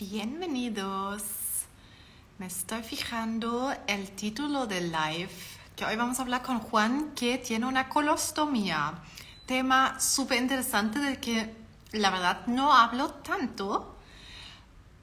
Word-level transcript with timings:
Bienvenidos. 0.00 1.22
Me 2.38 2.46
estoy 2.46 2.82
fijando 2.82 3.70
el 3.86 4.10
título 4.12 4.66
del 4.66 4.90
live, 4.90 5.28
que 5.76 5.84
hoy 5.84 5.94
vamos 5.94 6.18
a 6.18 6.22
hablar 6.22 6.40
con 6.40 6.58
Juan, 6.58 7.12
que 7.14 7.36
tiene 7.36 7.66
una 7.66 7.90
colostomía. 7.90 8.94
Tema 9.44 10.00
súper 10.00 10.38
interesante 10.38 11.00
del 11.00 11.20
que 11.20 11.54
la 11.92 12.08
verdad 12.08 12.46
no 12.46 12.72
hablo 12.72 13.10
tanto, 13.10 13.94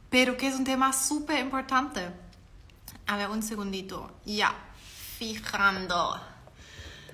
pero 0.10 0.36
que 0.36 0.48
es 0.48 0.56
un 0.56 0.64
tema 0.64 0.92
súper 0.92 1.42
importante. 1.42 2.10
A 3.06 3.18
ver, 3.18 3.30
un 3.30 3.44
segundito. 3.44 4.20
Ya, 4.26 4.52
fijando. 5.20 6.20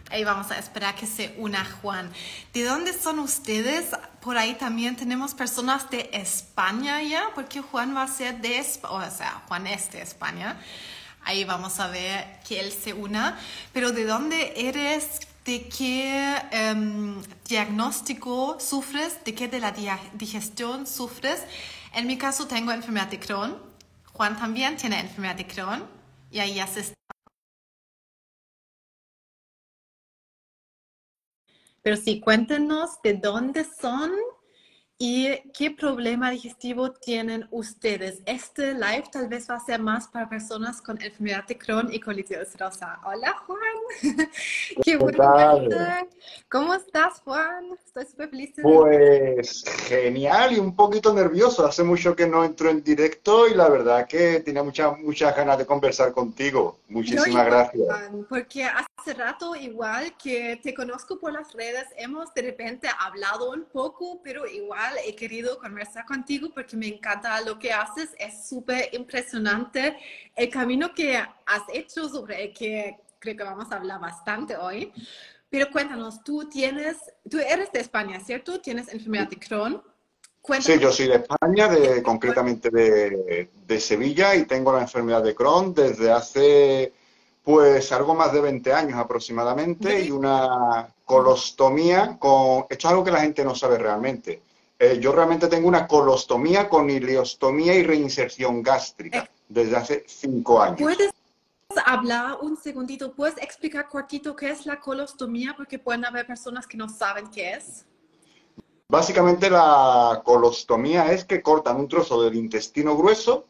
Ahí 0.10 0.24
vamos 0.24 0.52
a 0.52 0.58
esperar 0.58 0.96
que 0.96 1.06
se 1.06 1.36
una 1.38 1.66
Juan. 1.66 2.14
¿De 2.54 2.64
dónde 2.64 2.94
son 2.94 3.20
ustedes? 3.20 3.88
Por 4.24 4.38
ahí 4.38 4.54
también 4.54 4.96
tenemos 4.96 5.34
personas 5.34 5.90
de 5.90 6.10
España 6.14 7.04
ya, 7.04 7.32
porque 7.36 7.60
Juan 7.60 7.94
va 7.94 8.04
a 8.04 8.08
ser 8.08 8.40
de 8.40 8.58
España, 8.58 8.94
o 8.94 9.12
sea, 9.12 9.44
Juan 9.50 9.68
es 9.68 9.92
de 9.92 10.02
España. 10.02 10.58
Ahí 11.26 11.44
vamos 11.44 11.82
a 11.82 11.88
ver 11.88 12.40
que 12.48 12.62
él 12.62 12.72
se 12.72 12.94
una. 12.94 13.38
Pero 13.74 13.92
¿de 13.92 14.06
dónde 14.06 14.54
eres? 14.56 15.20
¿De 15.44 15.68
qué 15.68 16.38
em, 16.52 17.22
diagnóstico 17.50 18.58
sufres? 18.62 19.22
¿De 19.26 19.36
qué 19.36 19.50
de 19.50 19.60
la 19.60 19.74
digestión 20.14 20.88
sufres? 20.88 21.44
En 21.94 22.08
mi 22.08 22.18
caso 22.18 22.48
tengo 22.48 22.72
enfermedad 22.72 23.08
de 23.08 23.20
Crohn. 23.20 23.58
Juan 24.14 24.40
también 24.40 24.78
tiene 24.78 25.02
enfermedad 25.02 25.36
de 25.36 25.48
Crohn. 25.48 25.84
Y 26.32 26.40
ahí 26.40 26.56
ya 26.56 26.68
Pero 31.84 31.98
sí, 31.98 32.22
cuéntenos 32.22 33.02
de 33.04 33.14
dónde 33.14 33.66
son 33.66 34.12
y 35.06 35.38
qué 35.52 35.70
problema 35.70 36.32
digestivo 36.32 36.94
tienen 36.94 37.46
ustedes. 37.52 38.22
Este 38.26 38.74
live 38.74 39.04
tal 39.12 39.28
vez 39.28 39.50
va 39.50 39.56
a 39.56 39.60
ser 39.60 39.82
más 39.82 40.08
para 40.08 40.30
personas 40.30 40.82
con 40.82 40.96
enfermedad 41.02 41.46
de 41.46 41.58
Crohn 41.58 41.92
y 41.92 42.00
colitis 42.00 42.38
ulcerosa. 42.38 43.02
Hola 43.04 43.36
Juan, 43.46 43.60
qué 44.82 44.96
bueno. 44.96 46.08
¿Cómo 46.48 46.74
estás 46.74 47.20
Juan? 47.20 47.66
Estoy 47.86 48.06
súper 48.06 48.30
feliz. 48.30 48.54
pues 48.62 49.66
genial 49.90 50.54
y 50.54 50.60
un 50.60 50.74
poquito 50.74 51.14
nervioso. 51.14 51.68
Hace 51.68 51.84
mucho 51.84 52.16
que 52.16 52.26
no 52.26 52.46
entro 52.46 52.70
en 52.70 52.82
directo 52.82 53.50
y 53.50 53.56
la 53.56 53.68
verdad 53.68 54.08
que 54.08 54.40
tenía 54.40 54.64
muchas 54.64 54.98
muchas 55.00 55.36
ganas 55.36 55.58
de 55.58 55.66
conversar 55.66 56.14
contigo. 56.14 56.80
Muchísimas 56.88 57.46
gracias. 57.46 57.90
porque 58.30 58.64
hace 58.64 59.14
rato 59.16 59.54
igual 59.54 60.16
que 60.16 60.62
te 60.64 60.74
conozco 60.74 61.20
por 61.20 61.34
las 61.34 61.52
redes, 61.52 61.88
hemos 61.98 62.34
de 62.34 62.42
repente 62.42 62.88
hablado 62.98 63.52
un 63.52 63.66
poco, 63.66 64.22
pero 64.24 64.48
igual 64.48 64.93
he 65.06 65.16
querido 65.16 65.58
conversar 65.60 66.06
contigo 66.06 66.50
porque 66.54 66.76
me 66.78 66.88
encanta 66.88 67.40
lo 67.42 67.58
que 67.58 67.72
haces. 67.72 68.10
Es 68.18 68.48
súper 68.48 68.90
impresionante 68.94 69.98
el 70.36 70.50
camino 70.50 70.94
que 70.94 71.18
has 71.18 71.64
hecho 71.74 72.10
sobre 72.10 72.46
el 72.46 72.54
que 72.54 72.98
creo 73.20 73.38
que 73.38 73.44
vamos 73.44 73.72
a 73.72 73.78
hablar 73.78 74.00
bastante 74.00 74.58
hoy. 74.58 74.92
Pero 75.50 75.70
cuéntanos, 75.72 76.24
tú 76.24 76.50
tienes, 76.50 76.98
tú 77.30 77.38
eres 77.38 77.72
de 77.72 77.80
España, 77.80 78.20
¿cierto? 78.20 78.60
¿Tienes 78.60 78.92
enfermedad 78.92 79.30
de 79.30 79.38
Crohn? 79.38 79.84
Sí, 80.60 80.78
yo 80.78 80.92
soy 80.92 81.08
de 81.08 81.16
España, 81.16 81.70
de, 81.70 82.04
concretamente 82.04 82.70
de, 82.70 83.50
de, 83.66 83.80
Sevilla, 83.80 84.36
y 84.36 84.46
tengo 84.46 84.74
la 84.74 84.82
enfermedad 84.82 85.24
de 85.24 85.34
Crohn 85.34 85.74
desde 85.74 86.12
hace, 86.12 86.92
pues, 87.44 87.92
algo 87.94 88.14
más 88.14 88.34
de 88.34 88.42
20 88.42 88.74
años 88.74 89.00
aproximadamente, 89.00 90.02
y 90.02 90.12
una 90.12 90.94
colostomía 91.06 92.18
con... 92.20 92.66
Esto 92.70 92.88
es 92.88 92.92
algo 92.92 93.06
que 93.06 93.12
la 93.12 93.22
gente 93.22 93.46
no 93.46 93.56
sabe 93.56 93.78
realmente. 93.78 94.42
Eh, 94.84 95.00
yo 95.00 95.14
realmente 95.14 95.48
tengo 95.48 95.70
una 95.70 95.88
colostomía 95.88 96.68
con 96.68 96.90
ileostomía 96.90 97.74
y 97.74 97.84
reinserción 97.84 98.62
gástrica 98.62 99.20
eh, 99.20 99.30
desde 99.48 99.78
hace 99.78 100.04
cinco 100.06 100.62
años. 100.62 100.78
¿Puedes 100.82 101.14
hablar 101.86 102.40
un 102.42 102.58
segundito? 102.58 103.14
¿Puedes 103.14 103.38
explicar 103.38 103.88
cortito 103.88 104.36
qué 104.36 104.50
es 104.50 104.66
la 104.66 104.82
colostomía? 104.82 105.54
Porque 105.56 105.80
pueden 105.80 106.04
haber 106.04 106.28
personas 106.28 106.68
que 106.68 106.76
no 106.76 106.90
saben 106.90 107.28
qué 107.28 107.54
es. 107.54 107.86
Básicamente 108.90 109.50
la 109.50 110.22
colostomía 110.26 111.14
es 111.14 111.24
que 111.24 111.42
cortan 111.42 111.78
un 111.78 111.88
trozo 111.88 112.22
del 112.22 112.36
intestino 112.36 112.98
grueso 112.98 113.46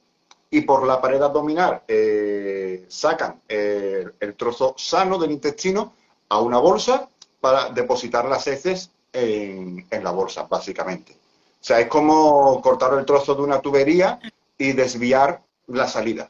y 0.51 0.61
por 0.61 0.85
la 0.85 1.01
pared 1.01 1.19
abdominal 1.23 1.81
eh, 1.88 2.85
sacan 2.89 3.41
el 3.47 4.35
trozo 4.38 4.75
sano 4.77 5.17
del 5.17 5.31
intestino 5.31 5.94
a 6.29 6.39
una 6.39 6.59
bolsa 6.59 7.09
para 7.41 7.69
depositar 7.69 8.25
las 8.29 8.45
heces 8.45 8.91
en 9.11 10.03
la 10.03 10.11
bolsa, 10.11 10.44
básicamente. 10.44 11.22
O 11.63 11.66
sea, 11.66 11.79
es 11.79 11.88
como 11.88 12.59
cortar 12.62 12.94
el 13.00 13.06
trozo 13.06 13.34
de 13.35 13.41
una 13.41 13.62
tubería 13.62 14.19
y 14.57 14.74
desviar 14.74 15.41
la 15.68 15.88
salida. 15.88 16.29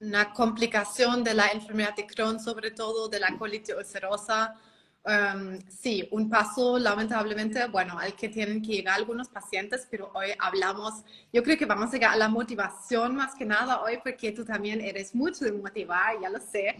Una 0.00 0.32
complicación 0.32 1.22
de 1.22 1.34
la 1.34 1.48
enfermedad 1.48 1.94
de 1.94 2.06
Crohn, 2.06 2.40
sobre 2.40 2.70
todo 2.70 3.06
de 3.06 3.20
la 3.20 3.36
colitis 3.36 3.74
ulcerosa. 3.76 4.54
Um, 5.04 5.58
sí, 5.68 6.08
un 6.10 6.30
paso 6.30 6.78
lamentablemente, 6.78 7.66
bueno, 7.66 7.98
al 7.98 8.14
que 8.14 8.30
tienen 8.30 8.62
que 8.62 8.72
llegar 8.72 8.94
algunos 8.94 9.28
pacientes, 9.28 9.86
pero 9.90 10.10
hoy 10.14 10.28
hablamos, 10.38 11.02
yo 11.34 11.42
creo 11.42 11.58
que 11.58 11.66
vamos 11.66 11.90
a 11.90 11.92
llegar 11.92 12.14
a 12.14 12.16
la 12.16 12.28
motivación 12.30 13.14
más 13.14 13.34
que 13.34 13.44
nada 13.44 13.82
hoy, 13.82 13.98
porque 14.02 14.32
tú 14.32 14.42
también 14.42 14.80
eres 14.80 15.14
mucho 15.14 15.44
de 15.44 15.52
motivar, 15.52 16.18
ya 16.18 16.30
lo 16.30 16.40
sé. 16.40 16.76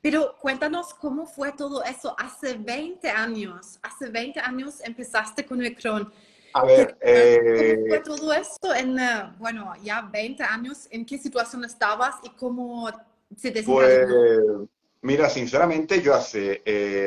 Pero 0.00 0.34
cuéntanos 0.40 0.92
cómo 0.92 1.24
fue 1.24 1.52
todo 1.52 1.84
eso 1.84 2.16
hace 2.18 2.54
20 2.54 3.08
años. 3.08 3.78
Hace 3.80 4.08
20 4.08 4.40
años 4.40 4.80
empezaste 4.84 5.46
con 5.46 5.64
el 5.64 5.76
Crohn. 5.76 6.12
A 6.54 6.64
ver, 6.64 6.96
eh... 7.00 7.74
¿Cómo 7.76 7.88
fue 7.88 8.00
todo 8.00 8.32
esto 8.32 8.74
en, 8.74 8.98
eh, 8.98 9.32
bueno, 9.38 9.72
ya 9.82 10.02
20 10.02 10.42
años? 10.42 10.88
¿En 10.90 11.04
qué 11.04 11.18
situación 11.18 11.64
estabas 11.64 12.16
y 12.22 12.30
cómo 12.30 12.88
se 13.36 13.50
desencadenó? 13.50 14.06
Pues, 14.06 14.68
mira, 15.02 15.28
sinceramente, 15.28 16.02
yo 16.02 16.14
hace 16.14 16.62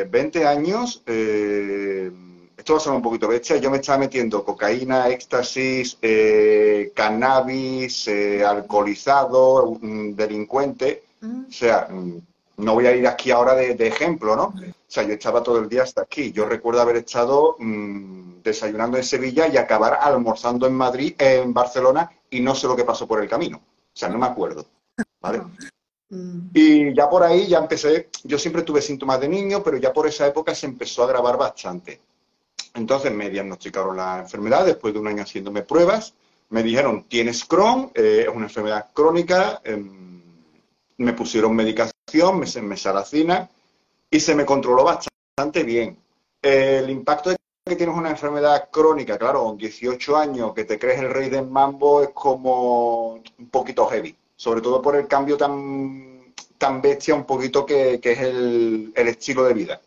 20 0.09 0.41
eh, 0.41 0.47
años, 0.47 1.03
eh, 1.05 2.11
esto 2.57 2.73
va 2.73 2.77
a 2.77 2.81
sonar 2.81 2.97
un 2.97 3.03
poquito 3.03 3.27
bestia, 3.27 3.57
yo 3.57 3.69
me 3.69 3.77
estaba 3.77 3.99
metiendo 3.99 4.43
cocaína, 4.43 5.09
éxtasis, 5.09 5.97
cannabis, 6.95 8.07
alcoholizado, 8.45 9.65
un 9.65 10.15
delincuente, 10.15 11.03
mm. 11.21 11.45
o 11.47 11.51
sea 11.51 11.87
mm, 11.89 12.21
no 12.57 12.73
voy 12.73 12.87
a 12.87 12.95
ir 12.95 13.07
aquí 13.07 13.31
ahora 13.31 13.53
de, 13.55 13.87
ejemplo, 13.87 14.35
¿no? 14.35 14.43
O 14.45 14.73
sea, 14.87 15.03
yo 15.03 15.13
estaba 15.13 15.43
todo 15.43 15.59
el 15.59 15.67
día 15.67 15.83
hasta 15.83 16.01
aquí. 16.01 16.31
Yo 16.31 16.45
recuerdo 16.45 16.81
haber 16.81 16.97
estado 16.97 17.55
mm, 17.59 18.41
desayunando 18.43 18.97
en 18.97 19.03
Sevilla 19.03 19.47
y 19.47 19.57
acabar 19.57 19.99
almorzando 20.01 20.65
en 20.67 20.73
Madrid, 20.73 21.15
en 21.17 21.53
Barcelona, 21.53 22.09
y 22.29 22.39
no 22.39 22.55
sé 22.55 22.67
lo 22.67 22.75
que 22.75 22.85
pasó 22.85 23.07
por 23.07 23.21
el 23.21 23.29
camino. 23.29 23.57
O 23.57 23.97
sea, 23.97 24.09
no 24.09 24.17
me 24.17 24.25
acuerdo. 24.25 24.65
¿Vale? 25.21 25.41
Mm. 26.09 26.49
Y 26.53 26.95
ya 26.95 27.09
por 27.09 27.23
ahí 27.23 27.47
ya 27.47 27.57
empecé, 27.59 28.09
yo 28.23 28.37
siempre 28.37 28.61
tuve 28.61 28.81
síntomas 28.81 29.19
de 29.19 29.27
niño, 29.27 29.61
pero 29.63 29.77
ya 29.77 29.91
por 29.91 30.07
esa 30.07 30.27
época 30.27 30.55
se 30.55 30.67
empezó 30.67 31.01
a 31.01 31.05
agravar 31.05 31.37
bastante. 31.37 31.99
Entonces 32.73 33.11
me 33.11 33.29
diagnosticaron 33.29 33.97
la 33.97 34.19
enfermedad 34.19 34.65
después 34.65 34.93
de 34.93 34.99
un 34.99 35.07
año 35.07 35.23
haciéndome 35.23 35.63
pruebas. 35.63 36.13
Me 36.49 36.61
dijeron, 36.61 37.05
tienes 37.07 37.43
Crohn, 37.45 37.91
eh, 37.95 38.25
es 38.27 38.35
una 38.35 38.45
enfermedad 38.45 38.89
crónica. 38.93 39.61
Em, 39.63 40.21
me 40.97 41.13
pusieron 41.13 41.55
medicación 41.55 41.94
me, 42.13 42.61
me 42.61 42.77
salacina 42.77 43.49
y 44.09 44.19
se 44.19 44.35
me 44.35 44.45
controló 44.45 44.83
bastante 44.83 45.63
bien. 45.63 45.97
El 46.41 46.89
impacto 46.89 47.31
de 47.31 47.37
que 47.65 47.75
tienes 47.75 47.95
una 47.95 48.11
enfermedad 48.11 48.69
crónica, 48.71 49.17
claro, 49.17 49.43
con 49.43 49.57
18 49.57 50.17
años, 50.17 50.53
que 50.53 50.65
te 50.65 50.77
crees 50.77 50.99
el 50.99 51.09
rey 51.09 51.29
del 51.29 51.47
mambo, 51.47 52.03
es 52.03 52.09
como 52.09 53.13
un 53.13 53.49
poquito 53.49 53.87
heavy, 53.87 54.15
sobre 54.35 54.61
todo 54.61 54.81
por 54.81 54.95
el 54.95 55.07
cambio 55.07 55.35
tan, 55.35 56.33
tan 56.59 56.81
bestia 56.81 57.15
un 57.15 57.25
poquito 57.25 57.65
que, 57.65 57.99
es 58.01 58.19
el, 58.19 58.93
el, 58.95 59.07
estilo 59.07 59.45
de 59.45 59.53
vida, 59.55 59.81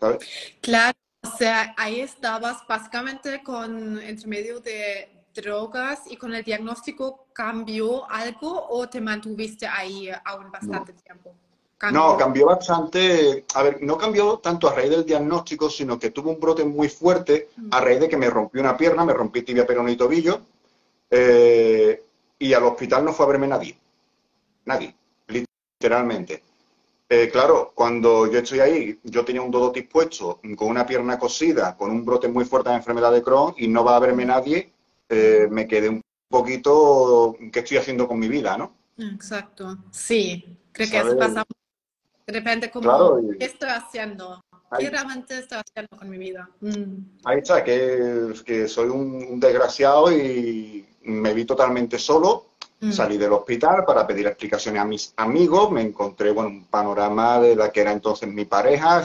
¿sabes? 0.00 0.28
Claro, 0.60 0.98
o 1.22 1.36
sea, 1.36 1.72
ahí 1.76 2.00
estabas 2.00 2.66
básicamente 2.66 3.40
con 3.44 4.00
entre 4.02 4.26
medio 4.26 4.58
de 4.58 5.08
drogas 5.32 6.00
y 6.10 6.16
con 6.16 6.34
el 6.34 6.42
diagnóstico 6.42 7.28
cambió 7.32 8.10
algo 8.10 8.66
o 8.68 8.88
te 8.88 9.00
mantuviste 9.00 9.66
ahí 9.66 10.10
aún 10.24 10.50
bastante 10.50 10.92
tiempo? 10.92 11.34
No, 11.90 12.16
cambió 12.16 12.46
bastante. 12.46 13.44
A 13.54 13.62
ver, 13.62 13.82
no 13.82 13.98
cambió 13.98 14.38
tanto 14.38 14.68
a 14.68 14.74
raíz 14.74 14.90
del 14.90 15.04
diagnóstico, 15.04 15.68
sino 15.68 15.98
que 15.98 16.10
tuvo 16.10 16.30
un 16.30 16.38
brote 16.38 16.64
muy 16.64 16.88
fuerte 16.88 17.48
a 17.70 17.80
raíz 17.80 17.98
de 17.98 18.08
que 18.08 18.16
me 18.16 18.30
rompí 18.30 18.60
una 18.60 18.76
pierna, 18.76 19.04
me 19.04 19.12
rompí 19.12 19.42
tibia, 19.42 19.66
perono 19.66 19.90
y 19.90 19.96
tobillo. 19.96 20.42
Eh, 21.10 22.04
y 22.38 22.52
al 22.52 22.64
hospital 22.64 23.04
no 23.04 23.12
fue 23.12 23.26
a 23.26 23.28
verme 23.30 23.48
nadie. 23.48 23.76
Nadie, 24.64 24.94
literalmente. 25.26 26.42
Eh, 27.08 27.28
claro, 27.30 27.72
cuando 27.74 28.30
yo 28.30 28.38
estoy 28.38 28.60
ahí, 28.60 29.00
yo 29.02 29.24
tenía 29.24 29.42
un 29.42 29.50
dodo 29.50 29.70
dispuesto, 29.70 30.40
con 30.56 30.68
una 30.68 30.86
pierna 30.86 31.18
cosida, 31.18 31.76
con 31.76 31.90
un 31.90 32.04
brote 32.04 32.28
muy 32.28 32.44
fuerte 32.44 32.70
de 32.70 32.76
enfermedad 32.76 33.12
de 33.12 33.22
Crohn 33.22 33.54
y 33.58 33.68
no 33.68 33.84
va 33.84 33.96
a 33.96 34.00
verme 34.00 34.24
nadie, 34.24 34.72
eh, 35.08 35.46
me 35.50 35.66
quedé 35.66 35.90
un 35.90 36.00
poquito, 36.28 37.36
¿qué 37.52 37.58
estoy 37.58 37.76
haciendo 37.76 38.08
con 38.08 38.18
mi 38.18 38.28
vida, 38.28 38.56
no? 38.56 38.72
Exacto, 38.96 39.76
sí, 39.90 40.56
creo 40.72 40.88
que 40.88 40.98
eso 40.98 41.18
pasa 41.18 41.44
de 42.26 42.32
repente, 42.32 42.70
como, 42.70 43.18
¿qué 43.38 43.46
estoy 43.46 43.70
haciendo? 43.70 44.40
¿Qué 44.78 44.88
realmente 44.88 45.38
estoy 45.38 45.58
haciendo 45.58 45.96
con 45.98 46.08
mi 46.08 46.18
vida? 46.18 46.48
Mm. 46.60 47.20
Ahí 47.24 47.38
está, 47.38 47.62
que, 47.62 48.32
que 48.44 48.68
soy 48.68 48.88
un, 48.88 49.38
desgraciado 49.38 50.10
y, 50.12 50.86
me 51.04 51.34
vi 51.34 51.44
totalmente 51.44 51.98
solo, 51.98 52.46
mm. 52.80 52.92
salí 52.92 53.18
del 53.18 53.32
hospital 53.32 53.84
para 53.84 54.06
pedir 54.06 54.26
explicaciones 54.28 54.80
a 54.80 54.84
mis 54.84 55.12
amigos, 55.16 55.70
me 55.72 55.82
encontré 55.82 56.30
bueno, 56.30 56.50
un 56.50 56.64
panorama 56.64 57.40
de 57.40 57.56
la 57.56 57.72
que 57.72 57.80
era 57.80 57.90
entonces 57.90 58.28
mi 58.28 58.44
pareja, 58.44 59.02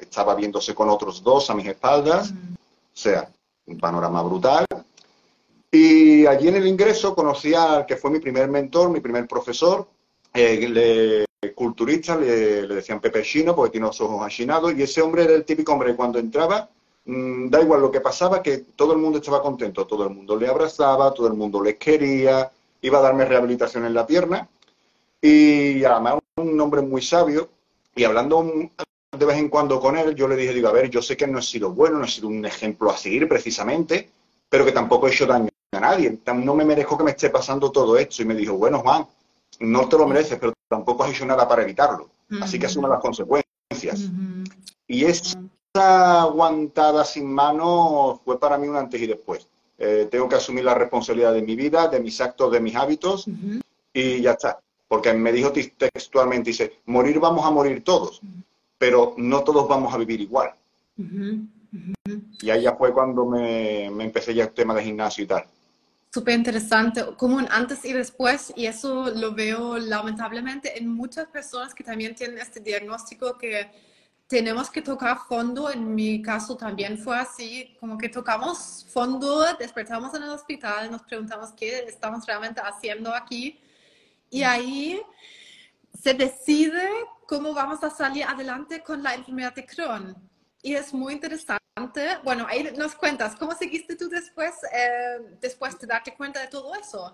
estaba 0.00 0.34
viéndose 0.34 0.74
con 0.74 0.88
otros 0.88 1.22
dos 1.22 1.48
a 1.50 1.54
mis 1.54 1.68
espaldas, 1.68 2.32
mm. 2.32 2.54
o 2.54 2.56
sea, 2.92 3.28
un 3.66 3.78
panorama 3.78 4.22
brutal. 4.22 4.66
Y 5.70 6.26
allí 6.26 6.48
en 6.48 6.56
el 6.56 6.66
ingreso 6.66 7.14
conocí 7.14 7.54
al 7.54 7.86
que 7.86 7.96
fue 7.96 8.10
mi 8.10 8.18
primer 8.18 8.48
mentor, 8.48 8.90
mi 8.90 9.00
primer 9.00 9.26
profesor, 9.28 9.86
eh, 10.32 10.68
le, 10.68 11.25
culturista, 11.54 12.16
le, 12.16 12.66
decían 12.66 13.00
Pepe 13.00 13.22
Chino 13.22 13.54
porque 13.54 13.72
tiene 13.72 13.86
los 13.86 14.00
ojos 14.00 14.24
achinados, 14.24 14.74
y 14.74 14.82
ese 14.82 15.02
hombre 15.02 15.24
era 15.24 15.34
el 15.34 15.44
típico 15.44 15.72
hombre 15.72 15.90
que 15.90 15.96
cuando 15.96 16.18
entraba 16.18 16.68
Mm, 17.06 17.50
da 17.50 17.62
igual 17.62 17.80
lo 17.82 17.90
que 17.90 18.00
pasaba, 18.00 18.42
que 18.42 18.58
todo 18.74 18.92
el 18.92 18.98
mundo 18.98 19.18
estaba 19.18 19.40
contento, 19.40 19.86
todo 19.86 20.04
el 20.04 20.10
mundo 20.10 20.36
le 20.36 20.48
abrazaba, 20.48 21.14
todo 21.14 21.28
el 21.28 21.34
mundo 21.34 21.62
les 21.62 21.76
quería, 21.76 22.50
iba 22.82 22.98
a 22.98 23.02
darme 23.02 23.24
rehabilitación 23.24 23.86
en 23.86 23.94
la 23.94 24.06
pierna. 24.06 24.48
Y 25.20 25.84
además 25.84 26.18
un 26.36 26.60
hombre 26.60 26.82
muy 26.82 27.02
sabio, 27.02 27.48
y 27.94 28.04
hablando 28.04 28.44
de 29.18 29.26
vez 29.26 29.38
en 29.38 29.48
cuando 29.48 29.80
con 29.80 29.96
él, 29.96 30.14
yo 30.16 30.28
le 30.28 30.36
dije, 30.36 30.52
digo, 30.52 30.68
a 30.68 30.72
ver, 30.72 30.90
yo 30.90 31.00
sé 31.00 31.16
que 31.16 31.26
no 31.26 31.38
he 31.38 31.42
sido 31.42 31.70
bueno, 31.72 31.98
no 31.98 32.04
he 32.04 32.08
sido 32.08 32.28
un 32.28 32.44
ejemplo 32.44 32.90
a 32.90 32.96
seguir 32.96 33.28
precisamente, 33.28 34.10
pero 34.48 34.64
que 34.64 34.72
tampoco 34.72 35.06
he 35.06 35.12
hecho 35.12 35.26
daño 35.26 35.48
a 35.72 35.80
nadie, 35.80 36.18
no 36.34 36.54
me 36.54 36.64
merezco 36.64 36.98
que 36.98 37.04
me 37.04 37.10
esté 37.12 37.30
pasando 37.30 37.70
todo 37.70 37.96
esto. 37.96 38.22
Y 38.22 38.24
me 38.26 38.34
dijo, 38.34 38.54
bueno, 38.54 38.80
Juan, 38.80 39.06
no 39.60 39.88
te 39.88 39.96
lo 39.96 40.06
mereces, 40.08 40.38
pero 40.40 40.52
tampoco 40.68 41.04
has 41.04 41.10
hecho 41.10 41.26
nada 41.26 41.46
para 41.48 41.62
evitarlo. 41.62 42.08
Así 42.40 42.58
que 42.58 42.66
asume 42.66 42.88
las 42.88 43.00
consecuencias. 43.00 44.10
Y 44.88 45.04
es 45.04 45.36
aguantada 45.74 47.04
sin 47.04 47.32
mano 47.32 48.20
fue 48.24 48.38
para 48.38 48.58
mí 48.58 48.66
un 48.68 48.76
antes 48.76 49.00
y 49.00 49.06
después. 49.06 49.46
Eh, 49.78 50.08
tengo 50.10 50.28
que 50.28 50.36
asumir 50.36 50.64
la 50.64 50.74
responsabilidad 50.74 51.34
de 51.34 51.42
mi 51.42 51.54
vida, 51.54 51.88
de 51.88 52.00
mis 52.00 52.20
actos, 52.20 52.50
de 52.50 52.60
mis 52.60 52.74
hábitos 52.74 53.26
y 53.92 54.22
ya 54.22 54.32
está. 54.32 54.58
Porque 54.88 55.12
me 55.12 55.32
dijo 55.32 55.52
textualmente, 55.52 56.50
dice, 56.50 56.80
morir 56.86 57.18
vamos 57.18 57.44
a 57.44 57.50
morir 57.50 57.82
todos, 57.84 58.20
pero 58.78 59.14
no 59.16 59.42
todos 59.42 59.68
vamos 59.68 59.92
a 59.92 59.98
vivir 59.98 60.20
igual. 60.20 60.52
Y 62.40 62.50
ahí 62.50 62.62
ya 62.62 62.74
fue 62.74 62.92
cuando 62.92 63.26
me, 63.26 63.90
me, 63.90 64.04
empecé 64.04 64.32
ya 64.34 64.44
el 64.44 64.50
tema 64.50 64.74
de 64.74 64.84
gimnasio 64.84 65.24
y 65.24 65.26
tal. 65.26 65.44
Súper 66.16 66.32
interesante, 66.32 67.04
como 67.18 67.36
un 67.36 67.46
antes 67.50 67.84
y 67.84 67.92
después, 67.92 68.50
y 68.56 68.64
eso 68.64 69.10
lo 69.10 69.34
veo 69.34 69.76
lamentablemente 69.76 70.78
en 70.78 70.88
muchas 70.88 71.26
personas 71.26 71.74
que 71.74 71.84
también 71.84 72.14
tienen 72.14 72.38
este 72.38 72.58
diagnóstico 72.58 73.36
que 73.36 73.70
tenemos 74.26 74.70
que 74.70 74.80
tocar 74.80 75.18
fondo. 75.28 75.70
En 75.70 75.94
mi 75.94 76.22
caso 76.22 76.56
también 76.56 76.96
fue 76.96 77.18
así, 77.18 77.76
como 77.78 77.98
que 77.98 78.08
tocamos 78.08 78.86
fondo, 78.88 79.44
despertamos 79.58 80.14
en 80.14 80.22
el 80.22 80.30
hospital, 80.30 80.90
nos 80.90 81.02
preguntamos 81.02 81.52
qué 81.52 81.80
estamos 81.80 82.24
realmente 82.24 82.62
haciendo 82.64 83.14
aquí. 83.14 83.60
Y 84.30 84.42
ahí 84.42 84.98
se 86.02 86.14
decide 86.14 86.88
cómo 87.28 87.52
vamos 87.52 87.84
a 87.84 87.90
salir 87.90 88.24
adelante 88.24 88.82
con 88.82 89.02
la 89.02 89.14
enfermedad 89.14 89.54
de 89.54 89.66
Crohn. 89.66 90.16
Y 90.62 90.76
es 90.76 90.94
muy 90.94 91.12
interesante. 91.12 91.65
Bueno, 92.24 92.46
ahí 92.48 92.72
nos 92.74 92.94
cuentas, 92.94 93.36
¿cómo 93.36 93.54
seguiste 93.54 93.96
tú 93.96 94.08
después, 94.08 94.54
eh, 94.72 95.36
después 95.42 95.78
de 95.78 95.86
darte 95.86 96.14
cuenta 96.14 96.40
de 96.40 96.48
todo 96.48 96.74
eso? 96.74 97.12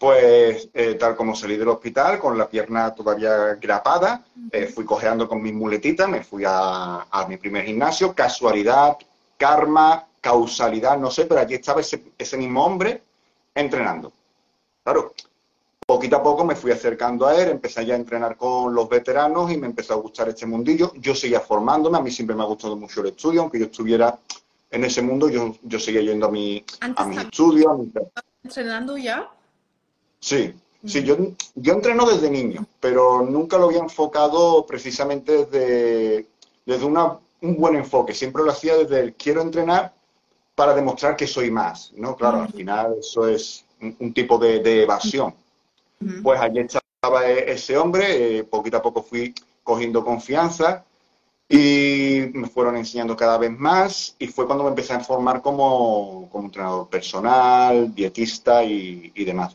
Pues 0.00 0.68
eh, 0.74 0.94
tal 0.94 1.14
como 1.14 1.36
salí 1.36 1.56
del 1.56 1.68
hospital, 1.68 2.18
con 2.18 2.36
la 2.36 2.50
pierna 2.50 2.92
todavía 2.92 3.54
grapada, 3.54 4.24
eh, 4.50 4.66
fui 4.66 4.84
cojeando 4.84 5.28
con 5.28 5.40
mis 5.40 5.54
muletitas, 5.54 6.08
me 6.08 6.24
fui 6.24 6.42
a, 6.44 7.06
mi 7.28 7.36
primer 7.36 7.64
gimnasio, 7.64 8.12
casualidad, 8.12 8.96
karma, 9.36 10.08
causalidad, 10.20 10.98
no 10.98 11.12
sé, 11.12 11.26
pero 11.26 11.40
allí 11.40 11.54
estaba 11.54 11.80
ese, 11.80 12.36
mismo 12.36 12.64
hombre 12.64 13.00
entrenando. 13.54 14.12
Claro, 14.82 15.14
poquito 15.92 16.16
a 16.16 16.22
poco 16.22 16.42
me 16.42 16.56
fui 16.56 16.70
acercando 16.70 17.26
a 17.26 17.36
él, 17.36 17.50
empecé 17.50 17.84
ya 17.84 17.92
a 17.92 17.98
entrenar 17.98 18.38
con 18.38 18.74
los 18.74 18.88
veteranos 18.88 19.52
y 19.52 19.58
me 19.58 19.66
empezó 19.66 19.92
a 19.92 19.96
gustar 19.96 20.30
este 20.30 20.46
mundillo. 20.46 20.90
Yo 20.96 21.14
seguía 21.14 21.40
formándome, 21.40 21.98
a 21.98 22.00
mí 22.00 22.10
siempre 22.10 22.34
me 22.34 22.42
ha 22.42 22.46
gustado 22.46 22.76
mucho 22.76 23.02
el 23.02 23.08
estudio, 23.08 23.42
aunque 23.42 23.58
yo 23.58 23.66
estuviera 23.66 24.18
en 24.70 24.84
ese 24.84 25.02
mundo, 25.02 25.28
yo, 25.28 25.54
yo 25.62 25.78
seguía 25.78 26.00
yendo 26.00 26.26
a, 26.26 26.30
mi, 26.30 26.64
a 26.80 27.04
mis 27.04 27.18
estudios. 27.18 27.72
¿Entrenando 28.42 28.96
ya? 28.96 29.28
Sí, 30.18 30.54
sí, 30.86 31.02
yo, 31.02 31.18
yo 31.56 31.74
entreno 31.74 32.06
desde 32.06 32.30
niño, 32.30 32.64
pero 32.80 33.20
nunca 33.22 33.58
lo 33.58 33.66
había 33.66 33.80
enfocado 33.80 34.64
precisamente 34.64 35.44
desde, 35.44 36.26
desde 36.64 36.86
un 36.86 37.56
buen 37.58 37.76
enfoque. 37.76 38.14
Siempre 38.14 38.42
lo 38.44 38.50
hacía 38.50 38.78
desde 38.78 39.00
el 39.00 39.12
quiero 39.12 39.42
entrenar 39.42 39.92
para 40.54 40.74
demostrar 40.74 41.16
que 41.16 41.26
soy 41.26 41.50
más, 41.50 41.92
¿no? 41.96 42.16
Claro, 42.16 42.40
al 42.40 42.52
final 42.52 42.96
eso 42.98 43.28
es 43.28 43.66
un, 43.98 44.12
tipo 44.12 44.38
de, 44.38 44.82
evasión. 44.82 45.34
Pues 46.22 46.40
allí 46.40 46.60
estaba 46.60 47.28
e, 47.28 47.52
ese 47.52 47.76
hombre, 47.76 48.38
eh, 48.38 48.44
poquito 48.44 48.76
a 48.76 48.82
poco 48.82 49.02
fui 49.02 49.34
cogiendo 49.62 50.04
confianza 50.04 50.84
y 51.48 52.30
me 52.32 52.48
fueron 52.48 52.76
enseñando 52.76 53.16
cada 53.16 53.38
vez 53.38 53.50
más 53.58 54.16
y 54.18 54.26
fue 54.26 54.46
cuando 54.46 54.64
me 54.64 54.70
empecé 54.70 54.94
a 54.94 55.00
formar 55.00 55.42
como, 55.42 56.28
como 56.32 56.46
entrenador 56.46 56.88
personal, 56.88 57.94
dietista 57.94 58.64
y 58.64 59.24
demás. 59.24 59.54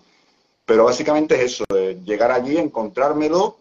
Pero 0.66 0.84
básicamente 0.84 1.36
es 1.36 1.54
eso, 1.54 1.64
llegar 2.04 2.30
allí, 2.30 2.58
encontrármelo 2.58 3.58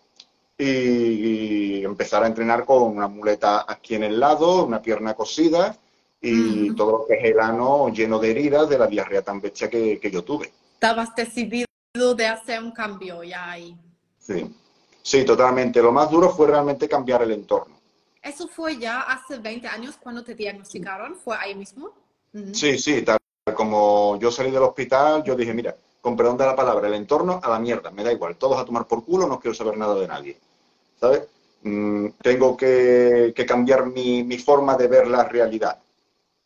y, 0.58 1.84
empezar 1.84 2.24
a 2.24 2.26
entrenar 2.26 2.64
con 2.64 2.82
una 2.82 3.08
muleta 3.08 3.64
aquí 3.68 3.94
en 3.94 4.04
el 4.04 4.18
lado, 4.18 4.64
una 4.64 4.82
pierna 4.82 5.14
cosida 5.14 5.76
y 6.20 6.74
todo 6.74 6.98
lo 6.98 7.06
que 7.06 7.14
es 7.14 7.24
el 7.24 7.38
ano 7.38 7.88
lleno 7.90 8.18
de 8.18 8.30
heridas 8.32 8.68
de 8.68 8.78
la 8.78 8.86
diarrea 8.86 9.22
tan 9.22 9.40
bestia 9.40 9.70
que, 9.70 10.10
yo 10.10 10.24
tuve. 10.24 10.50
Estabas 10.74 11.14
decidido 11.14 11.65
de 12.14 12.26
hacer 12.26 12.62
un 12.62 12.72
cambio 12.72 13.22
ya 13.22 13.50
ahí. 13.50 13.76
Sí, 14.18 14.54
sí, 15.02 15.24
totalmente. 15.24 15.80
Lo 15.82 15.92
más 15.92 16.10
duro 16.10 16.30
fue 16.30 16.48
realmente 16.48 16.88
cambiar 16.88 17.22
el 17.22 17.32
entorno. 17.32 17.76
¿Eso 18.22 18.48
fue 18.48 18.78
ya 18.78 19.02
hace 19.02 19.38
20 19.38 19.68
años 19.68 19.96
cuando 20.00 20.24
te 20.24 20.34
diagnosticaron? 20.34 21.16
¿Fue 21.16 21.36
ahí 21.36 21.54
mismo? 21.54 21.90
Sí, 22.52 22.78
sí, 22.78 23.02
tal 23.02 23.18
como 23.54 24.18
yo 24.18 24.30
salí 24.30 24.50
del 24.50 24.62
hospital, 24.62 25.22
yo 25.22 25.36
dije, 25.36 25.54
mira, 25.54 25.76
con 26.00 26.16
perdón 26.16 26.36
de 26.36 26.46
la 26.46 26.56
palabra, 26.56 26.88
el 26.88 26.94
entorno 26.94 27.40
a 27.42 27.48
la 27.48 27.58
mierda, 27.58 27.90
me 27.90 28.02
da 28.02 28.12
igual, 28.12 28.36
todos 28.36 28.58
a 28.58 28.64
tomar 28.64 28.86
por 28.86 29.04
culo, 29.04 29.26
no 29.26 29.38
quiero 29.38 29.54
saber 29.54 29.76
nada 29.76 29.94
de 29.94 30.08
nadie, 30.08 30.38
¿sabes? 31.00 31.22
Mm, 31.62 32.08
tengo 32.22 32.56
que, 32.56 33.32
cambiar 33.46 33.86
mi, 33.86 34.38
forma 34.38 34.76
de 34.76 34.88
ver 34.88 35.06
la 35.06 35.24
realidad, 35.24 35.78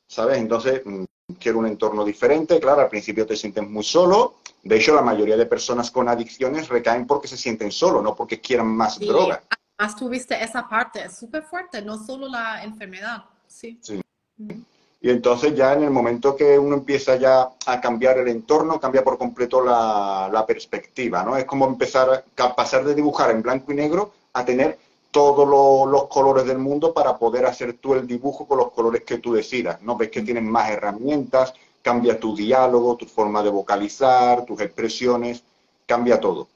¿sabes? 0.06 0.38
Entonces, 0.38 0.82
mm, 0.84 1.04
quiero 1.38 1.58
un 1.58 1.66
entorno 1.66 2.04
diferente, 2.04 2.60
claro, 2.60 2.82
al 2.82 2.88
principio 2.88 3.26
te 3.26 3.36
sientes 3.36 3.66
muy 3.66 3.84
solo, 3.84 4.36
de 4.62 4.76
hecho, 4.76 4.94
la 4.94 5.02
mayoría 5.02 5.36
de 5.36 5.46
personas 5.46 5.90
con 5.90 6.08
adicciones 6.08 6.68
recaen 6.68 7.06
porque 7.06 7.28
se 7.28 7.36
sienten 7.36 7.72
solo, 7.72 8.02
no 8.02 8.14
porque 8.14 8.40
quieran 8.40 8.68
más 8.68 8.98
droga. 8.98 9.42
Además, 9.78 9.96
tuviste 9.96 10.42
esa 10.42 10.68
parte, 10.68 11.04
es 11.04 11.16
súper 11.16 11.42
fuerte, 11.42 11.80
no 11.80 11.96
solo 12.04 12.28
la 12.28 12.62
enfermedad, 12.62 13.24
sí. 13.46 13.78
sí. 13.80 14.00
Mm. 14.36 14.62
Y 15.02 15.08
entonces 15.08 15.54
ya 15.54 15.72
en 15.72 15.84
el 15.84 15.90
momento 15.90 16.36
que 16.36 16.58
uno 16.58 16.76
empieza 16.76 17.16
ya 17.16 17.48
a 17.64 17.80
cambiar 17.80 18.18
el 18.18 18.28
entorno, 18.28 18.78
cambia 18.78 19.02
por 19.02 19.16
completo 19.16 19.62
la, 19.62 20.44
perspectiva, 20.46 21.22
¿no? 21.22 21.38
Es 21.38 21.46
como 21.46 21.66
empezar 21.66 22.24
a 22.36 22.54
pasar 22.54 22.84
de 22.84 22.94
dibujar 22.94 23.30
en 23.30 23.40
blanco 23.40 23.72
y 23.72 23.76
negro 23.76 24.12
a 24.34 24.44
tener 24.44 24.78
todos 25.10 25.48
los 25.88 26.06
colores 26.08 26.44
del 26.44 26.58
mundo 26.58 26.92
para 26.92 27.16
poder 27.16 27.46
hacer 27.46 27.78
tú 27.78 27.94
el 27.94 28.06
dibujo 28.06 28.46
con 28.46 28.58
los 28.58 28.72
colores 28.72 29.02
que 29.04 29.18
tú 29.18 29.32
decidas, 29.32 29.80
¿no? 29.80 29.96
Ves 29.96 30.10
que 30.10 30.20
tienes 30.20 30.42
más 30.42 30.70
herramientas, 30.70 31.54
cambia 31.82 32.18
tu 32.18 32.36
diálogo, 32.36 32.96
tu 32.96 33.06
forma 33.06 33.42
de 33.42 33.50
vocalizar, 33.50 34.44
tus 34.44 34.60
expresiones, 34.60 35.42
cambia 35.86 36.20
todo. 36.20 36.48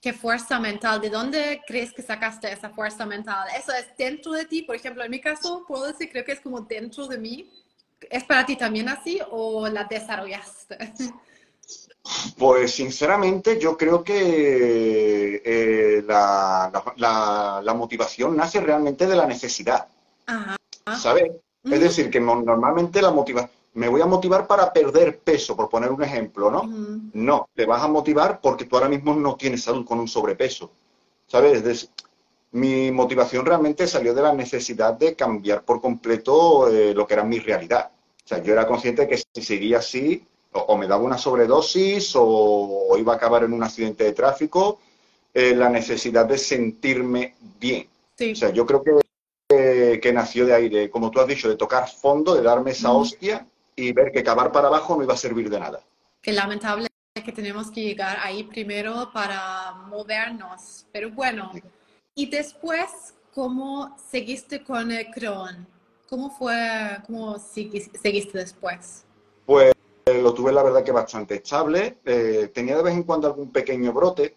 ¿Qué 0.00 0.12
fuerza 0.12 0.60
mental? 0.60 1.00
¿De 1.00 1.10
dónde 1.10 1.60
crees 1.66 1.92
que 1.92 2.02
sacaste 2.02 2.52
esa 2.52 2.70
fuerza 2.70 3.04
mental? 3.04 3.48
¿Eso 3.56 3.72
es 3.72 3.86
dentro 3.96 4.32
de 4.32 4.44
ti? 4.44 4.62
Por 4.62 4.76
ejemplo, 4.76 5.02
en 5.02 5.10
mi 5.10 5.20
caso, 5.20 5.64
puedo 5.66 5.86
decir, 5.86 6.08
creo 6.10 6.24
que 6.24 6.32
es 6.32 6.40
como 6.40 6.60
dentro 6.60 7.08
de 7.08 7.18
mí 7.18 7.50
¿Es 8.10 8.24
para 8.24 8.46
ti 8.46 8.56
también 8.56 8.88
así 8.88 9.20
o 9.30 9.68
la 9.68 9.84
desarrollaste? 9.84 10.78
Pues 12.38 12.70
sinceramente 12.70 13.58
yo 13.60 13.76
creo 13.76 14.02
que 14.02 15.42
eh, 15.44 16.02
la, 16.06 17.74
motivación 17.76 18.34
nace 18.34 18.62
realmente 18.62 19.06
de 19.06 19.14
la 19.14 19.26
necesidad. 19.26 19.86
¿Sabes? 20.96 21.32
Es 21.64 21.80
decir, 21.80 22.08
que 22.08 22.18
normalmente 22.18 23.02
la 23.02 23.10
motivación... 23.10 23.52
Me 23.78 23.86
voy 23.86 24.00
a 24.00 24.06
motivar 24.06 24.48
para 24.48 24.72
perder 24.72 25.20
peso, 25.20 25.54
por 25.54 25.68
poner 25.68 25.92
un 25.92 26.02
ejemplo, 26.02 26.50
¿no? 26.50 26.64
No, 27.12 27.48
te 27.54 27.64
vas 27.64 27.80
a 27.80 27.86
motivar 27.86 28.40
porque 28.40 28.64
tú 28.64 28.74
ahora 28.74 28.88
mismo 28.88 29.14
no 29.14 29.36
tienes 29.36 29.62
salud 29.62 29.86
con 29.86 30.00
un 30.00 30.08
sobrepeso. 30.08 30.72
¿Sabes? 31.28 31.88
mi 32.50 32.90
motivación 32.90 33.46
realmente 33.46 33.86
salió 33.86 34.14
de 34.14 34.22
la 34.22 34.32
necesidad 34.32 34.94
de 34.94 35.14
cambiar 35.14 35.62
por 35.62 35.80
completo 35.80 36.66
eh, 36.68 36.92
lo 36.92 37.06
que 37.06 37.14
era 37.14 37.22
mi 37.22 37.38
realidad. 37.38 37.92
O 38.24 38.26
sea, 38.26 38.42
yo 38.42 38.52
era 38.52 38.66
consciente 38.66 39.02
de 39.02 39.08
que 39.08 39.16
si 39.18 39.42
seguía 39.42 39.78
así, 39.78 40.26
o, 40.52 40.76
me 40.76 40.88
daba 40.88 41.04
una 41.04 41.18
sobredosis, 41.18 42.14
o, 42.16 42.96
iba 42.98 43.12
a 43.12 43.16
acabar 43.16 43.44
en 43.44 43.52
un 43.52 43.62
accidente 43.62 44.02
de 44.02 44.12
tráfico, 44.12 44.80
eh, 45.32 45.54
la 45.54 45.68
necesidad 45.68 46.26
de 46.26 46.38
sentirme 46.38 47.36
bien. 47.60 47.86
O 48.32 48.34
sea, 48.34 48.50
yo 48.50 48.66
creo 48.66 48.82
que, 48.82 50.00
que 50.02 50.12
nació 50.12 50.46
de 50.46 50.54
ahí, 50.54 50.68
de, 50.68 50.90
como 50.90 51.12
tú 51.12 51.20
has 51.20 51.28
dicho, 51.28 51.48
de 51.48 51.56
tocar 51.56 51.88
fondo, 51.88 52.34
de 52.34 52.42
darme 52.42 52.72
esa 52.72 52.90
hostia 52.90 53.46
y 53.78 53.92
ver 53.92 54.10
que 54.10 54.18
acabar 54.18 54.50
para 54.50 54.66
abajo 54.66 54.96
no 54.96 55.04
iba 55.04 55.14
a 55.14 55.16
servir 55.16 55.48
de 55.48 55.60
nada. 55.60 55.80
que 56.20 56.32
lamentable 56.32 56.88
que 57.24 57.32
tenemos 57.32 57.70
que 57.70 57.82
llegar 57.82 58.18
ahí 58.22 58.44
primero 58.44 59.10
para 59.12 59.72
movernos. 59.88 60.86
Pero 60.92 61.10
bueno, 61.10 61.50
y 62.14 62.26
después, 62.26 63.14
¿cómo 63.34 63.96
seguiste 64.10 64.62
con 64.62 64.90
el 64.90 65.10
Crohn? 65.10 65.66
¿Cómo 66.08 66.30
fue, 66.30 66.56
cómo 67.06 67.38
seguiste 67.38 68.38
después? 68.38 69.04
Pues 69.46 69.72
lo 70.06 70.32
tuve 70.32 70.52
la 70.52 70.62
verdad 70.62 70.82
que 70.82 70.92
bastante 70.92 71.36
estable. 71.36 71.98
Eh, 72.04 72.50
tenía 72.54 72.76
de 72.76 72.82
vez 72.82 72.94
en 72.94 73.02
cuando 73.02 73.26
algún 73.28 73.52
pequeño 73.52 73.92
brote, 73.92 74.36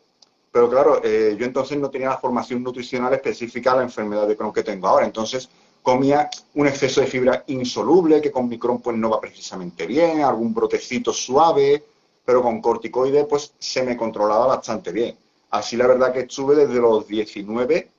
pero 0.51 0.69
claro, 0.69 1.01
eh, 1.03 1.35
yo 1.39 1.45
entonces 1.45 1.77
no 1.77 1.89
tenía 1.89 2.09
la 2.09 2.17
formación 2.17 2.61
nutricional 2.61 3.13
específica 3.13 3.71
a 3.71 3.77
la 3.77 3.83
enfermedad 3.83 4.27
de 4.27 4.35
Crohn 4.35 4.53
que 4.53 4.63
tengo 4.63 4.87
ahora. 4.87 5.05
Entonces 5.05 5.49
comía 5.81 6.29
un 6.55 6.67
exceso 6.67 7.01
de 7.01 7.07
fibra 7.07 7.43
insoluble 7.47 8.21
que 8.21 8.31
con 8.31 8.47
micrón 8.47 8.81
pues 8.81 8.97
no 8.97 9.09
va 9.09 9.19
precisamente 9.19 9.85
bien, 9.87 10.21
algún 10.21 10.53
brotecito 10.53 11.11
suave, 11.11 11.83
pero 12.23 12.41
con 12.41 12.61
corticoides 12.61 13.25
pues 13.25 13.53
se 13.57 13.83
me 13.83 13.97
controlaba 13.97 14.47
bastante 14.47 14.91
bien. 14.91 15.15
Así 15.49 15.75
la 15.75 15.87
verdad 15.87 16.13
que 16.13 16.21
estuve 16.21 16.55
desde 16.55 16.79
los 16.79 17.07
19 17.07 17.89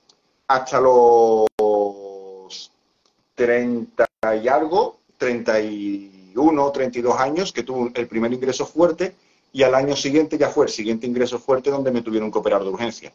hasta 0.49 0.81
los 0.81 1.47
30 3.35 4.07
y 4.43 4.49
algo, 4.49 4.99
31, 5.19 6.73
32 6.73 7.19
años, 7.19 7.53
que 7.53 7.63
tuve 7.63 7.91
el 7.95 8.07
primer 8.07 8.33
ingreso 8.33 8.67
fuerte 8.67 9.15
y 9.53 9.63
al 9.63 9.75
año 9.75 9.97
siguiente 9.97 10.39
ya 10.39 10.49
fue 10.49 10.67
el 10.67 10.71
siguiente 10.71 11.07
ingreso 11.07 11.39
fuerte 11.39 11.71
donde 11.71 11.91
me 11.91 12.03
tuvieron 12.03 12.31
que 12.31 12.39
operar 12.39 12.63
de 12.63 12.71
urgencia. 12.71 13.13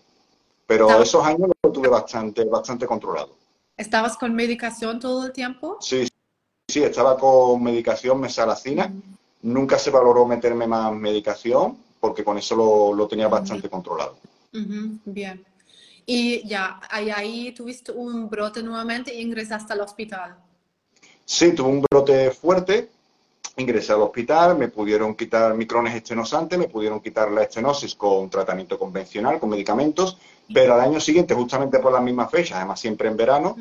Pero 0.66 1.02
esos 1.02 1.26
años 1.26 1.50
lo 1.64 1.72
tuve 1.72 1.88
bastante, 1.88 2.44
bastante 2.44 2.86
controlado. 2.86 3.47
¿Estabas 3.78 4.18
con 4.18 4.34
medicación 4.34 5.00
todo 5.00 5.28
el 5.28 5.32
tiempo? 5.32 5.78
Sí, 5.80 6.08
sí, 6.68 6.84
estaba 6.84 7.18
con 7.18 7.62
medicación 7.62 8.20
mesalacina. 8.20 8.92
Nunca 9.44 9.78
se 9.78 9.92
valoró 9.92 10.26
meterme 10.26 10.66
más 10.66 10.92
medicación 10.94 11.78
porque 12.00 12.24
con 12.24 12.38
eso 12.38 12.94
lo, 12.96 13.08
tenía 13.08 13.28
bastante 13.28 13.70
controlado. 13.70 14.18
Bien. 15.06 15.46
Y 16.06 16.48
ya, 16.48 16.80
ahí, 16.90 17.10
ahí 17.10 17.52
tuviste 17.52 17.92
un 17.92 18.30
brote 18.30 18.64
nuevamente 18.64 19.12
e 19.12 19.22
ingresaste 19.22 19.74
al 19.74 19.82
hospital. 19.82 20.36
Sí, 21.26 21.54
tuve 21.54 21.70
un 21.70 21.86
brote 21.92 22.32
fuerte, 22.32 22.90
ingresé 23.58 23.94
al 23.94 24.02
hospital, 24.02 24.58
me 24.58 24.70
pudieron 24.70 25.16
quitar 25.16 25.54
micrones 25.56 25.96
estenosantes, 25.96 26.58
me 26.58 26.68
pudieron 26.68 27.00
quitar 27.00 27.32
la 27.32 27.44
estenosis 27.44 27.96
con 27.96 28.30
tratamiento 28.30 28.78
convencional, 28.78 29.40
con 29.40 29.50
medicamentos, 29.50 30.18
pero 30.54 30.76
al 30.76 30.82
año 30.82 31.00
siguiente, 31.00 31.34
justamente 31.34 31.80
por 31.80 31.92
la 31.92 32.00
misma 32.00 32.28
fecha, 32.28 32.58
además 32.58 32.80
siempre 32.80 33.08
en 33.08 33.18
verano, 33.18 33.56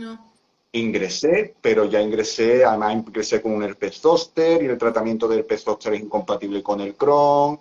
ingresé, 0.73 1.55
pero 1.61 1.87
ya 1.87 2.01
ingresé, 2.01 2.65
además 2.65 2.95
ingresé 2.95 3.41
con 3.41 3.53
un 3.53 3.63
herpes 3.63 3.99
zóster 3.99 4.63
y 4.63 4.67
el 4.67 4.77
tratamiento 4.77 5.27
del 5.27 5.41
herpes 5.41 5.65
zóster 5.65 5.95
es 5.95 6.03
incompatible 6.03 6.63
con 6.63 6.81
el 6.81 6.95
Crohn. 6.95 7.59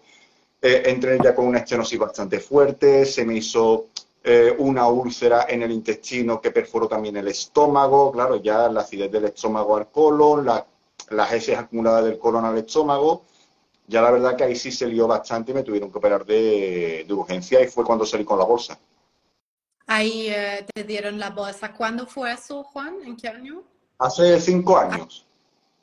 Eh, 0.61 0.83
entré 0.85 1.17
ya 1.23 1.33
con 1.33 1.45
una 1.45 1.59
estenosis 1.59 1.97
bastante 1.97 2.39
fuerte, 2.39 3.05
se 3.05 3.23
me 3.23 3.35
hizo 3.35 3.87
eh, 4.23 4.53
una 4.57 4.87
úlcera 4.87 5.45
en 5.47 5.61
el 5.61 5.71
intestino 5.71 6.41
que 6.41 6.51
perforó 6.51 6.87
también 6.87 7.15
el 7.17 7.27
estómago, 7.27 8.11
claro, 8.11 8.37
ya 8.37 8.67
la 8.69 8.81
acidez 8.81 9.11
del 9.11 9.25
estómago 9.25 9.77
al 9.77 9.89
colon, 9.89 10.49
las 11.09 11.31
heces 11.33 11.57
acumuladas 11.57 12.05
del 12.05 12.19
colon 12.19 12.45
al 12.45 12.57
estómago. 12.57 13.23
Ya 13.87 14.01
la 14.01 14.11
verdad 14.11 14.35
que 14.35 14.43
ahí 14.43 14.55
sí 14.55 14.71
se 14.71 14.87
lió 14.87 15.07
bastante 15.07 15.51
y 15.51 15.55
me 15.55 15.63
tuvieron 15.63 15.91
que 15.91 15.97
operar 15.97 16.25
de 16.25 17.05
urgencia 17.09 17.61
y 17.61 17.67
fue 17.67 17.83
cuando 17.83 18.05
salí 18.05 18.25
con 18.25 18.39
la 18.39 18.45
bolsa. 18.45 18.77
Ahí 19.87 20.27
eh, 20.29 20.65
te 20.73 20.83
dieron 20.83 21.19
la 21.19 21.29
bolsa. 21.29 21.73
¿Cuándo 21.73 22.07
fue 22.07 22.31
eso, 22.31 22.63
Juan? 22.63 22.97
¿En 23.05 23.15
qué 23.15 23.27
año? 23.27 23.63
Hace 23.99 24.39
cinco 24.41 24.77
años. 24.77 25.25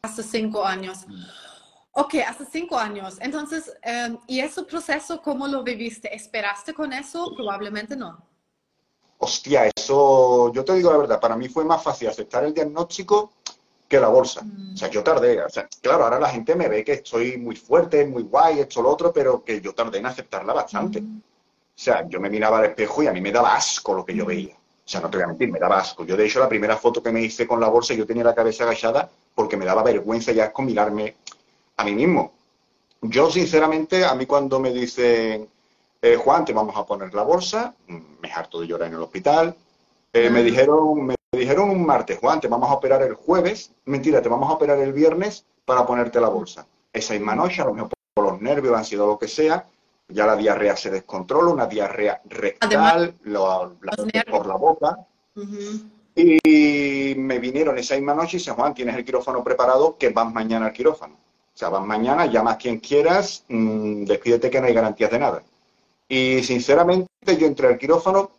Hace 0.02 0.22
cinco 0.22 0.64
años. 0.64 1.06
Ok, 1.92 2.14
hace 2.26 2.44
cinco 2.50 2.76
años. 2.76 3.18
Entonces, 3.20 3.72
em, 3.82 4.18
¿y 4.26 4.40
ese 4.40 4.64
proceso 4.64 5.22
cómo 5.22 5.46
lo 5.46 5.62
viviste? 5.62 6.14
¿Esperaste 6.14 6.74
con 6.74 6.92
eso? 6.92 7.32
Probablemente 7.36 7.94
no. 7.94 8.18
Hostia, 9.18 9.70
eso, 9.76 10.52
yo 10.52 10.64
te 10.64 10.74
digo 10.74 10.90
la 10.90 10.98
verdad, 10.98 11.20
para 11.20 11.36
mí 11.36 11.48
fue 11.48 11.64
más 11.64 11.80
fácil 11.80 12.08
aceptar 12.08 12.42
el 12.42 12.52
diagnóstico 12.52 13.30
que 13.92 14.00
la 14.00 14.08
bolsa. 14.08 14.40
O 14.72 14.76
sea, 14.76 14.88
yo 14.88 15.02
tardé. 15.02 15.42
O 15.42 15.50
sea, 15.50 15.68
claro, 15.82 16.04
ahora 16.04 16.18
la 16.18 16.30
gente 16.30 16.54
me 16.56 16.66
ve 16.66 16.82
que 16.82 16.94
estoy 16.94 17.36
muy 17.36 17.56
fuerte, 17.56 18.06
muy 18.06 18.22
guay, 18.22 18.60
esto, 18.60 18.80
lo 18.80 18.88
otro, 18.88 19.12
pero 19.12 19.44
que 19.44 19.60
yo 19.60 19.74
tardé 19.74 19.98
en 19.98 20.06
aceptarla 20.06 20.54
bastante. 20.54 21.00
O 21.00 21.74
sea, 21.74 22.08
yo 22.08 22.18
me 22.18 22.30
miraba 22.30 22.58
al 22.58 22.64
espejo 22.64 23.02
y 23.02 23.06
a 23.06 23.12
mí 23.12 23.20
me 23.20 23.30
daba 23.30 23.54
asco 23.54 23.92
lo 23.92 24.02
que 24.02 24.16
yo 24.16 24.24
veía. 24.24 24.54
O 24.54 24.88
sea, 24.88 25.02
no 25.02 25.10
te 25.10 25.18
voy 25.18 25.24
a 25.24 25.26
mentir, 25.26 25.52
me 25.52 25.58
daba 25.58 25.78
asco. 25.78 26.06
Yo, 26.06 26.16
de 26.16 26.24
hecho, 26.24 26.40
la 26.40 26.48
primera 26.48 26.78
foto 26.78 27.02
que 27.02 27.12
me 27.12 27.20
hice 27.20 27.46
con 27.46 27.60
la 27.60 27.68
bolsa, 27.68 27.92
yo 27.92 28.06
tenía 28.06 28.24
la 28.24 28.34
cabeza 28.34 28.64
agachada 28.64 29.10
porque 29.34 29.58
me 29.58 29.66
daba 29.66 29.82
vergüenza 29.82 30.32
y 30.32 30.40
asco 30.40 30.62
mirarme 30.62 31.16
a 31.76 31.84
mí 31.84 31.94
mismo. 31.94 32.32
Yo, 33.02 33.30
sinceramente, 33.30 34.06
a 34.06 34.14
mí 34.14 34.24
cuando 34.24 34.58
me 34.58 34.72
dicen, 34.72 35.46
eh, 36.00 36.16
Juan, 36.16 36.46
te 36.46 36.54
vamos 36.54 36.74
a 36.78 36.86
poner 36.86 37.12
la 37.12 37.24
bolsa, 37.24 37.74
mm, 37.88 37.96
me 38.22 38.32
harto 38.32 38.58
de 38.58 38.68
llorar 38.68 38.88
en 38.88 38.94
el 38.94 39.02
hospital. 39.02 39.54
Eh, 40.14 40.30
me, 40.30 40.42
dijeron, 40.42 41.06
me 41.06 41.14
dijeron 41.38 41.70
un 41.70 41.86
martes, 41.86 42.18
Juan, 42.18 42.40
te 42.40 42.48
vamos 42.48 42.70
a 42.70 42.74
operar 42.74 43.02
el 43.02 43.14
jueves. 43.14 43.72
Mentira, 43.86 44.20
te 44.20 44.28
vamos 44.28 44.50
a 44.50 44.54
operar 44.54 44.78
el 44.78 44.92
viernes 44.92 45.46
para 45.64 45.86
ponerte 45.86 46.20
la 46.20 46.28
bolsa. 46.28 46.66
Esa 46.92 47.14
misma 47.14 47.34
noche, 47.34 47.62
a 47.62 47.64
lo 47.64 47.74
mejor 47.74 47.90
por 48.14 48.24
los 48.24 48.40
nervios, 48.40 48.76
ansiedad 48.76 49.06
o 49.06 49.12
lo 49.12 49.18
que 49.18 49.28
sea, 49.28 49.66
ya 50.08 50.26
la 50.26 50.36
diarrea 50.36 50.76
se 50.76 50.90
descontrola, 50.90 51.50
una 51.50 51.66
diarrea 51.66 52.20
rectal, 52.26 53.14
por 54.30 54.46
la 54.46 54.56
boca. 54.56 54.98
Y 56.14 57.14
me 57.16 57.38
vinieron 57.38 57.78
esa 57.78 57.94
misma 57.94 58.14
noche 58.14 58.36
y 58.36 58.38
dice, 58.38 58.50
Juan, 58.50 58.74
tienes 58.74 58.94
el 58.96 59.04
quirófano 59.04 59.42
preparado, 59.42 59.96
que 59.96 60.10
vas 60.10 60.30
mañana 60.30 60.66
al 60.66 60.72
quirófano. 60.72 61.14
O 61.14 61.56
sea, 61.56 61.70
vas 61.70 61.84
mañana, 61.84 62.26
llamas 62.26 62.56
quien 62.56 62.78
quieras, 62.78 63.44
mm, 63.48 64.04
despídete 64.04 64.50
que 64.50 64.60
no 64.60 64.66
hay 64.66 64.74
garantías 64.74 65.10
de 65.10 65.18
nada. 65.18 65.42
Y 66.08 66.42
sinceramente 66.42 67.08
yo 67.38 67.46
entré 67.46 67.68
al 67.68 67.78
quirófano, 67.78 68.30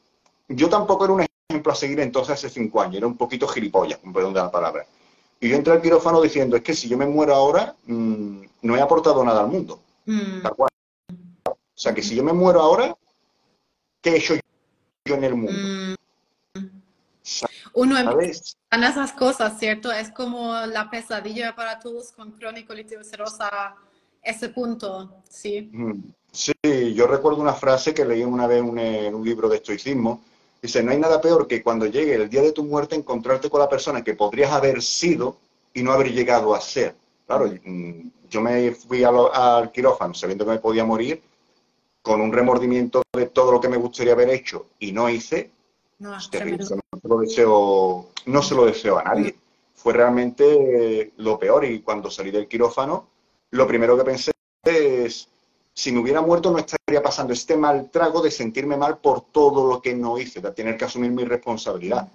yo 0.48 0.70
tampoco 0.70 1.06
era 1.06 1.14
un 1.14 1.26
ejemplo 1.54 1.72
a 1.72 1.76
seguir 1.76 2.00
entonces 2.00 2.34
hace 2.34 2.50
cinco 2.50 2.82
años, 2.82 2.98
era 2.98 3.08
un 3.08 3.16
poquito 3.16 3.48
gilipollas, 3.48 4.00
con 4.00 4.12
perdón 4.12 4.34
de 4.34 4.40
la 4.42 4.52
palabra. 4.52 4.86
Y 5.40 5.50
yo 5.50 5.56
entré 5.56 5.74
al 5.74 5.82
quirófano 5.82 6.22
diciendo, 6.22 6.56
es 6.56 6.64
que 6.64 6.74
si 6.74 6.90
yo 6.90 6.98
me 6.98 7.06
muero 7.06 7.36
ahora, 7.36 7.76
mm, 7.86 8.42
no 8.64 8.76
he 8.76 8.82
aportado 8.82 9.24
nada 9.24 9.42
al 9.42 9.48
mundo. 9.48 9.80
Mm. 10.06 10.46
O 11.46 11.58
sea, 11.76 11.94
que 11.94 12.02
si 12.02 12.16
yo 12.16 12.24
me 12.24 12.34
muero 12.34 12.62
ahora, 12.62 12.96
¿qué 14.02 14.12
he 14.12 14.18
hecho 14.18 14.36
yo 15.06 15.16
en 15.16 15.24
el 15.24 15.36
mundo? 15.36 15.52
Mm. 15.52 15.96
Uno 17.76 17.98
empieza 17.98 18.56
en 18.72 18.84
esas 18.84 19.14
cosas, 19.14 19.60
¿cierto? 19.60 19.92
Es 19.92 20.10
como 20.10 20.54
la 20.66 20.90
pesadilla 20.90 21.56
para 21.56 21.80
todos 21.80 22.12
con 22.12 22.32
crónico 22.32 22.74
ulcerosa, 22.74 23.76
ese 24.22 24.50
punto, 24.50 25.22
¿sí? 25.30 25.72
Sí, 26.32 26.54
yo 26.94 27.08
recuerdo 27.08 27.42
una 27.42 27.54
frase 27.54 27.94
que 27.94 28.06
leí 28.06 28.24
una 28.24 28.48
vez 28.48 28.60
en 28.60 29.16
un 29.16 29.26
libro 29.26 29.50
de 29.50 29.58
estoicismo. 29.58 30.24
Dice, 30.64 30.82
no 30.82 30.92
hay 30.92 30.98
nada 30.98 31.20
peor 31.20 31.46
que 31.46 31.62
cuando 31.62 31.88
llegue 31.88 32.16
el 32.16 32.30
día 32.30 32.42
de 32.42 32.54
tu 32.54 32.64
muerte 32.64 32.96
encontrarte 32.96 33.50
con 33.50 33.60
la 33.60 33.68
persona 33.68 34.02
que 34.02 34.14
podrías 34.14 34.50
haber 34.54 34.82
sido 34.82 35.36
y 35.74 35.84
no 35.84 35.92
haber 35.92 36.14
llegado 36.14 36.56
a 36.56 36.62
ser. 36.62 36.96
Claro, 37.28 37.48
mm, 37.48 38.08
yo 38.30 38.40
me 38.40 38.72
fui 38.72 39.04
al 39.04 39.74
quirófano 39.74 40.14
sabiendo 40.14 40.46
que 40.46 40.52
me 40.52 40.60
podía 40.60 40.86
morir 40.86 41.22
con 42.02 42.22
un 42.22 42.32
remordimiento 42.32 43.02
de 43.12 43.26
todo 43.26 43.52
lo 43.52 43.60
que 43.60 43.68
me 43.68 43.76
gustaría 43.76 44.14
haber 44.14 44.30
hecho 44.30 44.68
y 44.80 44.94
no 44.94 45.10
hice, 45.10 45.52
no, 46.00 46.18
se 46.22 46.40
lo 47.04 47.18
deseo, 47.18 48.10
no 48.26 48.42
se 48.42 48.56
lo 48.56 48.66
deseo 48.66 49.00
a 49.00 49.04
nadie. 49.04 49.36
Fue 49.74 49.92
realmente 49.92 51.12
lo 51.18 51.38
peor 51.38 51.66
y 51.66 51.82
cuando 51.82 52.10
salí 52.10 52.32
del 52.32 52.48
quirófano, 52.48 53.10
lo 53.52 53.68
primero 53.68 53.98
que 53.98 54.06
pensé 54.06 54.32
es, 54.64 55.28
si 55.74 55.92
me 55.92 56.00
hubiera 56.00 56.22
muerto 56.22 56.52
no 56.52 56.60
estaría 56.60 57.02
pasando 57.02 57.34
este 57.34 57.58
mal 57.58 57.90
trago 57.92 58.22
de 58.22 58.30
sentirme 58.30 58.78
mal 58.78 59.00
por 59.00 59.22
todo 59.22 59.68
lo 59.68 59.82
que 59.82 59.96
no 59.96 60.20
hice, 60.20 60.40
de 60.40 60.52
tener 60.52 60.78
que 60.78 60.86
asumir 60.86 61.12
mi 61.12 61.24
responsabilidad. 61.26 62.08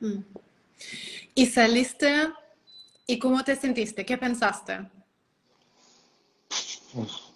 Mm. 0.00 0.18
¿Y 1.34 1.46
saliste? 1.46 2.30
¿Y 3.06 3.18
cómo 3.18 3.42
te 3.44 3.56
sentiste? 3.56 4.06
¿Qué 4.06 4.16
pensaste? 4.16 4.80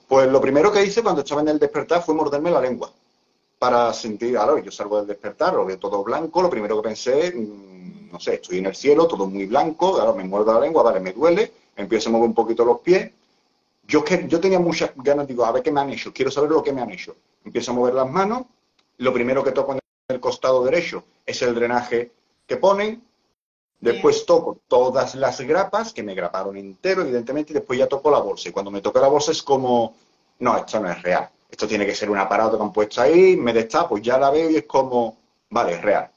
Pues 0.09 0.31
lo 0.31 0.41
primero 0.41 0.73
que 0.73 0.85
hice 0.85 1.03
cuando 1.03 1.23
estaba 1.23 1.41
en 1.41 1.49
el 1.49 1.59
despertar 1.59 2.03
fue 2.03 2.15
morderme 2.15 2.51
la 2.51 2.61
lengua. 2.61 2.93
Para 3.59 3.93
sentir, 3.93 4.37
ahora 4.37 4.63
yo 4.63 4.71
salgo 4.71 4.99
del 4.99 5.07
despertar, 5.07 5.55
lo 5.55 5.65
veo 5.65 5.79
todo 5.79 6.05
blanco, 6.05 6.43
lo 6.43 6.51
primero 6.51 6.77
que 6.77 6.89
pensé, 6.89 7.33
mm, 7.35 8.11
no 8.13 8.21
sé, 8.21 8.35
estoy 8.35 8.59
en 8.59 8.67
el 8.67 8.75
cielo, 8.75 9.07
todo 9.07 9.27
muy 9.27 9.47
blanco, 9.47 9.99
ahora 9.99 10.13
me 10.13 10.25
muerdo 10.25 10.53
la 10.53 10.61
lengua, 10.61 10.83
vale, 10.83 11.01
me 11.01 11.13
duele, 11.13 11.53
empiezo 11.75 12.11
a 12.11 12.13
mover 12.13 12.29
un 12.29 12.35
poquito 12.35 12.65
los 12.65 12.81
pies. 12.81 13.11
Yo, 13.87 14.05
que, 14.05 14.27
yo 14.29 14.41
tenía 14.41 14.59
muchas 14.59 14.93
ganas, 14.97 15.27
digo, 15.27 15.45
a 15.45 15.53
ver 15.53 15.63
qué 15.63 15.71
me 15.71 15.81
han 15.81 15.91
hecho, 15.91 16.13
quiero 16.13 16.31
saber 16.31 16.51
lo 16.51 16.63
que 16.63 16.73
me 16.73 16.83
han 16.83 16.91
hecho. 16.91 17.17
Empiezo 17.45 17.71
a 17.71 17.75
mover 17.75 17.95
las 17.95 18.11
manos, 18.11 18.43
lo 18.99 19.13
primero 19.13 19.45
que 19.45 19.53
toco 19.53 19.73
en 19.75 19.81
el 20.09 20.21
costado 20.21 20.65
derecho 20.65 21.05
es 21.25 21.41
el 21.43 21.55
drenaje 21.55 22.13
que 22.47 22.57
ponen, 22.57 23.03
Después 23.81 24.25
toco 24.25 24.59
todas 24.67 25.15
las 25.15 25.41
grapas, 25.41 25.93
que 25.93 26.03
me 26.03 26.15
graparon 26.15 26.57
entero, 26.57 27.03
evidentemente, 27.03 27.53
y 27.53 27.55
después 27.55 27.79
ya 27.79 27.87
toco 27.87 28.11
la 28.11 28.21
bolsa. 28.21 28.49
Y 28.49 28.53
cuando 28.53 28.71
me 28.71 28.81
toca 28.81 29.01
la 29.01 29.09
bolsa 29.09 29.33
es 29.33 29.43
como, 29.43 29.95
no, 30.39 30.57
esto 30.57 30.81
no 30.81 30.91
es 30.91 31.03
real. 31.03 31.29
Esto 31.51 31.69
tiene 31.69 31.87
que 31.87 31.95
ser 31.95 32.11
un 32.11 32.19
aparato 32.19 32.57
que 32.57 32.65
han 32.65 32.73
puesto 32.73 33.01
ahí, 33.01 33.37
me 33.37 33.53
destapo, 33.53 33.99
ya 33.99 34.19
la 34.19 34.31
veo 34.31 34.51
y 34.51 34.57
es 34.57 34.65
como, 34.65 35.19
vale, 35.51 35.75
es 35.75 35.83
real. 35.83 36.11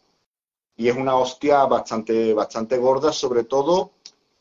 Y 0.78 0.88
es 0.88 0.96
una 0.96 1.16
hostia 1.16 1.66
bastante, 1.66 2.34
bastante 2.34 2.78
gorda, 2.78 3.12
sobre 3.12 3.44
todo 3.44 3.92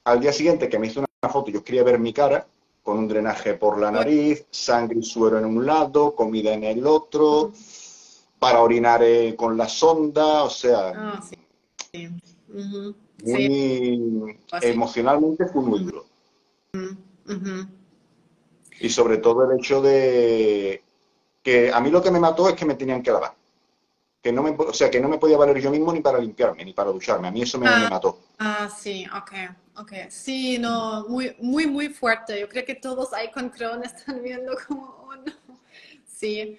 al 0.04 0.20
día 0.20 0.32
siguiente 0.32 0.68
que 0.68 0.78
me 0.78 0.87
hice 0.87 1.00
una 1.00 1.30
foto, 1.30 1.50
yo 1.50 1.62
quería 1.62 1.82
ver 1.82 1.99
mi 1.99 2.12
cara 2.12 2.47
con 2.88 3.00
un 3.00 3.07
drenaje 3.07 3.52
por 3.52 3.78
la 3.78 3.90
nariz, 3.90 4.47
sangre 4.50 5.00
y 5.00 5.02
suero 5.02 5.38
en 5.38 5.45
un 5.45 5.66
lado, 5.66 6.14
comida 6.14 6.54
en 6.54 6.64
el 6.64 6.87
otro, 6.87 7.52
para 8.38 8.62
orinar 8.62 9.02
eh, 9.02 9.37
con 9.37 9.59
la 9.59 9.68
sonda, 9.68 10.45
o 10.45 10.49
sea, 10.49 10.95
ah, 10.97 11.23
sí. 11.92 12.09
muy 13.25 14.38
emocionalmente 14.62 15.49
fue 15.49 15.61
muy 15.61 15.80
duro. 15.80 16.07
Y 18.80 18.88
sobre 18.88 19.18
todo 19.18 19.45
el 19.45 19.59
hecho 19.59 19.83
de 19.83 20.83
que 21.42 21.71
a 21.71 21.80
mí 21.80 21.90
lo 21.90 22.02
que 22.02 22.11
me 22.11 22.21
mató 22.21 22.49
es 22.49 22.54
que 22.54 22.64
me 22.64 22.75
tenían 22.75 23.02
que 23.02 23.11
lavar. 23.11 23.35
Que 24.28 24.32
no 24.32 24.42
me, 24.42 24.50
o 24.50 24.75
sea, 24.75 24.90
que 24.90 25.00
no 25.00 25.08
me 25.08 25.16
podía 25.16 25.38
valer 25.38 25.58
yo 25.58 25.70
mismo 25.70 25.90
ni 25.90 26.02
para 26.02 26.18
limpiarme, 26.18 26.62
ni 26.62 26.75
para 26.75 26.90
ducharme. 26.90 27.28
A 27.28 27.30
mí 27.30 27.40
eso 27.40 27.58
me, 27.58 27.66
ah, 27.66 27.88
mató. 27.88 28.20
Ah, 28.38 28.68
sí, 28.68 29.06
ok, 29.06 29.32
ok. 29.76 29.92
Sí, 30.11 30.58
no, 30.58 31.08
muy, 31.08 31.35
muy, 31.38 31.66
muy 31.66 31.88
fuerte. 31.88 32.38
Yo 32.38 32.47
creo 32.47 32.62
que 32.66 32.75
todos 32.75 33.14
ahí 33.14 33.30
con 33.30 33.49
Crohn 33.49 33.82
están 33.82 34.23
viendo 34.23 34.52
como, 34.68 34.82
oh, 34.82 35.16
no. 35.16 35.32
Sí. 36.04 36.58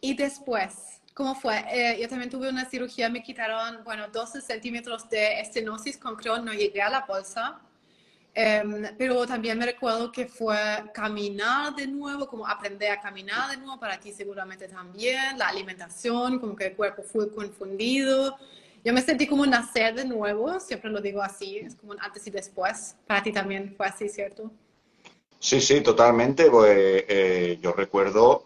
Y 0.00 0.14
después, 0.14 1.00
¿cómo 1.14 1.34
fue? 1.34 1.64
Eh, 1.68 1.98
yo 2.00 2.08
también 2.08 2.30
tuve 2.30 2.48
una 2.48 2.64
cirugía, 2.64 3.08
me 3.08 3.20
quitaron, 3.20 3.82
bueno, 3.82 4.06
12 4.12 4.40
centímetros 4.40 5.10
de 5.10 5.40
estenosis 5.40 5.98
con 5.98 6.14
Crohn, 6.14 6.44
no 6.44 6.52
llegué 6.52 6.80
a 6.80 6.90
la 6.90 7.00
bolsa. 7.00 7.60
Em, 8.34 8.84
pero 8.96 9.26
también 9.26 9.58
me 9.58 9.66
recuerdo 9.66 10.12
que 10.12 10.26
fue 10.26 10.56
caminar 10.94 11.74
de 11.74 11.86
nuevo, 11.86 12.28
como 12.28 12.46
aprender 12.46 12.92
a 12.92 13.00
caminar 13.00 13.50
de 13.50 13.56
nuevo, 13.56 13.80
para 13.80 13.98
ti 13.98 14.12
seguramente 14.12 14.68
también, 14.68 15.36
la 15.38 15.48
alimentación, 15.48 16.38
como 16.38 16.54
que 16.54 16.66
el 16.66 16.76
cuerpo 16.76 17.02
fue 17.02 17.32
confundido. 17.32 18.36
Yo 18.84 18.92
me 18.92 19.02
sentí 19.02 19.26
como 19.26 19.44
nacer 19.44 19.94
de 19.94 20.04
nuevo, 20.04 20.60
siempre 20.60 20.90
lo 20.90 21.00
digo 21.00 21.20
así, 21.20 21.58
es 21.58 21.74
como 21.74 21.92
un 21.92 22.00
antes 22.00 22.26
y 22.26 22.30
después. 22.30 22.94
Para 23.06 23.22
ti 23.22 23.32
también 23.32 23.74
fue 23.76 23.86
así, 23.86 24.08
¿cierto? 24.08 24.50
Sí, 25.40 25.60
sí, 25.60 25.80
totalmente. 25.80 26.50
Pues, 26.50 27.04
eh, 27.08 27.58
yo 27.60 27.72
recuerdo 27.72 28.44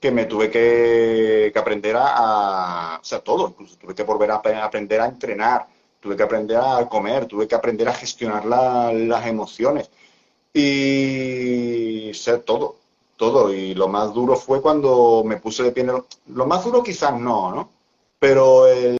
que 0.00 0.10
me 0.10 0.24
tuve 0.26 0.50
que, 0.50 1.52
aprender 1.54 1.96
a, 1.98 2.98
o 3.00 3.04
sea, 3.04 3.20
todo, 3.20 3.48
incluso 3.48 3.76
tuve 3.76 3.94
que 3.94 4.02
volver 4.02 4.30
a 4.30 4.36
aprender 4.64 5.00
a 5.00 5.06
entrenar 5.06 5.66
tuve 6.00 6.16
que 6.16 6.22
aprender 6.22 6.56
a 6.56 6.88
comer, 6.88 7.26
tuve 7.26 7.46
que 7.46 7.54
aprender 7.54 7.88
a 7.88 7.94
gestionar 7.94 8.44
las 8.46 9.26
emociones 9.26 9.90
y 10.52 12.10
ser 12.14 12.40
todo, 12.40 12.76
todo. 13.16 13.52
Y 13.52 13.74
lo 13.74 13.88
más 13.88 14.12
duro 14.14 14.36
fue 14.36 14.60
cuando 14.60 15.22
me 15.24 15.36
puse 15.36 15.62
de 15.62 15.72
pie. 15.72 15.86
Lo 16.34 16.46
más 16.46 16.64
duro 16.64 16.82
quizás 16.82 17.18
no, 17.18 17.54
¿no? 17.54 17.70
Pero 18.18 18.66
el, 18.66 18.98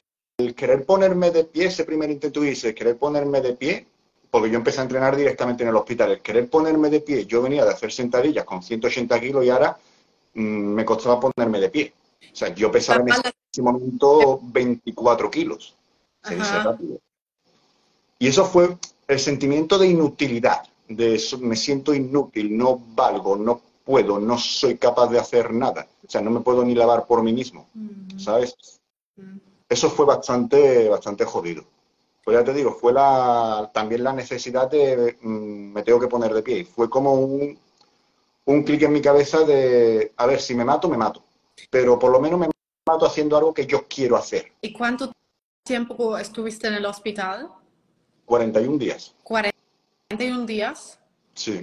querer 0.56 0.84
ponerme 0.86 1.30
de 1.30 1.44
pie, 1.44 1.66
ese 1.66 1.84
primer 1.84 2.10
intento 2.10 2.44
hice, 2.44 2.74
querer 2.74 2.96
ponerme 2.96 3.40
de 3.40 3.54
pie, 3.54 3.86
porque 4.30 4.50
yo 4.50 4.56
empecé 4.56 4.80
a 4.80 4.84
entrenar 4.84 5.16
directamente 5.16 5.62
en 5.62 5.68
el 5.68 5.76
hospital, 5.76 6.12
el 6.12 6.20
querer 6.20 6.48
ponerme 6.48 6.88
de 6.88 7.00
pie, 7.00 7.26
yo 7.26 7.42
venía 7.42 7.64
de 7.64 7.72
hacer 7.72 7.92
sentadillas 7.92 8.44
con 8.44 8.62
180 8.62 9.20
kilos 9.20 9.44
y 9.44 9.50
ahora 9.50 9.76
mm, 10.34 10.40
me 10.40 10.84
costaba 10.84 11.20
ponerme 11.20 11.60
de 11.60 11.68
pie. 11.68 11.92
O 12.32 12.36
sea, 12.36 12.54
yo 12.54 12.70
pesaba 12.70 13.00
en 13.00 13.32
ese 13.52 13.62
momento 13.62 14.40
24 14.42 15.30
kilos. 15.30 15.76
Y 18.18 18.28
eso 18.28 18.44
fue 18.44 18.76
el 19.08 19.18
sentimiento 19.18 19.78
de 19.78 19.88
inutilidad, 19.88 20.62
de 20.88 21.14
eso, 21.14 21.38
me 21.38 21.56
siento 21.56 21.94
inútil, 21.94 22.56
no 22.56 22.78
valgo, 22.94 23.36
no 23.36 23.60
puedo, 23.84 24.20
no 24.20 24.38
soy 24.38 24.76
capaz 24.76 25.08
de 25.08 25.18
hacer 25.18 25.52
nada. 25.52 25.86
O 26.06 26.10
sea, 26.10 26.20
no 26.20 26.30
me 26.30 26.40
puedo 26.40 26.64
ni 26.64 26.74
lavar 26.74 27.06
por 27.06 27.22
mí 27.22 27.32
mismo. 27.32 27.66
¿sabes? 28.18 28.54
Mm. 29.16 29.38
Eso 29.68 29.90
fue 29.90 30.06
bastante, 30.06 30.88
bastante 30.88 31.24
jodido. 31.24 31.64
Pues 32.24 32.36
ya 32.36 32.44
te 32.44 32.52
digo, 32.52 32.72
fue 32.72 32.92
la, 32.92 33.70
también 33.72 34.04
la 34.04 34.12
necesidad 34.12 34.70
de 34.70 35.16
mm, 35.20 35.72
me 35.72 35.82
tengo 35.82 35.98
que 35.98 36.08
poner 36.08 36.34
de 36.34 36.42
pie. 36.42 36.64
Fue 36.64 36.90
como 36.90 37.14
un, 37.14 37.58
un 38.44 38.62
clic 38.62 38.82
en 38.82 38.92
mi 38.92 39.00
cabeza 39.00 39.40
de, 39.44 40.12
a 40.16 40.26
ver, 40.26 40.40
si 40.40 40.54
me 40.54 40.64
mato, 40.64 40.88
me 40.88 40.96
mato. 40.96 41.22
Pero 41.70 41.98
por 41.98 42.10
lo 42.10 42.20
menos 42.20 42.38
me 42.38 42.48
mato 42.86 43.06
haciendo 43.06 43.36
algo 43.36 43.54
que 43.54 43.66
yo 43.66 43.86
quiero 43.88 44.16
hacer. 44.16 44.52
¿Y 44.60 44.72
cuánto 44.72 45.12
tiempo 45.62 46.18
estuviste 46.18 46.68
en 46.68 46.74
el 46.74 46.86
hospital? 46.86 47.48
41 48.26 48.78
días. 48.78 49.14
41 49.22 50.46
días. 50.46 50.98
Sí. 51.34 51.62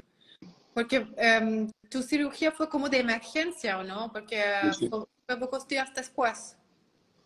Porque 0.74 1.08
em, 1.18 1.72
tu 1.90 2.04
cirugía 2.04 2.52
fue 2.52 2.70
como 2.70 2.90
de 2.90 3.00
emergencia, 3.00 3.80
¿o 3.80 3.84
no? 3.84 4.12
Porque 4.12 4.44
fue 4.90 5.38
pocos 5.38 5.68
días 5.68 5.94
después. 5.96 6.56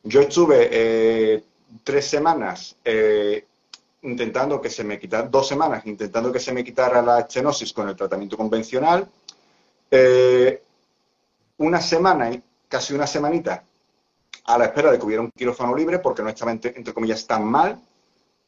Yo 0.04 0.22
estuve 0.22 0.70
eh, 0.72 1.44
tres 1.84 2.06
semanas 2.06 2.76
eh, 2.84 3.46
intentando 4.04 4.60
que 4.60 4.70
se 4.70 4.84
me 4.84 5.00
quitara, 5.00 5.28
dos 5.28 5.48
semanas 5.48 5.86
intentando 5.86 6.32
que 6.32 6.40
se 6.40 6.54
me 6.54 6.64
quitara 6.64 7.02
la 7.02 7.20
estenosis 7.20 7.72
con 7.74 7.90
el 7.90 7.96
tratamiento 7.96 8.38
convencional. 8.38 9.08
Eh, 9.90 10.64
una 11.58 11.82
semana, 11.82 12.32
casi 12.68 12.94
una 12.94 13.06
semanita, 13.06 13.64
a 14.46 14.58
la 14.58 14.66
espera 14.66 14.92
de 14.92 15.00
que 15.00 15.06
hubiera 15.06 15.22
un 15.22 15.32
quirófano 15.32 15.76
libre, 15.76 16.00
porque 16.00 16.22
no 16.22 16.30
estaba, 16.30 16.52
entre, 16.52 16.94
comillas, 16.94 17.26
tan 17.26 17.46
mal. 17.46 17.80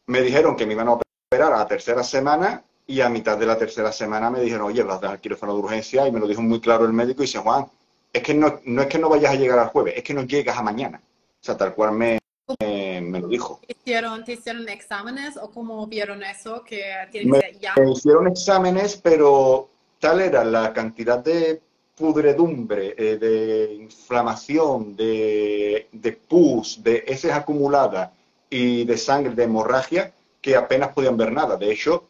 Me 0.08 0.22
dijeron 0.22 0.56
que 0.56 0.66
me 0.66 0.74
iban 0.74 0.88
a 0.88 0.94
operar 0.94 1.54
a 1.54 1.60
la 1.60 1.68
tercera 1.68 2.04
semana 2.04 2.64
y 2.86 3.02
a 3.02 3.10
mitad 3.10 3.38
de 3.38 3.46
la 3.46 3.58
tercera 3.58 3.92
semana 3.92 4.30
me 4.30 4.42
dijeron, 4.42 4.68
oye, 4.68 4.84
vas 4.84 5.02
a 5.02 5.08
dar 5.08 5.22
quirófano 5.22 5.54
de 5.54 5.60
urgencia 5.60 6.08
y 6.08 6.12
me 6.12 6.20
lo 6.20 6.28
dijo 6.28 6.42
muy 6.42 6.60
claro 6.60 6.86
el 6.86 6.94
médico 6.94 7.24
y 7.24 7.26
dice, 7.26 7.40
Juan, 7.40 7.68
es 8.12 8.22
que 8.22 8.34
no, 8.34 8.60
no 8.66 8.82
es 8.82 8.88
que 8.88 9.00
no 9.00 9.10
vayas 9.10 9.32
a 9.32 9.36
llegar 9.36 9.60
al 9.60 9.70
jueves, 9.70 9.94
es 9.96 10.04
que 10.04 10.14
no 10.14 10.24
llegas 10.24 10.58
a 10.58 10.62
mañana. 10.62 11.02
O 11.04 11.46
sea, 11.46 11.58
tal 11.58 11.74
cual 11.74 11.94
me, 11.94 12.20
me, 12.60 13.20
lo 13.20 13.28
dijo. 13.28 13.60
¿Te 13.66 13.74
hicieron, 13.74 14.24
¿Te 14.24 14.34
hicieron 14.34 14.68
exámenes 14.70 15.38
o 15.38 15.50
cómo 15.50 15.88
vieron 15.88 16.24
eso? 16.24 16.64
Que 16.64 16.94
me, 17.26 17.42
me 17.78 17.92
hicieron 17.92 18.28
exámenes, 18.28 18.98
pero 18.98 19.70
tal 20.00 20.22
era 20.22 20.44
la 20.44 20.74
cantidad 20.74 21.20
de 21.20 21.62
pudredumbre, 21.96 22.96
eh, 22.98 23.18
de 23.18 23.74
inflamación, 23.76 24.96
de, 24.96 25.88
de 25.92 26.12
pus, 26.14 26.82
de 26.84 27.04
heces 27.08 27.32
acumuladas 27.32 28.12
y 28.50 28.84
de 28.86 28.98
sangre, 28.98 29.36
de 29.36 29.44
hemorragia, 29.44 30.14
que 30.42 30.56
apenas 30.56 30.94
podían 30.94 31.18
ver 31.18 31.32
nada. 31.32 31.56
De 31.56 31.72
hecho, 31.72 32.06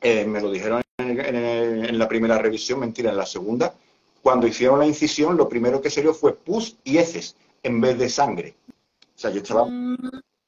eh, 0.00 0.24
me 0.24 0.40
lo 0.40 0.50
dijeron 0.50 0.82
en, 0.98 1.98
la 1.98 2.08
primera 2.08 2.38
revisión, 2.38 2.80
mentira, 2.80 3.10
en 3.10 3.16
la 3.16 3.26
segunda, 3.26 3.74
cuando 4.22 4.46
hicieron 4.46 4.78
la 4.78 4.86
incisión, 4.86 5.36
lo 5.36 5.48
primero 5.48 5.80
que 5.80 5.90
salió 5.90 6.12
fue 6.12 6.34
pus 6.36 6.76
y 6.84 6.98
heces 6.98 7.36
en 7.62 7.80
vez 7.80 7.98
de 7.98 8.08
sangre. 8.08 8.54
O 8.70 9.18
sea, 9.18 9.30
yo 9.30 9.38
estaba 9.38 9.64
mm. 9.64 9.96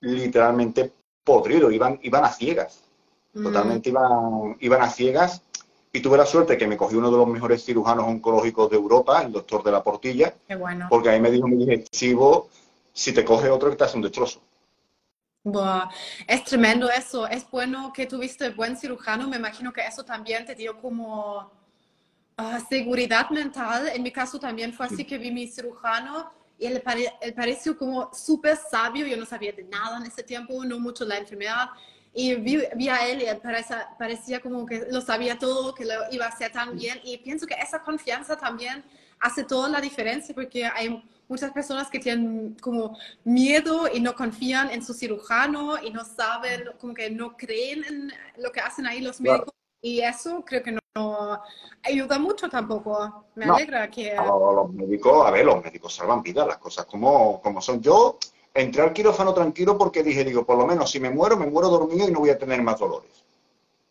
literalmente 0.00 0.92
podrido, 1.24 1.70
iban, 1.70 1.98
iban 2.02 2.24
a 2.24 2.32
ciegas. 2.32 2.82
Mm. 3.32 3.44
Totalmente 3.44 3.88
iban, 3.90 4.56
iban 4.60 4.82
a 4.82 4.90
ciegas 4.90 5.42
y 5.92 6.00
tuve 6.00 6.16
la 6.16 6.26
suerte 6.26 6.56
que 6.56 6.66
me 6.66 6.76
cogió 6.76 6.98
uno 6.98 7.10
de 7.10 7.16
los 7.16 7.26
mejores 7.26 7.64
cirujanos 7.64 8.06
oncológicos 8.06 8.70
de 8.70 8.76
Europa, 8.76 9.22
el 9.22 9.32
doctor 9.32 9.62
de 9.64 9.72
la 9.72 9.82
Portilla. 9.82 10.34
Qué 10.46 10.54
bueno. 10.54 10.86
Porque 10.88 11.08
ahí 11.08 11.20
me 11.20 11.30
dijo 11.30 11.48
mi 11.48 11.56
digestivo, 11.56 12.48
si 12.92 13.12
te 13.12 13.24
coge 13.24 13.48
otro, 13.48 13.76
te 13.76 13.84
hace 13.84 13.96
un 13.96 14.02
destrozo. 14.02 14.40
es 16.28 16.44
tremendo 16.44 16.88
eso. 16.88 17.26
Es 17.26 17.50
bueno 17.50 17.92
que 17.92 18.06
tuviste 18.06 18.50
buen 18.50 18.76
cirujano. 18.76 19.26
Me 19.28 19.36
imagino 19.36 19.72
que 19.72 19.80
eso 19.80 20.04
también 20.04 20.44
te 20.44 20.54
dio 20.54 20.78
como 20.80 21.50
ah, 22.36 22.60
seguridad 22.68 23.28
mental. 23.30 23.88
En 23.88 24.02
mi 24.04 24.12
caso 24.12 24.38
también 24.38 24.72
fue 24.72 24.86
así 24.86 25.04
que 25.04 25.18
vi 25.18 25.32
mi 25.32 25.48
cirujano 25.48 26.30
y 26.56 26.66
él, 26.66 26.80
él 27.20 27.34
pareció 27.34 27.76
como 27.76 28.14
súper 28.14 28.56
sabio. 28.56 29.06
Yo 29.08 29.16
no 29.16 29.26
sabía 29.26 29.50
de 29.50 29.64
nada 29.64 29.96
en 29.96 30.04
ese 30.04 30.22
tiempo, 30.22 30.64
no 30.64 30.78
mucho 30.78 31.04
la 31.04 31.18
enfermedad 31.18 31.70
y 32.12 32.34
vi, 32.34 32.88
a 32.88 33.08
él 33.08 33.22
y 33.22 33.40
parecía, 33.40 33.88
parecía 33.98 34.40
como 34.40 34.66
que 34.66 34.86
lo 34.90 35.00
sabía 35.00 35.38
todo, 35.38 35.74
que 35.74 35.84
lo 35.84 35.94
iba 36.10 36.26
a 36.26 36.28
hacer 36.28 36.50
tan 36.52 36.76
bien. 36.76 37.00
Y 37.04 37.18
pienso 37.18 37.46
que 37.46 37.54
esa 37.54 37.82
confianza 37.82 38.36
también 38.36 38.84
hace 39.20 39.44
toda 39.44 39.68
la 39.68 39.80
diferencia 39.80 40.34
porque 40.34 40.64
hay 40.66 41.02
muchas 41.28 41.52
personas 41.52 41.88
que 41.88 42.00
tienen 42.00 42.56
como 42.60 42.96
miedo 43.22 43.88
y 43.92 44.00
no 44.00 44.14
confían 44.14 44.70
en 44.70 44.82
su 44.82 44.92
cirujano 44.92 45.80
y 45.80 45.90
no 45.90 46.04
saben, 46.04 46.64
como 46.80 46.94
que 46.94 47.10
no 47.10 47.36
creen 47.36 47.84
en 47.84 48.12
lo 48.38 48.50
que 48.50 48.60
hacen 48.60 48.86
ahí 48.86 49.00
los 49.00 49.20
médicos. 49.20 49.54
Y 49.80 50.00
eso 50.00 50.44
creo 50.44 50.62
que 50.62 50.76
no, 50.96 51.40
ayuda 51.84 52.18
mucho 52.18 52.48
tampoco. 52.48 53.24
Me 53.36 53.44
alegra 53.44 53.88
que... 53.88 54.16
Los 54.16 54.72
médicos, 54.72 55.26
a 55.26 55.30
ver, 55.30 55.46
los 55.46 55.62
médicos 55.62 55.94
salvan 55.94 56.22
vidas, 56.22 56.46
las 56.48 56.58
cosas 56.58 56.84
como, 56.86 57.40
como 57.40 57.62
son. 57.62 57.80
Yo 57.80 58.18
entré 58.54 58.82
al 58.82 58.92
quirófano 58.92 59.32
tranquilo 59.32 59.76
porque 59.78 60.02
dije, 60.02 60.24
digo, 60.24 60.44
por 60.44 60.58
lo 60.58 60.66
menos 60.66 60.90
si 60.90 61.00
me 61.00 61.10
muero, 61.10 61.36
me 61.36 61.46
muero 61.46 61.68
dormido 61.68 62.08
y 62.08 62.12
no 62.12 62.20
voy 62.20 62.30
a 62.30 62.38
tener 62.38 62.62
más 62.62 62.78
dolores. 62.78 63.10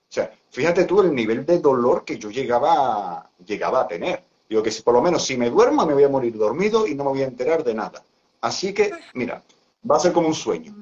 O 0.10 0.12
sea, 0.12 0.32
fíjate 0.50 0.86
tú 0.86 1.02
el 1.02 1.14
nivel 1.14 1.46
de 1.46 1.60
dolor 1.60 2.04
que 2.04 2.18
yo 2.18 2.30
llegaba, 2.30 3.30
llegaba 3.46 3.82
a 3.82 3.88
tener. 3.88 4.24
Digo 4.50 4.64
que 4.64 4.72
si 4.72 4.82
por 4.82 4.96
lo 4.96 5.02
menos 5.02 5.24
si 5.26 5.38
me 5.38 5.50
duermo 5.50 5.86
me 5.86 5.94
voy 5.94 6.04
a 6.04 6.10
morir 6.10 6.36
dormido 6.36 6.88
y 6.88 6.96
no 6.96 7.04
me 7.04 7.12
voy 7.12 7.22
a 7.22 7.28
enterar 7.28 7.64
de 7.64 7.76
nada. 7.76 8.04
Así 8.42 8.74
que, 8.74 8.92
mira, 9.14 9.44
va 9.90 9.98
a 9.98 10.00
ser 10.00 10.12
como 10.12 10.28
un 10.28 10.34
sueño, 10.34 10.76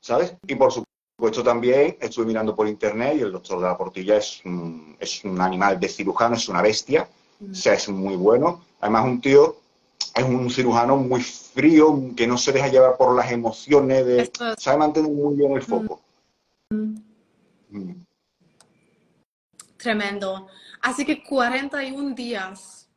¿sabes? 0.00 0.34
Y 0.46 0.54
por 0.56 0.72
supuesto 0.72 1.44
también 1.44 1.96
estuve 2.00 2.26
mirando 2.26 2.56
por 2.56 2.66
internet 2.66 3.16
y 3.16 3.20
el 3.20 3.30
doctor 3.30 3.60
de 3.60 3.66
la 3.66 3.76
Portilla 3.76 4.16
es 4.16 4.40
un, 4.44 4.96
es 4.98 5.24
un 5.24 5.40
animal 5.40 5.78
de 5.78 5.88
cirujano, 5.88 6.34
es 6.34 6.48
una 6.48 6.62
bestia, 6.62 7.08
o 7.40 7.54
sea, 7.54 7.74
es 7.74 7.88
muy 7.88 8.16
bueno. 8.16 8.64
Además, 8.80 9.04
un 9.04 9.20
tío 9.20 9.56
es 10.14 10.24
un 10.24 10.50
cirujano 10.50 10.96
muy 10.96 11.22
frío, 11.22 12.10
que 12.16 12.26
no 12.26 12.36
se 12.38 12.52
deja 12.52 12.68
llevar 12.68 12.96
por 12.96 13.16
las 13.16 13.30
emociones, 13.30 14.06
de, 14.06 14.30
sabe 14.58 14.78
mantener 14.78 15.10
muy 15.10 15.36
bien 15.36 15.52
el 15.52 15.62
foco. 15.62 16.00
Mm. 16.70 16.96
Mm. 17.70 18.04
Tremendo. 19.76 20.46
Así 20.80 21.04
que 21.04 21.22
41 21.22 22.14
días. 22.14 22.88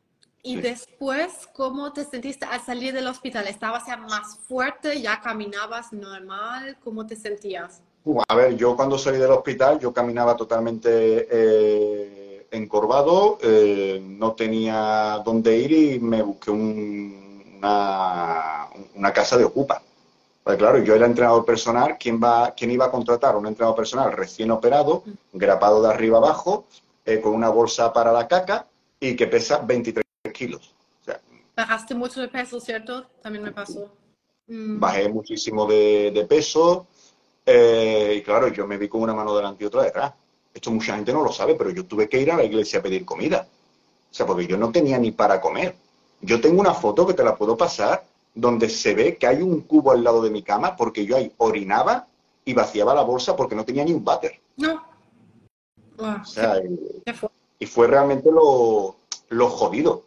Y 0.42 0.60
después, 0.60 1.48
¿cómo 1.52 1.92
te 1.92 2.04
sentiste 2.04 2.46
al 2.46 2.60
salir 2.60 2.94
del 2.94 3.08
hospital? 3.08 3.48
¿Estabas 3.48 3.84
ya 3.88 3.96
más 3.96 4.38
fuerte? 4.46 5.00
¿Ya 5.00 5.20
caminabas 5.20 5.92
normal? 5.92 6.78
¿Cómo 6.84 7.04
te 7.04 7.16
sentías? 7.16 7.82
a 8.28 8.34
ver, 8.36 8.56
yo 8.56 8.76
cuando 8.76 8.96
salí 8.98 9.18
del 9.18 9.32
hospital, 9.32 9.80
yo 9.80 9.92
caminaba 9.92 10.36
totalmente 10.36 11.26
eh, 11.28 12.25
encorvado, 12.56 13.38
eh, 13.42 14.00
no 14.02 14.32
tenía 14.32 15.20
dónde 15.24 15.58
ir 15.58 15.72
y 15.72 16.00
me 16.00 16.22
busqué 16.22 16.50
una, 16.50 18.68
una 18.94 19.12
casa 19.12 19.36
de 19.36 19.44
ocupa. 19.44 19.82
Pues 20.42 20.56
claro, 20.58 20.78
yo 20.78 20.94
era 20.94 21.06
entrenador 21.06 21.44
personal, 21.44 21.96
¿quién, 21.98 22.22
va, 22.22 22.52
¿quién 22.52 22.70
iba 22.70 22.86
a 22.86 22.90
contratar? 22.90 23.36
Un 23.36 23.48
entrenador 23.48 23.76
personal 23.76 24.12
recién 24.12 24.52
operado, 24.52 25.02
grapado 25.32 25.82
de 25.82 25.88
arriba 25.88 26.18
abajo, 26.18 26.66
eh, 27.04 27.20
con 27.20 27.34
una 27.34 27.48
bolsa 27.48 27.92
para 27.92 28.12
la 28.12 28.28
caca 28.28 28.66
y 29.00 29.16
que 29.16 29.26
pesa 29.26 29.58
23 29.58 30.04
kilos. 30.32 30.76
Bajaste 31.56 31.94
mucho 31.94 32.20
de 32.20 32.28
peso, 32.28 32.60
¿cierto? 32.60 33.06
También 33.22 33.42
me 33.42 33.50
pasó. 33.50 33.90
Mm. 34.46 34.78
Bajé 34.78 35.08
muchísimo 35.08 35.66
de, 35.66 36.26
peso 36.28 36.86
eh, 37.44 38.16
y 38.18 38.22
claro, 38.22 38.48
yo 38.48 38.66
me 38.66 38.76
vi 38.76 38.88
con 38.88 39.00
una 39.00 39.14
mano 39.14 39.34
delante 39.34 39.64
y 39.64 39.66
otra 39.66 39.82
detrás. 39.82 40.12
Esto 40.56 40.70
mucha 40.70 40.96
gente 40.96 41.12
no 41.12 41.22
lo 41.22 41.30
sabe, 41.30 41.54
pero 41.54 41.68
yo 41.68 41.84
tuve 41.84 42.08
que 42.08 42.18
ir 42.18 42.32
a 42.32 42.36
la 42.38 42.42
iglesia 42.42 42.78
a 42.78 42.82
pedir 42.82 43.04
comida. 43.04 43.46
O 44.10 44.14
sea, 44.14 44.24
porque 44.24 44.46
yo 44.46 44.56
no 44.56 44.72
tenía 44.72 44.96
ni 44.96 45.10
para 45.10 45.38
comer. 45.38 45.76
Yo 46.22 46.40
tengo 46.40 46.58
una 46.58 46.72
foto 46.72 47.06
que 47.06 47.12
te 47.12 47.22
la 47.22 47.36
puedo 47.36 47.58
pasar 47.58 48.02
donde 48.34 48.70
se 48.70 48.94
ve 48.94 49.18
que 49.18 49.26
hay 49.26 49.42
un 49.42 49.60
cubo 49.60 49.90
al 49.90 50.02
lado 50.02 50.22
de 50.22 50.30
mi 50.30 50.42
cama 50.42 50.74
porque 50.74 51.04
yo 51.04 51.14
ahí 51.14 51.30
orinaba 51.36 52.06
y 52.42 52.54
vaciaba 52.54 52.94
la 52.94 53.02
bolsa 53.02 53.36
porque 53.36 53.54
no 53.54 53.66
tenía 53.66 53.84
ni 53.84 53.92
un 53.92 54.02
váter. 54.02 54.40
No. 54.56 54.82
o 55.98 56.24
sea, 56.24 56.58
y, 57.58 57.66
fue 57.66 57.86
realmente 57.86 58.30
lo, 58.32 58.96
lo 59.28 59.50
jodido. 59.50 60.04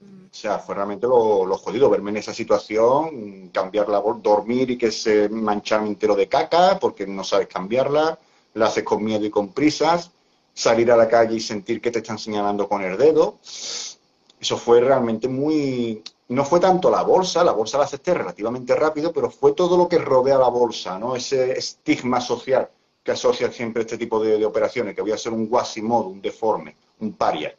Mm. 0.00 0.24
O 0.24 0.34
sea, 0.34 0.58
fue 0.60 0.76
realmente 0.76 1.06
lo, 1.06 1.44
lo, 1.44 1.58
jodido 1.58 1.90
verme 1.90 2.08
en 2.08 2.16
esa 2.16 2.32
situación, 2.32 3.50
cambiar 3.52 3.90
la 3.90 3.98
bolsa, 3.98 4.22
dormir 4.22 4.70
y 4.70 4.78
que 4.78 4.90
se 4.90 5.28
mancharme 5.28 5.88
entero 5.88 6.16
de 6.16 6.26
caca 6.26 6.78
porque 6.78 7.06
no 7.06 7.22
sabes 7.22 7.48
cambiarla, 7.48 8.18
la 8.54 8.66
haces 8.66 8.84
con 8.84 9.04
miedo 9.04 9.24
y 9.24 9.30
con 9.30 9.52
prisas, 9.52 10.10
salir 10.54 10.90
a 10.90 10.96
la 10.96 11.08
calle 11.08 11.36
y 11.36 11.40
sentir 11.40 11.80
que 11.80 11.90
te 11.90 11.98
están 11.98 12.18
señalando 12.18 12.68
con 12.68 12.82
el 12.82 12.96
dedo. 12.96 13.38
Eso 13.42 14.56
fue 14.56 14.80
realmente 14.80 15.28
muy, 15.28 16.02
no 16.28 16.44
fue 16.44 16.60
tanto 16.60 16.90
la 16.90 17.02
bolsa, 17.02 17.44
la 17.44 17.52
bolsa 17.52 17.78
la 17.78 17.84
acepté 17.84 18.14
relativamente 18.14 18.74
rápido, 18.74 19.12
pero 19.12 19.30
fue 19.30 19.52
todo 19.52 19.76
lo 19.76 19.88
que 19.88 19.98
rodea 19.98 20.38
la 20.38 20.48
bolsa, 20.48 20.98
¿no? 20.98 21.16
Ese 21.16 21.58
estigma 21.58 22.20
social 22.20 22.70
que 23.02 23.12
asocia 23.12 23.50
siempre 23.50 23.82
este 23.82 23.98
tipo 23.98 24.22
de, 24.22 24.44
operaciones, 24.44 24.94
que 24.94 25.02
voy 25.02 25.12
a 25.12 25.18
ser 25.18 25.32
un 25.32 25.48
guasimodo, 25.48 26.08
un 26.08 26.22
deforme, 26.22 26.76
un 27.00 27.14
paria. 27.14 27.54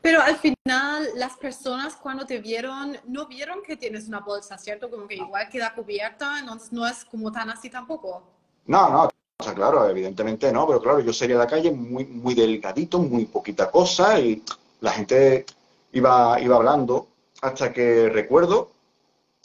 Pero 0.00 0.20
al 0.20 0.36
final, 0.36 1.08
las 1.16 1.36
personas 1.36 1.96
cuando 1.96 2.26
te 2.26 2.38
vieron, 2.38 2.96
no 3.06 3.26
vieron 3.26 3.62
que 3.62 3.76
tienes 3.76 4.06
una 4.08 4.20
bolsa, 4.20 4.58
¿cierto? 4.58 4.90
Como 4.90 5.06
que 5.06 5.16
igual 5.16 5.48
queda 5.48 5.74
cubierta, 5.74 6.38
entonces 6.38 6.72
no 6.72 6.86
es 6.86 7.04
como 7.04 7.32
tan 7.32 7.50
así 7.50 7.70
tampoco. 7.70 8.22
No, 8.66 8.90
no, 8.90 9.10
o 9.38 9.42
sea, 9.42 9.54
claro, 9.54 9.88
evidentemente 9.88 10.52
no, 10.52 10.66
pero 10.66 10.80
claro, 10.80 11.00
yo 11.00 11.12
sería 11.12 11.36
de 11.36 11.44
la 11.44 11.50
calle 11.50 11.72
muy, 11.72 12.04
muy 12.06 12.34
delgadito, 12.34 12.98
muy 12.98 13.24
poquita 13.26 13.70
cosa 13.70 14.20
y 14.20 14.42
la 14.80 14.92
gente 14.92 15.44
iba, 15.92 16.40
iba 16.40 16.56
hablando 16.56 17.08
hasta 17.42 17.72
que 17.72 18.08
recuerdo 18.08 18.70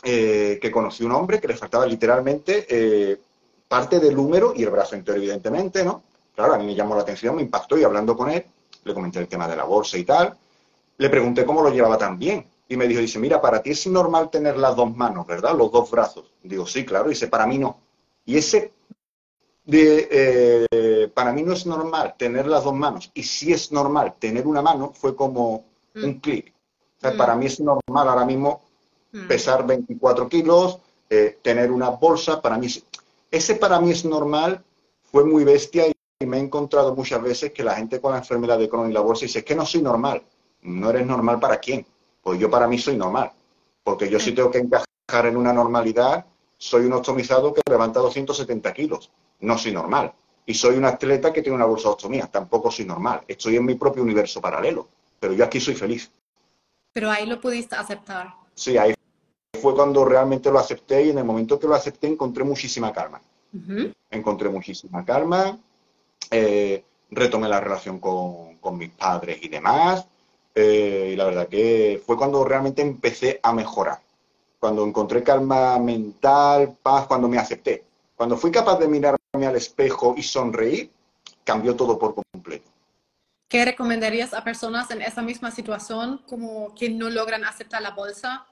eh, 0.03 0.59
que 0.61 0.71
conocí 0.71 1.03
un 1.03 1.11
hombre 1.11 1.39
que 1.39 1.47
le 1.47 1.57
faltaba 1.57 1.85
literalmente 1.85 2.65
eh, 2.69 3.19
parte 3.67 3.99
del 3.99 4.17
húmero 4.17 4.53
y 4.55 4.63
el 4.63 4.69
brazo 4.69 4.95
entero, 4.95 5.17
evidentemente, 5.17 5.83
¿no? 5.83 6.03
Claro, 6.35 6.53
a 6.53 6.57
mí 6.57 6.65
me 6.65 6.75
llamó 6.75 6.95
la 6.95 7.01
atención, 7.01 7.35
me 7.35 7.41
impactó 7.41 7.77
y 7.77 7.83
hablando 7.83 8.15
con 8.15 8.29
él, 8.29 8.45
le 8.83 8.93
comenté 8.93 9.19
el 9.19 9.27
tema 9.27 9.47
de 9.47 9.55
la 9.55 9.63
bolsa 9.63 9.97
y 9.97 10.05
tal, 10.05 10.37
le 10.97 11.09
pregunté 11.09 11.45
cómo 11.45 11.61
lo 11.61 11.69
llevaba 11.69 11.97
tan 11.97 12.17
bien. 12.17 12.45
Y 12.67 12.77
me 12.77 12.87
dijo, 12.87 13.01
dice, 13.01 13.17
mira, 13.17 13.41
para 13.41 13.63
ti 13.63 13.71
es 13.71 13.87
normal 13.87 14.29
tener 14.29 14.55
las 14.55 14.75
dos 14.75 14.95
manos, 14.95 15.25
¿verdad? 15.25 15.55
Los 15.57 15.71
dos 15.71 15.89
brazos. 15.89 16.25
Digo, 16.43 16.67
sí, 16.67 16.85
claro. 16.85 17.09
Dice, 17.09 17.27
para 17.27 17.47
mí 17.47 17.57
no. 17.57 17.79
Y 18.25 18.37
ese 18.37 18.71
de, 19.69 20.67
eh, 20.71 21.11
para 21.13 21.31
mí 21.31 21.43
no 21.43 21.53
es 21.53 21.65
normal 21.65 22.15
tener 22.17 22.47
las 22.47 22.63
dos 22.63 22.73
manos. 22.73 23.11
Y 23.13 23.23
si 23.23 23.53
es 23.53 23.71
normal 23.71 24.15
tener 24.17 24.47
una 24.47 24.61
mano, 24.61 24.91
fue 24.93 25.15
como 25.15 25.65
mm. 25.93 26.03
un 26.03 26.19
clic. 26.19 26.53
Para 26.99 27.35
mm. 27.35 27.39
mí 27.39 27.45
es 27.45 27.59
normal 27.59 28.09
ahora 28.09 28.25
mismo 28.25 28.61
mm. 29.11 29.27
pesar 29.27 29.65
24 29.65 30.27
kilos, 30.27 30.79
eh, 31.09 31.37
tener 31.41 31.71
una 31.71 31.89
bolsa, 31.89 32.41
para 32.41 32.57
mí, 32.57 32.67
ese 33.29 33.55
para 33.55 33.79
mí 33.79 33.91
es 33.91 34.05
normal, 34.05 34.63
fue 35.03 35.23
muy 35.23 35.43
bestia 35.43 35.87
y, 35.87 35.93
me 36.25 36.37
he 36.37 36.41
encontrado 36.41 36.93
muchas 36.93 37.21
veces 37.21 37.53
que 37.53 37.63
la 37.63 37.75
gente 37.75 38.01
con 38.01 38.11
la 38.11 38.17
enfermedad 38.17 38.59
de 38.59 38.67
Crohn 38.67 38.89
y 38.89 38.93
la 38.93 38.99
bolsa 38.99 39.23
dice, 39.23 39.39
es 39.39 39.45
que 39.45 39.55
no 39.55 39.65
soy 39.65 39.81
normal. 39.81 40.21
No 40.63 40.89
eres 40.89 41.05
normal 41.05 41.39
para 41.39 41.59
quién. 41.59 41.85
Pues 42.21 42.37
yo 42.37 42.49
para 42.49 42.67
mí 42.67 42.77
soy 42.77 42.97
normal. 42.97 43.31
Porque 43.81 44.09
yo 44.09 44.19
sí 44.19 44.33
tengo 44.33 44.51
que 44.51 44.57
encajar 44.57 45.27
en 45.27 45.37
una 45.37 45.53
normalidad, 45.53 46.25
soy 46.57 46.85
un 46.85 46.91
ostomizado 46.91 47.53
que 47.53 47.61
levanta 47.69 48.01
270 48.01 48.73
kilos. 48.73 49.09
No 49.41 49.57
soy 49.57 49.71
normal. 49.71 50.13
Y 50.45 50.53
soy 50.53 50.75
un 50.77 50.85
atleta 50.85 51.31
que 51.31 51.41
tiene 51.41 51.55
una 51.55 51.65
bolsa 51.65 51.89
de 51.89 51.95
ostomía. 51.95 52.27
Tampoco 52.27 52.71
soy 52.71 52.85
normal. 52.85 53.21
Estoy 53.27 53.55
en 53.55 53.65
mi 53.65 53.75
propio 53.75 54.03
universo 54.03 54.41
paralelo. 54.41 54.87
Pero 55.19 55.33
yo 55.33 55.43
aquí 55.43 55.59
soy 55.59 55.75
feliz. 55.75 56.11
Pero 56.91 57.11
ahí 57.11 57.25
lo 57.25 57.39
pudiste 57.39 57.75
aceptar. 57.75 58.33
Sí, 58.55 58.77
ahí 58.77 58.93
fue 59.61 59.75
cuando 59.75 60.05
realmente 60.05 60.51
lo 60.51 60.59
acepté 60.59 61.05
y 61.05 61.09
en 61.09 61.17
el 61.19 61.23
momento 61.23 61.59
que 61.59 61.67
lo 61.67 61.75
acepté 61.75 62.07
encontré 62.07 62.43
muchísima 62.43 62.91
calma. 62.91 63.21
Encontré 64.11 64.49
muchísima 64.49 65.03
calma, 65.03 65.57
eh, 66.29 66.83
retomé 67.09 67.47
la 67.47 67.59
relación 67.59 67.99
con, 67.99 68.77
mis 68.77 68.91
padres 68.91 69.39
y 69.41 69.49
demás. 69.49 70.05
Eh, 70.53 71.11
y 71.13 71.15
la 71.15 71.25
verdad 71.25 71.47
que 71.47 72.01
fue 72.05 72.17
cuando 72.17 72.43
realmente 72.43 72.81
empecé 72.81 73.39
a 73.41 73.53
mejorar. 73.53 73.99
Cuando 74.59 74.85
encontré 74.85 75.23
calma 75.23 75.79
mental, 75.79 76.75
paz, 76.81 77.07
cuando 77.07 77.27
me 77.27 77.37
acepté. 77.37 77.83
Cuando 78.15 78.37
fui 78.37 78.51
capaz 78.51 78.77
de 78.77 78.87
mirarme 78.87 79.18
al 79.33 79.55
espejo 79.55 80.15
y 80.17 80.23
sonreír, 80.23 80.91
cambió 81.43 81.75
todo 81.75 81.99
por 81.99 82.15
completo. 82.15 82.69
¿Qué 83.47 83.65
recomendarías 83.65 84.33
a 84.33 84.43
personas 84.43 84.91
en 84.91 85.01
esa 85.01 85.21
misma 85.21 85.51
situación 85.51 86.21
como 86.27 86.73
que 86.75 86.89
no 86.89 87.09
logran 87.09 87.45
aceptar 87.45 87.81
la 87.81 87.91
bolsa? 87.91 88.45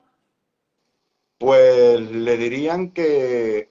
Pues 1.37 1.99
le 1.99 2.37
dirían 2.37 2.91
que 2.91 3.69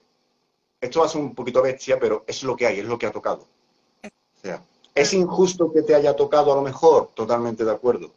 esto 0.79 1.07
ser 1.07 1.21
un 1.21 1.35
poquito 1.35 1.61
bestia, 1.61 1.99
pero 1.99 2.23
es 2.27 2.43
lo 2.43 2.55
que 2.55 2.67
hay, 2.67 2.79
es 2.79 2.85
lo 2.85 2.97
que 2.97 3.07
ha 3.07 3.11
tocado. 3.11 3.47
O 4.03 4.39
sea, 4.41 4.61
es 4.95 5.13
injusto 5.13 5.71
que 5.73 5.81
te 5.81 5.95
haya 5.95 6.15
tocado 6.15 6.53
a 6.53 6.55
lo 6.55 6.61
mejor, 6.61 7.09
totalmente 7.13 7.65
de 7.65 7.71
acuerdo, 7.71 8.11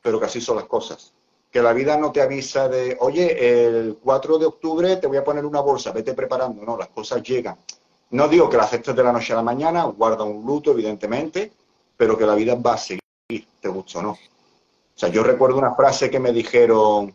pero 0.00 0.18
que 0.18 0.26
así 0.26 0.40
son 0.40 0.56
las 0.56 0.64
cosas. 0.64 1.12
Que 1.50 1.60
la 1.60 1.72
vida 1.72 1.96
no 1.98 2.12
te 2.12 2.22
avisa 2.22 2.68
de, 2.68 2.96
oye, 3.00 3.66
el 3.66 3.98
4 4.02 4.38
de 4.38 4.46
octubre 4.46 4.96
te 4.96 5.08
voy 5.08 5.16
a 5.16 5.24
poner 5.24 5.44
una 5.44 5.60
bolsa, 5.60 5.92
vete 5.92 6.14
preparando. 6.14 6.64
No, 6.64 6.78
las 6.78 6.88
cosas 6.88 7.22
llegan. 7.22 7.58
No 8.10 8.28
digo 8.28 8.48
que 8.50 8.56
la 8.56 8.64
aceptes 8.64 8.94
de 8.94 9.04
la 9.04 9.12
noche 9.12 9.32
a 9.32 9.36
la 9.36 9.42
mañana, 9.42 9.84
guarda 9.84 10.24
un 10.24 10.44
luto, 10.44 10.72
evidentemente, 10.72 11.52
pero 11.96 12.18
que 12.18 12.26
la 12.26 12.34
vida 12.34 12.54
va 12.54 12.74
a 12.74 12.78
seguir, 12.78 13.00
te 13.60 13.68
gusta 13.68 14.00
o 14.00 14.02
no. 14.02 14.10
O 14.10 14.18
sea, 14.94 15.08
yo 15.08 15.22
recuerdo 15.22 15.58
una 15.58 15.74
frase 15.74 16.10
que 16.10 16.18
me 16.18 16.32
dijeron 16.32 17.14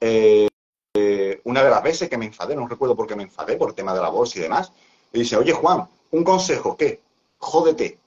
eh, 0.00 0.48
eh, 0.94 1.40
una 1.44 1.62
de 1.62 1.70
las 1.70 1.82
veces 1.82 2.08
que 2.08 2.16
me 2.16 2.26
enfadé, 2.26 2.54
no 2.54 2.66
recuerdo 2.66 2.96
por 2.96 3.06
qué 3.06 3.16
me 3.16 3.24
enfadé, 3.24 3.56
por 3.56 3.70
el 3.70 3.74
tema 3.74 3.92
de 3.92 4.00
la 4.00 4.08
bolsa 4.08 4.38
y 4.38 4.42
demás. 4.42 4.72
Y 5.12 5.20
dice, 5.20 5.36
oye 5.36 5.52
Juan, 5.52 5.88
un 6.12 6.24
consejo, 6.24 6.76
¿qué? 6.76 7.00
Jódete, 7.38 7.98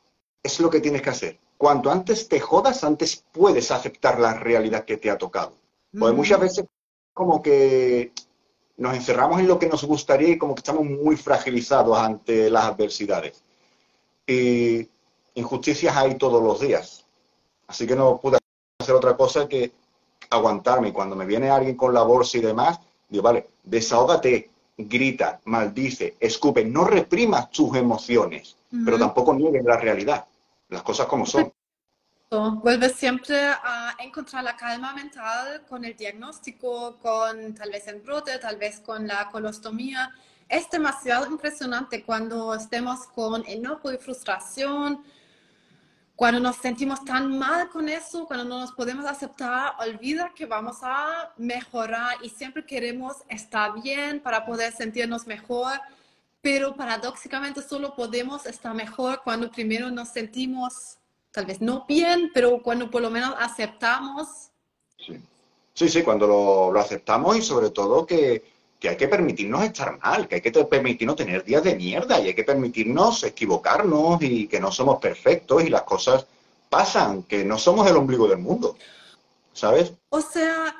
es 0.42 0.60
lo 0.60 0.70
que 0.70 0.80
tienes 0.80 1.02
que 1.02 1.10
hacer. 1.10 1.40
Cuanto 1.58 1.92
antes 1.92 2.28
te 2.28 2.40
jodas, 2.40 2.84
antes 2.84 3.24
puedes 3.32 3.72
aceptar 3.72 4.20
la 4.20 4.34
realidad 4.34 4.86
que 4.86 4.98
te 4.98 5.10
ha 5.10 5.18
tocado. 5.18 5.54
Porque 5.98 6.16
muchas 6.16 6.40
veces 6.40 6.66
como 7.14 7.42
que 7.42 8.12
nos 8.78 8.96
encerramos 8.96 9.40
en 9.40 9.48
lo 9.48 9.60
que 9.60 9.68
nos 9.68 9.84
gustaría 9.84 10.30
y 10.30 10.38
como 10.38 10.56
que 10.56 10.60
estamos 10.60 10.86
muy 10.86 11.16
fragilizados 11.16 11.98
ante 11.98 12.50
las 12.50 12.66
adversidades. 12.66 13.44
Y 14.26 14.88
injusticias 15.36 15.96
hay 15.96 16.16
todos 16.16 16.42
los 16.42 16.60
días. 16.60 17.06
Así 17.68 17.86
que 17.86 17.96
no 17.96 18.20
pude 18.20 18.38
hacer 18.80 18.96
otra 18.96 19.16
cosa 19.16 19.48
que 19.48 19.72
aguantarme. 20.30 20.90
Y 20.90 20.92
cuando 20.92 21.16
me 21.16 21.26
viene 21.26 21.50
alguien 21.50 21.76
con 21.76 21.94
la 21.94 22.04
bolsa 22.04 22.38
y 22.38 22.42
demás, 22.42 22.80
digo, 23.10 23.24
vale, 23.24 23.48
desahógate, 23.64 24.50
grita, 24.78 25.40
maldice, 25.46 26.16
escupe, 26.20 26.66
no 26.66 26.84
reprimas 26.86 27.52
tus 27.52 27.76
emociones, 27.78 28.58
pero 28.84 28.98
tampoco 28.98 29.34
niegues 29.34 29.64
la 29.64 29.78
realidad, 29.78 30.26
las 30.70 30.82
cosas 30.82 31.06
como 31.06 31.26
son. 31.26 31.52
Vuelves 32.34 32.94
siempre 32.94 33.38
a 33.46 33.96
encontrar 34.00 34.44
la 34.44 34.56
calma 34.56 34.92
mental 34.94 35.64
con 35.70 35.86
el 35.86 35.96
diagnóstico, 35.96 36.98
con 36.98 37.54
tal 37.54 37.70
vez 37.70 37.88
el 37.88 38.02
brote, 38.02 38.40
tal 38.40 38.58
vez 38.58 38.80
con 38.80 39.08
la 39.08 39.30
colostomía. 39.30 40.10
Es 40.50 40.68
demasiado 40.72 41.28
impresionante 41.28 42.04
cuando 42.04 42.56
estemos 42.56 43.06
con 43.06 43.44
enojo 43.46 43.94
y 43.94 43.98
frustración, 43.98 45.04
cuando 46.16 46.40
nos 46.40 46.56
sentimos 46.56 47.06
tan 47.06 47.38
mal 47.38 47.70
con 47.70 47.88
eso, 47.88 48.26
cuando 48.26 48.46
no 48.46 48.62
nos 48.62 48.72
podemos 48.72 49.06
aceptar, 49.06 49.74
olvida 49.80 50.32
que 50.36 50.48
vamos 50.48 50.78
a 50.82 51.34
mejorar 51.38 52.18
y 52.24 52.30
siempre 52.30 52.66
queremos 52.66 53.18
estar 53.30 53.80
bien 53.80 54.20
para 54.20 54.44
poder 54.44 54.74
sentirnos 54.74 55.28
mejor, 55.28 55.80
pero 56.42 56.76
paradójicamente 56.76 57.62
solo 57.62 57.94
podemos 57.94 58.48
estar 58.48 58.74
mejor 58.74 59.22
cuando 59.24 59.52
primero 59.52 59.92
nos 59.92 60.10
sentimos 60.10 60.98
tal 61.34 61.46
vez 61.46 61.60
no 61.60 61.86
bien, 61.88 62.32
pero 62.34 62.62
cuando 62.62 62.90
por 62.90 63.02
lo 63.02 63.10
menos 63.10 63.36
aceptamos. 63.40 64.52
Sí, 64.98 65.20
sí, 65.74 65.90
sí 65.90 66.04
cuando 66.04 66.28
lo, 66.28 66.72
lo 66.72 66.80
aceptamos 66.80 67.36
y 67.36 67.42
sobre 67.42 67.72
todo 67.72 68.06
que, 68.06 68.46
que 68.80 68.90
hay 68.90 68.98
que 68.98 69.08
permitirnos 69.08 69.64
estar 69.64 69.98
mal, 70.00 70.28
que 70.28 70.36
hay 70.36 70.42
que 70.42 70.52
permitirnos 70.52 71.16
tener 71.16 71.44
días 71.44 71.64
de 71.64 71.76
mierda 71.76 72.20
y 72.20 72.28
hay 72.28 72.36
que 72.36 72.44
permitirnos 72.44 73.24
equivocarnos 73.24 74.22
y 74.22 74.48
que 74.48 74.60
no 74.60 74.72
somos 74.72 75.00
perfectos 75.00 75.64
y 75.64 75.70
las 75.70 75.84
cosas 75.84 76.28
pasan, 76.70 77.24
que 77.24 77.44
no 77.44 77.58
somos 77.58 77.90
el 77.90 77.98
ombligo 77.98 78.28
del 78.28 78.40
mundo, 78.40 78.78
¿sabes? 79.54 79.94
O 80.10 80.22
sea, 80.22 80.76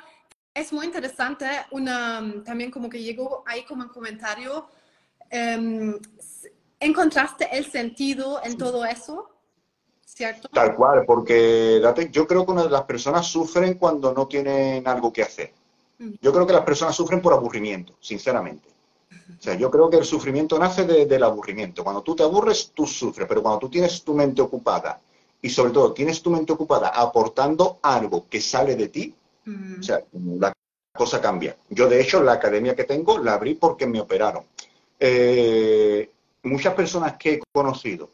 es 0.52 0.72
muy 0.72 0.86
interesante, 0.86 1.46
una, 1.72 2.42
también 2.44 2.70
como 2.70 2.88
que 2.88 3.02
llegó 3.02 3.42
ahí 3.46 3.64
como 3.64 3.82
un 3.82 3.88
comentario, 3.88 4.68
em, 5.30 5.98
¿encontraste 6.78 7.48
el 7.56 7.70
sentido 7.70 8.40
en 8.44 8.56
todo 8.56 8.84
eso? 8.84 9.33
¿Cierto? 10.04 10.48
Tal 10.48 10.74
cual, 10.76 11.04
porque 11.06 11.80
date, 11.82 12.08
yo 12.10 12.26
creo 12.26 12.46
que 12.46 12.52
de 12.52 12.70
las 12.70 12.84
personas 12.84 13.26
sufren 13.26 13.74
cuando 13.74 14.12
no 14.12 14.26
tienen 14.26 14.86
algo 14.86 15.12
que 15.12 15.22
hacer. 15.22 15.52
Mm. 15.98 16.10
Yo 16.20 16.32
creo 16.32 16.46
que 16.46 16.52
las 16.52 16.64
personas 16.64 16.94
sufren 16.94 17.20
por 17.20 17.32
aburrimiento, 17.32 17.94
sinceramente. 18.00 18.68
O 19.10 19.42
sea, 19.42 19.54
yo 19.54 19.70
creo 19.70 19.88
que 19.88 19.96
el 19.96 20.04
sufrimiento 20.04 20.58
nace 20.58 20.84
del 20.84 21.22
aburrimiento. 21.22 21.82
Cuando 21.82 22.02
tú 22.02 22.14
te 22.14 22.22
aburres, 22.22 22.72
tú 22.74 22.86
sufres, 22.86 23.26
pero 23.28 23.42
cuando 23.42 23.60
tú 23.60 23.68
tienes 23.68 24.02
tu 24.02 24.14
mente 24.14 24.42
ocupada 24.42 25.00
y 25.40 25.48
sobre 25.48 25.72
todo 25.72 25.92
tienes 25.92 26.22
tu 26.22 26.30
mente 26.30 26.52
ocupada 26.52 26.88
aportando 26.88 27.78
algo 27.82 28.26
que 28.28 28.40
sale 28.40 28.76
de 28.76 28.88
ti, 28.88 29.14
o 29.78 29.82
sea, 29.82 30.02
la 30.12 30.52
cosa 30.92 31.20
cambia. 31.20 31.56
Yo, 31.68 31.88
de 31.88 32.00
hecho, 32.00 32.22
la 32.22 32.32
academia 32.32 32.74
que 32.74 32.84
tengo 32.84 33.18
la 33.18 33.34
abrí 33.34 33.54
porque 33.54 33.86
me 33.86 34.00
operaron. 34.00 34.44
Eh, 34.98 36.10
muchas 36.44 36.74
personas 36.74 37.16
que 37.16 37.34
he 37.34 37.40
conocido 37.52 38.08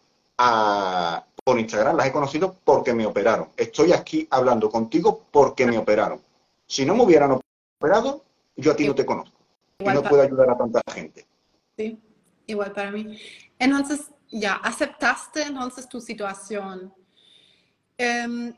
por 1.44 1.58
Instagram 1.58 1.96
las 1.96 2.06
he 2.06 2.12
conocido 2.12 2.54
porque 2.64 2.94
me 2.94 3.06
operaron. 3.06 3.48
Estoy 3.56 3.92
aquí 3.92 4.26
hablando 4.30 4.70
contigo 4.70 5.26
porque 5.30 5.66
me 5.66 5.78
operaron. 5.78 6.20
Si 6.66 6.84
no 6.84 6.94
me 6.94 7.02
hubieran 7.02 7.38
operado, 7.78 8.24
yo 8.56 8.72
a 8.72 8.76
ti 8.76 8.86
no 8.86 8.94
te 8.94 9.04
conozco. 9.04 9.38
y 9.78 9.84
no 9.84 10.02
puedo 10.02 10.22
ayudar 10.22 10.50
a 10.50 10.58
tanta 10.58 10.82
gente. 10.92 11.26
Sí, 11.76 11.98
igual 12.46 12.72
para 12.72 12.90
mí. 12.90 13.18
Entonces, 13.58 14.10
ya, 14.30 14.54
aceptaste 14.54 15.42
entonces 15.42 15.88
tu 15.88 16.00
situación. 16.00 16.92
Em, 17.96 18.54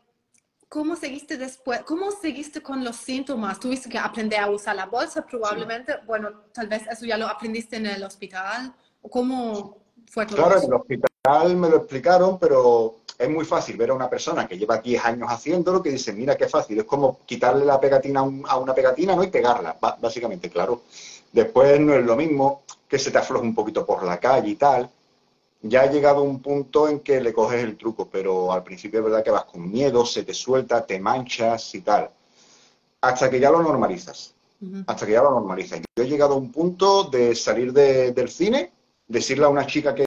¿Cómo 0.68 0.96
seguiste 0.96 1.36
después? 1.36 1.82
¿Cómo 1.82 2.10
seguiste 2.10 2.62
con 2.62 2.82
los 2.82 2.96
síntomas? 2.96 3.60
¿Tuviste 3.60 3.90
que 3.90 3.98
aprender 3.98 4.40
a 4.40 4.50
usar 4.50 4.74
la 4.74 4.86
bolsa? 4.86 5.24
Probablemente, 5.24 5.94
bueno, 6.06 6.30
tal 6.52 6.66
vez 6.66 6.86
eso 6.90 7.04
ya 7.04 7.18
lo 7.18 7.28
aprendiste 7.28 7.76
en 7.76 7.86
el 7.86 8.02
hospital. 8.02 8.74
¿Cómo 9.10 9.82
fue 10.10 10.24
todo 10.24 10.38
Claro, 10.38 10.58
en 10.58 10.64
el 10.64 10.74
hospital 10.74 11.11
me 11.54 11.68
lo 11.68 11.76
explicaron, 11.76 12.38
pero 12.38 12.96
es 13.18 13.30
muy 13.30 13.44
fácil 13.44 13.76
ver 13.76 13.90
a 13.90 13.94
una 13.94 14.10
persona 14.10 14.48
que 14.48 14.58
lleva 14.58 14.78
10 14.78 15.04
años 15.04 15.28
haciéndolo 15.30 15.82
que 15.82 15.90
dice, 15.90 16.12
mira 16.12 16.36
qué 16.36 16.48
fácil, 16.48 16.80
es 16.80 16.84
como 16.84 17.20
quitarle 17.24 17.64
la 17.64 17.80
pegatina 17.80 18.20
a, 18.20 18.56
una 18.58 18.74
pegatina 18.74 19.14
¿no? 19.14 19.22
y 19.22 19.28
pegarla, 19.28 19.76
básicamente, 20.00 20.50
claro. 20.50 20.82
Después 21.32 21.78
no 21.80 21.94
es 21.94 22.04
lo 22.04 22.16
mismo 22.16 22.62
que 22.88 22.98
se 22.98 23.10
te 23.10 23.18
afloje 23.18 23.46
un 23.46 23.54
poquito 23.54 23.86
por 23.86 24.02
la 24.02 24.18
calle 24.18 24.50
y 24.50 24.56
tal 24.56 24.90
ya 25.62 25.82
ha 25.82 25.90
llegado 25.90 26.22
un 26.22 26.40
punto 26.40 26.88
en 26.88 27.00
que 27.00 27.20
le 27.20 27.32
coges 27.32 27.62
el 27.62 27.76
truco, 27.76 28.08
pero 28.10 28.52
al 28.52 28.64
principio 28.64 28.98
es 28.98 29.04
verdad 29.04 29.22
que 29.22 29.30
vas 29.30 29.44
con 29.44 29.70
miedo, 29.70 30.04
se 30.04 30.24
te 30.24 30.34
suelta, 30.34 30.84
te 30.84 30.98
manchas 30.98 31.74
y 31.74 31.82
tal. 31.82 32.10
Hasta 33.00 33.30
que 33.30 33.38
ya 33.38 33.50
lo 33.50 33.62
normalizas. 33.62 34.34
Hasta 34.86 35.06
que 35.06 35.12
ya 35.12 35.22
lo 35.22 35.30
normalizas. 35.30 35.80
Yo 35.96 36.04
he 36.04 36.08
llegado 36.08 36.34
a 36.34 36.36
un 36.36 36.50
punto 36.50 37.04
de 37.04 37.34
salir 37.34 37.72
del 37.72 38.28
cine, 38.28 38.72
decirle 39.06 39.44
a 39.44 39.48
una 39.48 39.66
chica 39.66 39.94
que, 39.94 40.04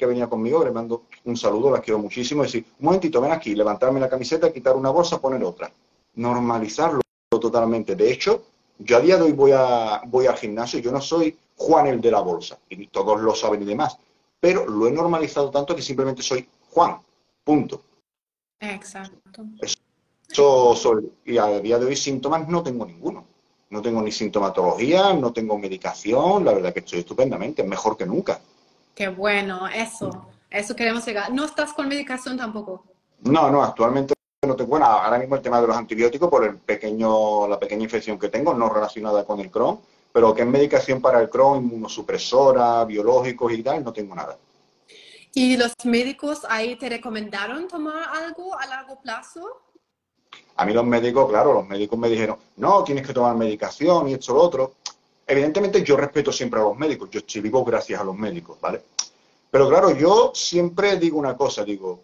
venía 0.00 0.28
conmigo, 0.28 0.64
le 0.64 0.70
mando 0.70 1.04
un 1.24 1.36
saludo, 1.36 1.70
la 1.70 1.80
quiero 1.80 1.98
muchísimo, 1.98 2.42
decir, 2.42 2.64
un 2.78 2.86
momentito, 2.86 3.20
ven 3.20 3.32
aquí, 3.32 3.54
levantarme 3.54 4.00
la 4.00 4.08
camiseta, 4.08 4.52
quitar 4.52 4.76
una 4.76 4.90
bolsa, 4.90 5.20
poner 5.20 5.42
otra. 5.44 5.70
Normalizarlo 6.14 7.00
totalmente. 7.28 7.94
De 7.94 8.10
hecho, 8.10 8.42
yo 8.78 8.96
a 8.96 9.00
día 9.00 9.16
de 9.16 9.22
hoy 9.22 9.32
voy, 9.32 9.52
a, 9.54 10.02
voy 10.06 10.26
al 10.26 10.36
gimnasio, 10.36 10.80
yo 10.80 10.90
no 10.90 11.00
soy 11.00 11.36
Juan 11.56 11.86
el 11.86 12.00
de 12.00 12.10
la 12.10 12.20
bolsa, 12.20 12.58
y 12.68 12.86
todos 12.86 13.20
lo 13.20 13.34
saben 13.34 13.62
y 13.62 13.64
demás 13.64 13.98
pero 14.40 14.66
lo 14.66 14.86
he 14.86 14.90
normalizado 14.90 15.50
tanto 15.50 15.74
que 15.74 15.82
simplemente 15.82 16.22
soy 16.22 16.48
Juan, 16.70 17.00
punto. 17.44 17.82
Exacto. 18.60 19.44
Eso 19.60 20.74
soy. 20.76 21.10
Y 21.24 21.38
a 21.38 21.60
día 21.60 21.78
de 21.78 21.86
hoy 21.86 21.96
síntomas 21.96 22.48
no 22.48 22.62
tengo 22.62 22.84
ninguno. 22.84 23.24
No 23.70 23.82
tengo 23.82 24.00
ni 24.00 24.10
sintomatología, 24.10 25.12
no 25.12 25.32
tengo 25.32 25.58
medicación, 25.58 26.42
la 26.44 26.54
verdad 26.54 26.72
que 26.72 26.80
estoy 26.80 27.00
estupendamente, 27.00 27.62
mejor 27.62 27.98
que 27.98 28.06
nunca. 28.06 28.40
Qué 28.98 29.06
bueno, 29.06 29.68
eso, 29.68 30.26
eso 30.50 30.74
queremos 30.74 31.06
llegar. 31.06 31.30
¿No 31.30 31.44
estás 31.44 31.72
con 31.72 31.86
medicación 31.86 32.36
tampoco? 32.36 32.82
No, 33.20 33.48
no, 33.48 33.62
actualmente 33.62 34.12
no 34.44 34.56
tengo, 34.56 34.70
bueno, 34.70 34.86
ahora 34.86 35.20
mismo 35.20 35.36
el 35.36 35.40
tema 35.40 35.60
de 35.60 35.68
los 35.68 35.76
antibióticos 35.76 36.28
por 36.28 36.44
el 36.44 36.56
pequeño, 36.56 37.46
la 37.46 37.60
pequeña 37.60 37.84
infección 37.84 38.18
que 38.18 38.28
tengo, 38.28 38.52
no 38.54 38.68
relacionada 38.68 39.24
con 39.24 39.38
el 39.38 39.52
Crohn, 39.52 39.78
pero 40.12 40.34
que 40.34 40.42
es 40.42 40.48
medicación 40.48 41.00
para 41.00 41.20
el 41.20 41.30
Crohn, 41.30 41.58
inmunosupresora, 41.58 42.84
biológicos 42.86 43.52
y 43.52 43.62
tal, 43.62 43.84
no 43.84 43.92
tengo 43.92 44.16
nada. 44.16 44.36
¿Y 45.32 45.56
los 45.56 45.74
médicos 45.84 46.44
ahí 46.48 46.74
te 46.74 46.88
recomendaron 46.88 47.68
tomar 47.68 48.02
algo 48.12 48.58
a 48.58 48.66
largo 48.66 49.00
plazo? 49.00 49.62
A 50.56 50.66
mí 50.66 50.72
los 50.72 50.84
médicos, 50.84 51.28
claro, 51.28 51.52
los 51.52 51.68
médicos 51.68 51.96
me 51.96 52.08
dijeron, 52.08 52.36
no, 52.56 52.82
tienes 52.82 53.06
que 53.06 53.14
tomar 53.14 53.36
medicación 53.36 54.08
y 54.08 54.14
esto, 54.14 54.34
lo 54.34 54.40
otro. 54.40 54.72
Evidentemente 55.30 55.82
yo 55.82 55.94
respeto 55.94 56.32
siempre 56.32 56.58
a 56.58 56.62
los 56.62 56.78
médicos, 56.78 57.10
yo 57.10 57.18
estoy 57.18 57.42
vivo 57.42 57.62
gracias 57.62 58.00
a 58.00 58.04
los 58.04 58.16
médicos, 58.16 58.58
¿vale? 58.62 58.80
Pero 59.50 59.68
claro, 59.68 59.90
yo 59.94 60.32
siempre 60.34 60.96
digo 60.96 61.18
una 61.18 61.36
cosa, 61.36 61.64
digo, 61.64 62.00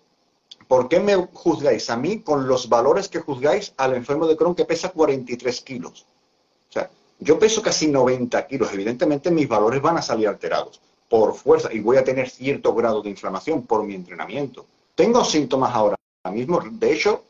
¿por 0.69 0.89
qué 0.89 1.01
me 1.01 1.17
juzgáis 1.33 1.89
a 1.89 1.97
mí 1.97 2.21
con 2.21 2.47
los 2.47 2.69
valores 2.69 3.09
que 3.09 3.21
juzgáis 3.21 3.73
al 3.79 3.95
enfermo 3.95 4.27
de 4.27 4.37
Crohn 4.37 4.55
que 4.55 4.67
pesa 4.67 4.91
43 4.91 5.61
kilos? 5.63 6.05
O 6.69 6.73
sea, 6.73 6.91
yo 7.19 7.39
peso 7.39 7.63
casi 7.63 7.87
90 7.87 8.47
kilos, 8.47 8.71
evidentemente 8.75 9.31
mis 9.31 9.49
valores 9.49 9.81
van 9.81 9.97
a 9.97 10.03
salir 10.03 10.29
alterados 10.29 10.79
por 11.09 11.35
fuerza 11.35 11.73
y 11.73 11.81
voy 11.81 11.97
a 11.97 12.05
tener 12.05 12.29
cierto 12.29 12.75
grado 12.75 13.01
de 13.01 13.09
inflamación 13.09 13.63
por 13.63 13.85
mi 13.85 13.95
entrenamiento. 13.95 14.67
Tengo 14.95 15.25
síntomas 15.25 15.75
ahora 15.75 15.97
mismo, 16.31 16.61
de 16.63 16.93
hecho, 16.93 17.25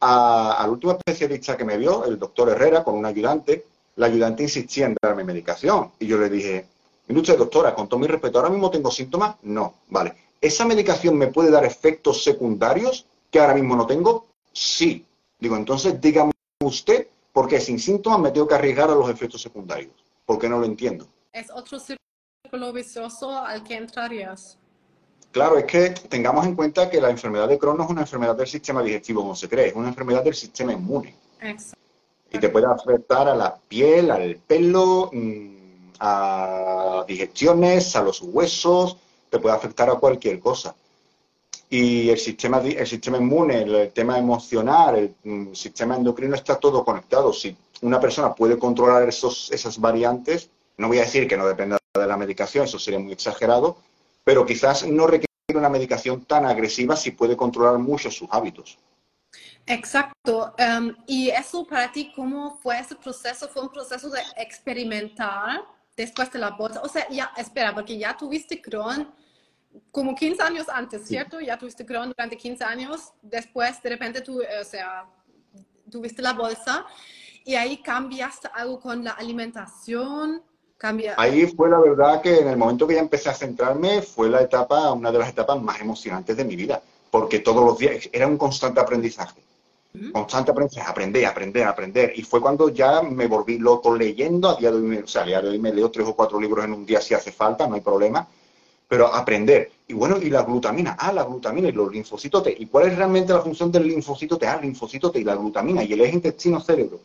al 0.00 0.68
último 0.68 0.92
especialista 0.92 1.56
que 1.56 1.64
me 1.64 1.78
vio, 1.78 2.04
el 2.04 2.18
doctor 2.18 2.50
Herrera, 2.50 2.84
con 2.84 2.96
un 2.96 3.06
ayudante, 3.06 3.64
la 3.98 4.06
ayudante 4.06 4.44
insistía 4.44 4.86
en 4.86 4.96
darme 5.02 5.24
medicación 5.24 5.90
y 5.98 6.06
yo 6.06 6.18
le 6.18 6.30
dije, 6.30 6.66
mire 7.08 7.20
usted 7.20 7.36
doctora, 7.36 7.74
con 7.74 7.88
todo 7.88 7.98
mi 7.98 8.06
respeto, 8.06 8.38
¿ahora 8.38 8.50
mismo 8.50 8.70
tengo 8.70 8.90
síntomas? 8.92 9.36
No, 9.42 9.74
vale. 9.88 10.14
¿Esa 10.40 10.64
medicación 10.64 11.18
me 11.18 11.26
puede 11.26 11.50
dar 11.50 11.64
efectos 11.64 12.22
secundarios 12.22 13.06
que 13.30 13.40
ahora 13.40 13.54
mismo 13.54 13.74
no 13.74 13.86
tengo? 13.86 14.26
Sí. 14.52 15.04
Digo, 15.40 15.56
entonces 15.56 16.00
dígame 16.00 16.30
usted 16.60 17.08
porque 17.32 17.60
sin 17.60 17.80
síntomas 17.80 18.20
me 18.20 18.30
tengo 18.30 18.46
que 18.46 18.54
arriesgar 18.54 18.88
a 18.88 18.94
los 18.94 19.10
efectos 19.10 19.42
secundarios, 19.42 19.92
porque 20.24 20.48
no 20.48 20.60
lo 20.60 20.66
entiendo. 20.66 21.08
Es 21.32 21.50
otro 21.50 21.80
círculo 21.80 22.72
vicioso 22.72 23.36
al 23.36 23.64
que 23.64 23.74
entrarías. 23.74 24.58
Claro, 25.32 25.58
es 25.58 25.64
que 25.64 25.90
tengamos 25.90 26.46
en 26.46 26.54
cuenta 26.54 26.88
que 26.88 27.00
la 27.00 27.10
enfermedad 27.10 27.48
de 27.48 27.58
Crohn 27.58 27.76
no 27.76 27.84
es 27.84 27.90
una 27.90 28.02
enfermedad 28.02 28.36
del 28.36 28.46
sistema 28.46 28.80
digestivo 28.80 29.22
como 29.22 29.34
se 29.34 29.48
cree, 29.48 29.68
es 29.68 29.74
una 29.74 29.88
enfermedad 29.88 30.22
del 30.22 30.34
sistema 30.34 30.72
inmune. 30.72 31.16
Exacto. 31.40 31.87
Y 32.30 32.38
te 32.38 32.48
puede 32.50 32.66
afectar 32.66 33.28
a 33.28 33.34
la 33.34 33.56
piel, 33.56 34.10
al 34.10 34.36
pelo, 34.36 35.10
mm, 35.12 35.92
a 36.00 37.04
digestiones, 37.08 37.96
a 37.96 38.02
los 38.02 38.20
huesos, 38.20 38.96
te 39.30 39.38
puede 39.38 39.54
afectar 39.54 39.88
a 39.90 39.94
cualquier 39.94 40.38
cosa 40.40 40.74
y 41.70 42.08
el 42.08 42.18
sistema, 42.18 42.58
el 42.60 42.86
sistema 42.86 43.18
inmune, 43.18 43.62
el 43.62 43.92
tema 43.92 44.18
emocional, 44.18 44.96
el, 44.96 45.14
mm, 45.22 45.54
sistema 45.54 45.96
endocrino 45.96 46.34
está 46.34 46.56
todo 46.58 46.84
conectado. 46.84 47.32
Si 47.32 47.54
una 47.82 48.00
persona 48.00 48.34
puede 48.34 48.58
controlar 48.58 49.08
esos, 49.08 49.50
esas 49.52 49.78
variantes, 49.78 50.50
no 50.78 50.88
voy 50.88 50.98
a 50.98 51.02
decir 51.02 51.28
que 51.28 51.36
no 51.36 51.46
dependa 51.46 51.78
de 51.94 52.06
la 52.06 52.16
medicación, 52.16 52.64
eso 52.64 52.78
sería 52.78 52.98
muy 52.98 53.12
exagerado, 53.12 53.76
pero 54.24 54.46
quizás 54.46 54.86
no 54.86 55.06
requiere 55.06 55.28
una 55.54 55.68
medicación 55.68 56.24
tan 56.24 56.46
agresiva 56.46 56.96
si 56.96 57.10
puede 57.10 57.36
controlar 57.36 57.78
mucho 57.78 58.10
sus 58.10 58.28
hábitos. 58.30 58.78
Exacto. 59.68 60.54
Em, 60.56 60.96
¿Y 61.06 61.28
eso 61.28 61.66
para 61.66 61.92
ti, 61.92 62.12
cómo 62.16 62.58
fue 62.62 62.78
ese 62.80 62.94
proceso? 62.94 63.48
¿Fue 63.48 63.62
un 63.62 63.68
proceso 63.68 64.08
de 64.08 64.20
experimentar 64.36 65.62
después 65.96 66.32
de 66.32 66.38
la 66.38 66.50
bolsa? 66.50 66.80
O 66.82 66.88
sea, 66.88 67.06
ya, 67.10 67.30
espera, 67.36 67.74
porque 67.74 67.98
ya 67.98 68.16
tuviste 68.16 68.60
Crohn, 68.62 69.12
como 69.90 70.14
15 70.14 70.42
años 70.42 70.66
antes, 70.68 71.06
¿cierto? 71.06 71.40
Ya 71.40 71.58
tuviste 71.58 71.84
Crohn 71.84 72.08
durante 72.16 72.36
15 72.36 72.64
años, 72.64 73.12
después 73.20 73.80
de 73.82 73.90
repente 73.90 74.22
tú, 74.22 74.40
o 74.40 74.64
sea, 74.64 75.04
tuviste 75.90 76.22
la 76.22 76.32
bolsa 76.32 76.86
y 77.44 77.54
ahí 77.54 77.78
cambiaste 77.78 78.48
algo 78.54 78.80
con 78.80 79.04
la 79.04 79.12
alimentación. 79.12 80.42
Cambia... 80.78 81.14
Ahí 81.18 81.46
fue 81.46 81.68
la 81.68 81.80
verdad 81.80 82.22
que 82.22 82.38
en 82.38 82.48
el 82.48 82.56
momento 82.56 82.86
que 82.86 82.94
ya 82.94 83.00
empecé 83.00 83.28
a 83.28 83.34
centrarme 83.34 84.00
fue 84.00 84.30
la 84.30 84.42
etapa, 84.42 84.92
una 84.92 85.10
de 85.10 85.18
las 85.18 85.28
etapas 85.28 85.60
más 85.60 85.80
emocionantes 85.80 86.36
de 86.36 86.44
mi 86.44 86.56
vida, 86.56 86.80
porque 87.10 87.40
todos 87.40 87.64
los 87.64 87.76
días 87.78 88.08
era 88.12 88.26
un 88.26 88.38
constante 88.38 88.80
aprendizaje. 88.80 89.47
Constante 90.12 90.50
aprendizaje, 90.52 90.88
aprender, 90.88 91.26
aprender, 91.26 91.66
aprender. 91.66 92.12
Y 92.14 92.22
fue 92.22 92.40
cuando 92.40 92.68
ya 92.68 93.02
me 93.02 93.26
volví 93.26 93.58
loco 93.58 93.96
leyendo. 93.96 94.50
A 94.50 94.56
día 94.56 94.70
de 94.70 94.76
hoy, 94.76 94.96
o 94.98 95.06
sea, 95.06 95.22
a 95.22 95.26
día 95.26 95.40
de 95.40 95.48
hoy 95.48 95.58
me 95.58 95.72
leo 95.72 95.90
tres 95.90 96.06
o 96.06 96.14
cuatro 96.14 96.40
libros 96.40 96.64
en 96.64 96.72
un 96.72 96.86
día 96.86 97.00
si 97.00 97.14
hace 97.14 97.32
falta, 97.32 97.66
no 97.66 97.74
hay 97.74 97.80
problema 97.80 98.28
pero 98.88 99.14
aprender. 99.14 99.70
Y 99.86 99.92
bueno, 99.92 100.16
y 100.16 100.30
la 100.30 100.42
glutamina, 100.42 100.96
ah, 100.98 101.12
la 101.12 101.24
glutamina 101.24 101.68
y 101.68 101.72
los 101.72 101.92
linfocitos 101.92 102.42
T. 102.42 102.56
¿Y 102.58 102.66
cuál 102.66 102.88
es 102.88 102.96
realmente 102.96 103.32
la 103.32 103.40
función 103.40 103.70
del 103.70 103.86
linfocito 103.86 104.38
T? 104.38 104.46
Ah, 104.46 104.58
linfocito 104.60 105.10
T 105.10 105.20
y 105.20 105.24
la 105.24 105.36
glutamina 105.36 105.84
y 105.84 105.92
el 105.92 106.00
eje 106.00 106.14
intestino-cerebro. 106.14 106.98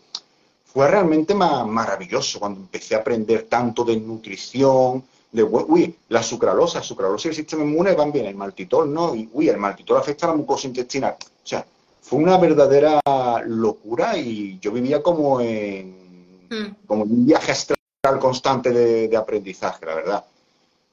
Fue 0.66 0.88
realmente 0.88 1.36
maravilloso 1.36 2.40
cuando 2.40 2.62
empecé 2.62 2.96
a 2.96 3.00
aprender 3.00 3.44
tanto 3.44 3.84
de 3.84 3.98
nutrición, 3.98 5.04
de, 5.32 5.44
uy, 5.44 5.96
la 6.10 6.24
sucralosa, 6.24 6.82
sucralosa 6.82 7.28
y 7.28 7.30
el 7.30 7.36
sistema 7.36 7.64
inmune 7.64 7.94
van 7.94 8.12
bien, 8.12 8.26
el 8.26 8.36
maltitol 8.36 8.92
no, 8.92 9.14
y 9.14 9.30
uy, 9.34 9.50
el 9.50 9.58
maltitol 9.58 9.98
afecta 9.98 10.26
a 10.26 10.30
la 10.30 10.36
mucosa 10.36 10.68
intestinal. 10.68 11.16
O 11.20 11.48
sea, 11.48 11.66
fue 12.04 12.20
una 12.20 12.38
verdadera 12.38 13.00
locura 13.46 14.18
y 14.18 14.60
yo 14.60 14.74
vivía 14.74 15.02
como 15.02 15.40
en, 15.40 16.48
hmm. 16.50 16.86
como 16.86 17.04
un 17.04 17.26
viaje 17.26 17.54
astral 17.54 17.80
constante 18.20 18.72
de, 18.72 19.18
aprendizaje, 19.18 19.86
la 19.86 19.96
verdad. 19.96 20.26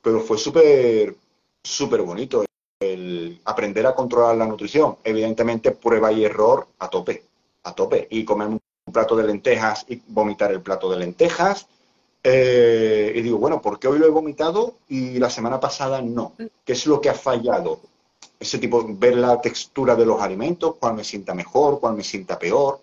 Pero 0.01 0.21
fue 0.21 0.39
súper, 0.39 1.17
súper 1.63 2.03
bonito 2.03 2.45
el 2.79 3.41
aprender 3.45 3.87
a 3.87 3.95
controlar 3.95 4.37
la 4.37 4.47
nutrición. 4.47 4.99
Evidentemente, 5.03 5.73
prueba 5.73 6.13
y 6.13 6.25
error 6.25 6.69
a 6.79 6.89
tope, 6.89 7.25
a 7.65 7.75
tope. 7.75 8.07
Y 8.09 8.25
comer 8.25 8.47
un 8.47 8.61
plato 8.93 9.17
de 9.17 9.25
lentejas 9.25 9.85
y 9.89 10.01
vomitar 10.07 10.53
el 10.53 10.63
plato 10.63 10.89
de 10.91 10.99
lentejas. 10.99 11.67
Eh, 12.23 13.13
y 13.17 13.21
digo, 13.23 13.39
bueno, 13.39 13.61
¿por 13.61 13.81
qué 13.81 13.89
hoy 13.89 13.99
lo 13.99 14.07
he 14.07 14.11
vomitado 14.11 14.77
y 14.89 15.19
la 15.19 15.29
semana 15.29 15.59
pasada 15.59 16.01
no? 16.01 16.35
¿Qué 16.65 16.73
es 16.73 16.87
lo 16.87 17.01
que 17.01 17.11
ha 17.11 17.15
fallado? 17.15 17.81
Ese 18.41 18.59
tipo, 18.59 18.85
ver 18.89 19.17
la 19.17 19.41
textura 19.41 19.95
de 19.95 20.07
los 20.07 20.21
alimentos, 20.21 20.77
cuál 20.81 20.95
me 20.95 21.05
sienta 21.05 21.35
mejor, 21.35 21.79
cuál 21.79 21.95
me 21.95 22.03
sienta 22.03 22.39
peor. 22.39 22.81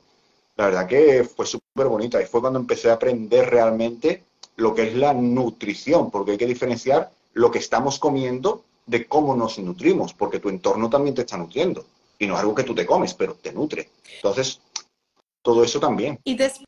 La 0.56 0.68
verdad 0.68 0.88
que 0.88 1.24
fue 1.24 1.48
súper 1.48 1.88
bonita 1.88 2.22
y 2.22 2.26
fue 2.26 2.42
cuando 2.42 2.60
empecé 2.60 2.92
a 2.92 2.94
aprender 2.94 3.50
realmente 3.50 4.24
lo 4.56 4.76
que 4.76 4.84
es 4.84 4.96
la 4.96 5.14
nutrición, 5.14 6.12
porque 6.12 6.32
hay 6.32 6.38
que 6.38 6.46
diferenciar 6.46 7.12
lo 7.34 7.50
que 7.52 7.60
estamos 7.60 8.00
comiendo 8.00 8.64
de 8.86 9.08
cómo 9.08 9.36
nos 9.36 9.60
nutrimos, 9.60 10.14
porque 10.14 10.40
tu 10.40 10.50
entorno 10.50 10.90
también 10.90 11.16
te 11.16 11.22
está 11.22 11.38
nutriendo. 11.38 11.86
Y 12.20 12.28
no 12.28 12.36
es 12.36 12.40
algo 12.40 12.56
que 12.56 12.64
tú 12.64 12.74
te 12.74 12.86
comes, 12.86 13.14
pero 13.14 13.36
te 13.36 13.52
nutre. 13.52 13.90
Entonces, 14.16 14.62
todo 15.42 15.64
eso 15.64 15.80
también. 15.80 16.20
Y 16.24 16.36
después 16.36 16.66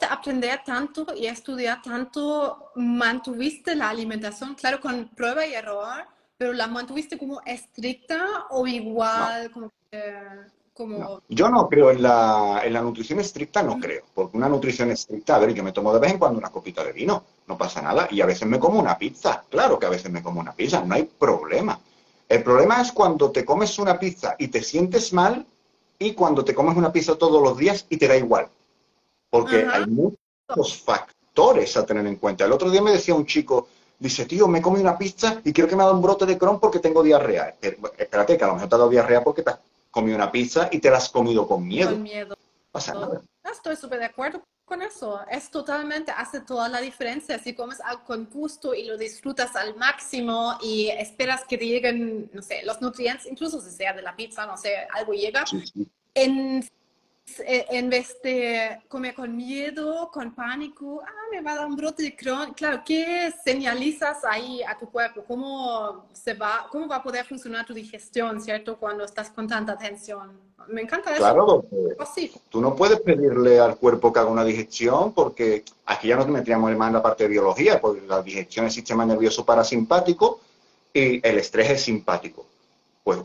de 0.00 0.06
aprender 0.08 0.62
tanto 0.64 1.06
y 1.14 1.26
estudiar 1.26 1.82
tanto, 1.82 2.70
mantuviste 2.74 3.74
la 3.74 3.90
alimentación, 3.90 4.54
claro, 4.54 4.80
con 4.80 5.08
prueba 5.08 5.46
y 5.46 5.54
error, 5.54 6.04
pero 6.38 6.52
la 6.52 6.66
mantuviste 6.66 7.18
como 7.18 7.40
estricta 7.44 8.46
o 8.50 8.66
igual, 8.66 9.50
como 9.50 9.72
que 9.90 10.14
yo 11.28 11.48
no 11.48 11.68
creo 11.68 11.90
en 11.90 12.02
la, 12.02 12.60
en 12.62 12.72
la 12.72 12.82
nutrición 12.82 13.18
estricta, 13.20 13.62
no 13.62 13.78
creo, 13.80 14.04
porque 14.14 14.36
una 14.36 14.48
nutrición 14.48 14.90
estricta, 14.90 15.36
a 15.36 15.38
ver, 15.38 15.54
yo 15.54 15.64
me 15.64 15.72
tomo 15.72 15.92
de 15.92 16.00
vez 16.00 16.12
en 16.12 16.18
cuando 16.18 16.38
una 16.38 16.50
copita 16.50 16.84
de 16.84 16.92
vino, 16.92 17.24
no 17.46 17.56
pasa 17.56 17.80
nada, 17.80 18.08
y 18.10 18.20
a 18.20 18.26
veces 18.26 18.46
me 18.46 18.58
como 18.58 18.78
una 18.78 18.98
pizza, 18.98 19.42
claro 19.48 19.78
que 19.78 19.86
a 19.86 19.90
veces 19.90 20.10
me 20.10 20.22
como 20.22 20.40
una 20.40 20.52
pizza, 20.52 20.84
no 20.84 20.94
hay 20.94 21.04
problema. 21.04 21.80
El 22.28 22.42
problema 22.42 22.82
es 22.82 22.92
cuando 22.92 23.30
te 23.30 23.44
comes 23.44 23.78
una 23.78 23.98
pizza 23.98 24.36
y 24.38 24.48
te 24.48 24.62
sientes 24.62 25.12
mal 25.12 25.46
y 25.98 26.12
cuando 26.12 26.44
te 26.44 26.54
comes 26.54 26.76
una 26.76 26.92
pizza 26.92 27.16
todos 27.16 27.42
los 27.42 27.56
días 27.56 27.86
y 27.88 27.96
te 27.96 28.08
da 28.08 28.16
igual, 28.16 28.48
porque 29.30 29.66
hay 29.66 29.86
muchos 29.86 30.82
factores 30.82 31.74
a 31.76 31.86
tener 31.86 32.06
en 32.06 32.16
cuenta. 32.16 32.44
El 32.44 32.52
otro 32.52 32.70
día 32.70 32.82
me 32.82 32.92
decía 32.92 33.14
un 33.14 33.24
chico, 33.24 33.68
dice, 33.98 34.26
tío, 34.26 34.48
me 34.48 34.62
comí 34.62 34.80
una 34.80 34.98
pizza 34.98 35.40
y 35.44 35.52
creo 35.52 35.68
que 35.68 35.76
me 35.76 35.82
ha 35.82 35.86
dado 35.86 35.96
un 35.96 36.02
brote 36.02 36.26
de 36.26 36.38
Crohn 36.38 36.60
porque 36.60 36.78
tengo 36.78 37.02
diarrea. 37.02 37.56
Espérate, 37.60 38.36
que 38.36 38.44
a 38.44 38.48
lo 38.48 38.54
mejor 38.54 38.68
te 38.68 38.74
ha 38.74 38.78
dado 38.78 38.90
diarrea 38.90 39.22
porque 39.22 39.42
te 39.42 39.52
comido 39.90 40.16
una 40.16 40.30
pizza 40.30 40.68
y 40.70 40.78
te 40.78 40.90
la 40.90 40.98
has 40.98 41.08
comido 41.08 41.48
con 41.48 41.66
miedo. 41.66 41.90
Con 41.90 42.02
miedo. 42.02 42.36
Estoy 43.50 43.76
súper 43.76 44.00
de 44.00 44.04
acuerdo 44.06 44.42
con 44.66 44.82
eso. 44.82 45.20
Es 45.30 45.50
totalmente, 45.50 46.12
hace 46.12 46.40
toda 46.40 46.68
la 46.68 46.80
diferencia. 46.80 47.38
Si 47.38 47.54
comes 47.54 47.80
algo 47.80 48.04
con 48.04 48.26
gusto 48.26 48.74
y 48.74 48.84
lo 48.84 48.98
disfrutas 48.98 49.56
al 49.56 49.76
máximo 49.76 50.58
y 50.60 50.88
esperas 50.88 51.44
que 51.44 51.56
te 51.56 51.66
lleguen, 51.66 52.30
no 52.34 52.42
sé, 52.42 52.62
los 52.64 52.80
nutrientes, 52.82 53.26
incluso 53.26 53.60
si 53.60 53.70
sea 53.70 53.94
de 53.94 54.02
la 54.02 54.14
pizza, 54.14 54.44
no 54.44 54.56
sé, 54.56 54.86
algo 54.92 55.14
llega. 55.14 55.44
En 55.54 55.66
eh, 55.74 55.86
en 56.14 56.68
vez 57.88 58.16
de 58.22 58.78
comer 58.88 59.14
con 59.14 59.34
miedo, 59.36 60.10
con 60.12 60.34
pánico, 60.34 61.02
ah, 61.04 61.10
me 61.30 61.40
va 61.40 61.52
a 61.52 61.56
dar 61.56 61.66
un 61.66 61.76
brote 61.76 62.02
de 62.02 62.16
Crohn. 62.16 62.52
Claro, 62.54 62.82
¿qué 62.84 63.32
señalizas 63.44 64.24
ahí 64.24 64.62
a 64.62 64.76
tu 64.78 64.86
cuerpo? 64.86 65.24
¿Cómo, 65.26 66.06
se 66.12 66.34
va, 66.34 66.66
¿Cómo 66.70 66.86
va 66.88 66.96
a 66.96 67.02
poder 67.02 67.24
funcionar 67.24 67.66
tu 67.66 67.74
digestión, 67.74 68.40
cierto? 68.40 68.76
Cuando 68.76 69.04
estás 69.04 69.30
con 69.30 69.48
tanta 69.48 69.76
tensión. 69.76 70.32
Me 70.68 70.82
encanta 70.82 71.12
eso. 71.12 71.20
Claro, 71.20 71.64
tú 72.48 72.60
no 72.60 72.74
puedes 72.74 73.00
pedirle 73.00 73.60
al 73.60 73.76
cuerpo 73.76 74.12
que 74.12 74.18
haga 74.18 74.30
una 74.30 74.44
digestión 74.44 75.12
porque 75.12 75.64
aquí 75.86 76.08
ya 76.08 76.16
nos 76.16 76.26
metíamos 76.26 76.74
más 76.76 76.88
en 76.88 76.94
la 76.94 77.02
parte 77.02 77.24
de 77.24 77.30
biología, 77.30 77.80
porque 77.80 78.04
la 78.06 78.20
digestión 78.22 78.66
es 78.66 78.72
el 78.72 78.76
sistema 78.76 79.06
nervioso 79.06 79.44
parasimpático 79.44 80.40
y 80.92 81.26
el 81.26 81.38
estrés 81.38 81.70
es 81.70 81.82
simpático 81.82 82.46
pues 83.06 83.20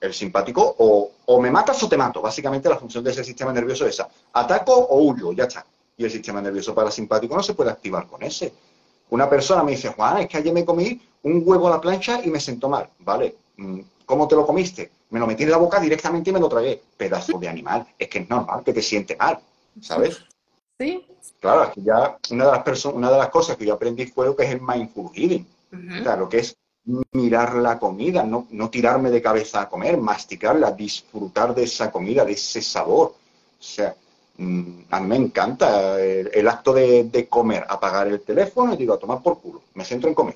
el 0.00 0.14
simpático 0.14 0.76
o, 0.78 1.40
me 1.42 1.50
matas 1.50 1.82
o 1.82 1.88
te 1.88 1.96
mato. 1.96 2.22
Básicamente 2.22 2.68
la 2.68 2.76
función 2.76 3.02
de 3.02 3.10
ese 3.10 3.24
sistema 3.24 3.52
nervioso 3.52 3.84
es 3.84 3.94
esa. 3.94 4.08
Ataco 4.32 4.72
o 4.72 5.00
huyo, 5.00 5.32
ya 5.32 5.42
está. 5.42 5.66
Y 5.96 6.04
el 6.04 6.10
sistema 6.12 6.40
nervioso 6.40 6.72
parasimpático 6.72 7.34
no 7.34 7.42
se 7.42 7.52
puede 7.52 7.72
activar 7.72 8.06
con 8.06 8.22
ese. 8.22 8.52
Una 9.10 9.28
persona 9.28 9.64
me 9.64 9.72
dice, 9.72 9.88
Juan, 9.88 10.18
es 10.18 10.28
que 10.28 10.36
ayer 10.36 10.54
me 10.54 10.64
comí 10.64 11.00
un 11.24 11.42
huevo 11.44 11.66
a 11.66 11.70
la 11.70 11.80
plancha 11.80 12.20
y 12.24 12.30
me 12.30 12.38
sentó 12.38 12.68
mal. 12.68 12.88
Vale, 13.00 13.34
mm, 13.56 13.80
¿cómo 14.06 14.28
te 14.28 14.36
lo 14.36 14.46
comiste? 14.46 14.92
Me 15.10 15.18
lo 15.18 15.26
metí 15.26 15.42
en 15.42 15.50
la 15.50 15.56
boca 15.56 15.80
directamente 15.80 16.30
y 16.30 16.32
me 16.32 16.38
lo 16.38 16.48
tragué. 16.48 16.80
Pedazo 16.96 17.36
de 17.36 17.48
animal. 17.48 17.88
Es 17.98 18.08
que 18.08 18.20
es 18.20 18.30
normal 18.30 18.62
que 18.62 18.72
te 18.72 18.82
siente 18.82 19.16
mal, 19.16 19.40
¿sabes? 19.80 20.18
Sí. 20.78 21.04
Claro, 21.40 21.62
aquí 21.62 21.82
ya 21.82 22.18
una 22.30 22.52
de 22.52 22.52
las, 22.52 22.84
una 22.84 23.10
de 23.10 23.18
las 23.18 23.30
cosas 23.30 23.56
que 23.56 23.66
yo 23.66 23.74
aprendí 23.74 24.06
fue 24.06 24.26
lo 24.26 24.36
que 24.36 24.44
es 24.44 24.50
el 24.50 24.60
mindful 24.60 25.10
eating. 25.12 25.44
Claro, 26.04 26.20
lo 26.20 26.28
que 26.28 26.38
es 26.38 26.56
mirar 27.12 27.54
la 27.54 27.78
comida, 27.78 28.24
no, 28.24 28.46
no, 28.50 28.68
tirarme 28.68 29.10
de 29.10 29.22
cabeza 29.22 29.62
a 29.62 29.68
comer, 29.68 29.96
masticarla, 29.96 30.72
disfrutar 30.72 31.54
de 31.54 31.64
esa 31.64 31.90
comida, 31.90 32.24
de 32.24 32.32
ese 32.32 32.60
sabor. 32.60 33.14
O 33.58 33.62
sea, 33.62 33.94
mm, 34.36 34.82
a 34.90 35.00
mí 35.00 35.06
me 35.06 35.16
encanta 35.16 36.00
el, 36.00 36.46
acto 36.46 36.74
de, 36.74 37.26
comer, 37.28 37.64
apagar 37.68 38.08
el 38.08 38.20
teléfono 38.20 38.74
y 38.74 38.76
digo, 38.76 38.94
a 38.94 38.98
tomar 38.98 39.22
por 39.22 39.40
culo, 39.40 39.62
me 39.74 39.84
centro 39.84 40.08
en 40.08 40.14
comer. 40.14 40.34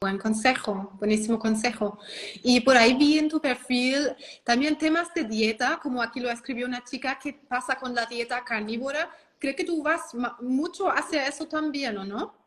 Buen 0.00 0.18
consejo, 0.18 0.92
buenísimo 0.98 1.38
consejo. 1.38 1.98
Y 2.42 2.60
por 2.60 2.76
ahí 2.76 2.94
vi 2.94 3.18
en 3.18 3.28
tu 3.28 3.40
perfil 3.40 4.14
también 4.44 4.78
temas 4.78 5.12
de 5.14 5.24
dieta, 5.24 5.80
como 5.82 6.02
aquí 6.02 6.20
lo 6.20 6.30
escribió 6.30 6.66
una 6.66 6.84
chica, 6.84 7.18
¿qué 7.20 7.32
pasa 7.32 7.76
con 7.76 7.94
la 7.94 8.06
dieta 8.06 8.44
carnívora? 8.44 9.10
Creo 9.38 9.56
que 9.56 9.64
tú 9.64 9.82
vas 9.82 10.14
mucho 10.40 10.88
hacia 10.90 11.26
eso 11.26 11.46
también, 11.46 11.96
¿o 11.98 12.04
no? 12.04 12.43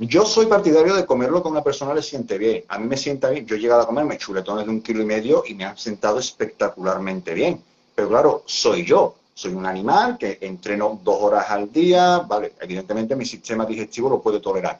Yo 0.00 0.24
soy 0.24 0.46
partidario 0.46 0.94
de 0.94 1.04
comerlo 1.04 1.42
que 1.42 1.48
a 1.48 1.50
una 1.50 1.64
persona 1.64 1.92
le 1.92 2.02
siente 2.02 2.38
bien. 2.38 2.62
A 2.68 2.78
mí 2.78 2.86
me 2.86 2.96
sienta 2.96 3.30
bien. 3.30 3.44
Yo 3.46 3.56
he 3.56 3.58
llegado 3.58 3.82
a 3.82 3.86
comerme 3.86 4.16
chuletones 4.16 4.64
de 4.64 4.70
un 4.70 4.80
kilo 4.80 5.02
y 5.02 5.06
medio 5.06 5.42
y 5.44 5.54
me 5.54 5.64
han 5.64 5.76
sentado 5.76 6.20
espectacularmente 6.20 7.34
bien. 7.34 7.60
Pero 7.96 8.08
claro, 8.08 8.44
soy 8.46 8.84
yo. 8.84 9.16
Soy 9.34 9.54
un 9.54 9.66
animal 9.66 10.16
que 10.16 10.38
entreno 10.40 11.00
dos 11.02 11.16
horas 11.20 11.50
al 11.50 11.72
día. 11.72 12.20
Vale, 12.20 12.52
evidentemente 12.60 13.16
mi 13.16 13.24
sistema 13.24 13.66
digestivo 13.66 14.08
lo 14.08 14.22
puede 14.22 14.38
tolerar. 14.38 14.78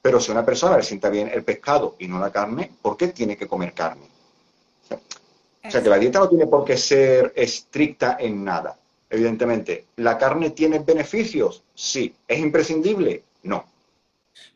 Pero 0.00 0.20
si 0.20 0.30
a 0.30 0.32
una 0.32 0.46
persona 0.46 0.78
le 0.78 0.82
sienta 0.82 1.10
bien 1.10 1.30
el 1.32 1.44
pescado 1.44 1.96
y 1.98 2.08
no 2.08 2.18
la 2.18 2.30
carne, 2.30 2.72
¿por 2.80 2.96
qué 2.96 3.08
tiene 3.08 3.36
que 3.36 3.46
comer 3.46 3.74
carne? 3.74 4.06
O 4.90 5.70
sea, 5.70 5.82
que 5.82 5.88
la 5.90 5.98
dieta 5.98 6.20
no 6.20 6.30
tiene 6.30 6.46
por 6.46 6.64
qué 6.64 6.78
ser 6.78 7.32
estricta 7.36 8.16
en 8.18 8.42
nada. 8.42 8.78
Evidentemente, 9.10 9.86
¿la 9.96 10.16
carne 10.16 10.50
tiene 10.50 10.78
beneficios? 10.78 11.62
Sí. 11.74 12.14
¿Es 12.26 12.38
imprescindible? 12.38 13.22
No. 13.42 13.66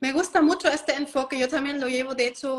Me 0.01 0.13
gusta 0.13 0.41
mucho 0.41 0.69
este 0.69 0.95
enfoque, 0.95 1.39
yo 1.39 1.49
también 1.49 1.81
lo 1.81 1.89
llevo, 1.89 2.15
de 2.15 2.27
hecho, 2.27 2.53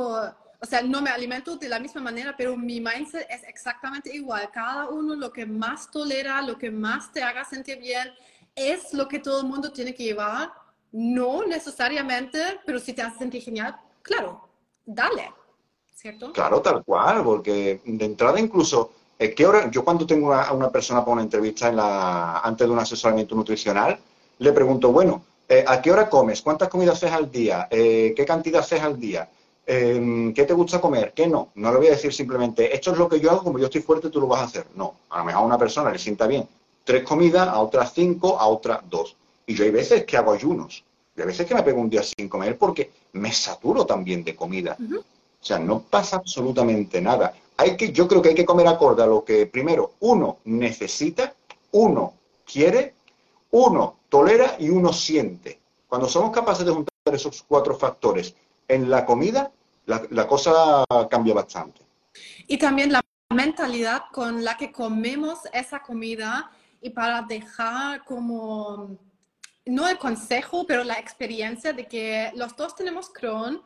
o 0.59 0.65
sea, 0.65 0.81
no 0.81 1.01
me 1.01 1.09
alimento 1.09 1.55
de 1.57 1.69
la 1.69 1.79
misma 1.79 2.01
manera, 2.01 2.35
pero 2.37 2.55
mi 2.55 2.79
mindset 2.79 3.25
es 3.29 3.43
exactamente 3.43 4.15
igual. 4.15 4.49
Cada 4.53 4.89
uno 4.89 5.15
lo 5.15 5.31
que 5.31 5.45
más 5.45 5.89
tolera, 5.89 6.41
lo 6.41 6.57
que 6.57 6.69
más 6.69 7.11
te 7.11 7.23
haga 7.23 7.43
sentir 7.43 7.79
bien, 7.79 8.11
es 8.55 8.93
lo 8.93 9.07
que 9.07 9.19
todo 9.19 9.41
el 9.41 9.47
mundo 9.47 9.71
tiene 9.71 9.95
que 9.95 10.03
llevar. 10.03 10.51
No 10.91 11.45
necesariamente, 11.45 12.59
pero 12.65 12.77
si 12.79 12.93
te 12.93 13.01
hace 13.01 13.19
sentir 13.19 13.41
genial, 13.41 13.75
claro, 14.01 14.47
dale, 14.85 15.31
¿cierto? 15.95 16.33
Claro, 16.33 16.61
tal 16.61 16.83
cual, 16.83 17.23
porque 17.23 17.81
de 17.83 18.05
entrada 18.05 18.39
incluso, 18.39 18.93
eh, 19.17 19.33
¿qué 19.33 19.45
hora? 19.45 19.71
Yo 19.71 19.85
cuando 19.85 20.05
tengo 20.05 20.33
a 20.33 20.51
una 20.51 20.69
persona 20.69 20.99
para 21.01 21.13
una 21.13 21.21
entrevista 21.23 22.41
antes 22.41 22.67
de 22.67 22.73
un 22.73 22.79
asesoramiento 22.79 23.35
nutricional, 23.35 23.97
le 24.37 24.51
pregunto, 24.51 24.91
bueno, 24.91 25.23
eh, 25.51 25.65
¿A 25.67 25.81
qué 25.81 25.91
hora 25.91 26.09
comes? 26.09 26.41
¿Cuántas 26.41 26.69
comidas 26.69 26.95
haces 26.95 27.11
al 27.11 27.29
día? 27.29 27.67
Eh, 27.69 28.13
¿Qué 28.15 28.25
cantidad 28.25 28.61
haces 28.61 28.81
al 28.81 28.97
día? 28.97 29.29
Em, 29.65 30.33
¿Qué 30.33 30.45
te 30.45 30.53
gusta 30.53 30.79
comer? 30.79 31.11
¿Qué 31.13 31.27
no? 31.27 31.49
No 31.55 31.71
le 31.71 31.77
voy 31.77 31.87
a 31.87 31.91
decir 31.91 32.13
simplemente, 32.13 32.73
esto 32.73 32.91
es 32.91 32.97
lo 32.97 33.09
que 33.09 33.19
yo 33.19 33.31
hago, 33.31 33.43
como 33.43 33.59
yo 33.59 33.65
estoy 33.65 33.81
fuerte, 33.81 34.09
tú 34.09 34.21
lo 34.21 34.27
vas 34.27 34.41
a 34.41 34.45
hacer. 34.45 34.65
No, 34.75 34.95
a 35.09 35.19
lo 35.19 35.25
mejor 35.25 35.41
a 35.41 35.45
una 35.45 35.57
persona 35.57 35.91
le 35.91 35.99
sienta 35.99 36.25
bien 36.25 36.47
tres 36.83 37.03
comidas, 37.03 37.47
a 37.47 37.59
otras 37.59 37.93
cinco, 37.93 38.39
a 38.39 38.47
otras 38.47 38.81
dos. 38.89 39.15
Y 39.45 39.53
yo 39.53 39.63
hay 39.63 39.71
veces 39.71 40.05
que 40.05 40.17
hago 40.17 40.31
ayunos. 40.31 40.83
Y 41.15 41.21
hay 41.21 41.27
veces 41.27 41.45
que 41.45 41.55
me 41.55 41.63
pego 41.63 41.81
un 41.81 41.89
día 41.89 42.03
sin 42.03 42.29
comer 42.29 42.57
porque 42.57 42.91
me 43.13 43.31
saturo 43.31 43.85
también 43.85 44.23
de 44.23 44.35
comida. 44.35 44.77
O 44.79 45.45
sea, 45.45 45.59
no 45.59 45.81
pasa 45.81 46.17
absolutamente 46.17 47.01
nada. 47.01 47.33
Hay 47.57 47.75
que, 47.75 47.91
yo 47.91 48.07
creo 48.07 48.21
que 48.21 48.29
hay 48.29 48.35
que 48.35 48.45
comer 48.45 48.67
acorde 48.67 49.03
a 49.03 49.07
lo 49.07 49.23
que 49.23 49.45
primero 49.47 49.93
uno 49.99 50.37
necesita, 50.45 51.33
uno 51.71 52.13
quiere 52.45 52.93
uno 53.51 53.95
tolera 54.11 54.57
y 54.59 54.69
uno 54.69 54.91
siente. 54.91 55.59
Cuando 55.87 56.07
somos 56.07 56.31
capaces 56.31 56.65
de 56.65 56.73
juntar 56.73 56.91
esos 57.13 57.43
cuatro 57.47 57.73
factores 57.75 58.35
en 58.67 58.89
la 58.89 59.05
comida, 59.05 59.51
la, 59.85 60.27
cosa 60.27 60.83
cambia 61.09 61.33
bastante. 61.33 61.81
Y 62.45 62.57
también 62.57 62.91
la 62.91 63.01
mentalidad 63.29 64.03
con 64.11 64.43
la 64.43 64.57
que 64.57 64.71
comemos 64.71 65.39
esa 65.53 65.81
comida 65.81 66.51
y 66.81 66.89
para 66.89 67.21
dejar 67.21 68.03
como, 68.03 68.97
no 69.65 69.87
el 69.87 69.97
consejo, 69.97 70.65
pero 70.67 70.83
la 70.83 70.99
experiencia 70.99 71.71
de 71.71 71.87
que 71.87 72.31
los 72.35 72.55
dos 72.57 72.75
tenemos 72.75 73.09
Crohn, 73.09 73.61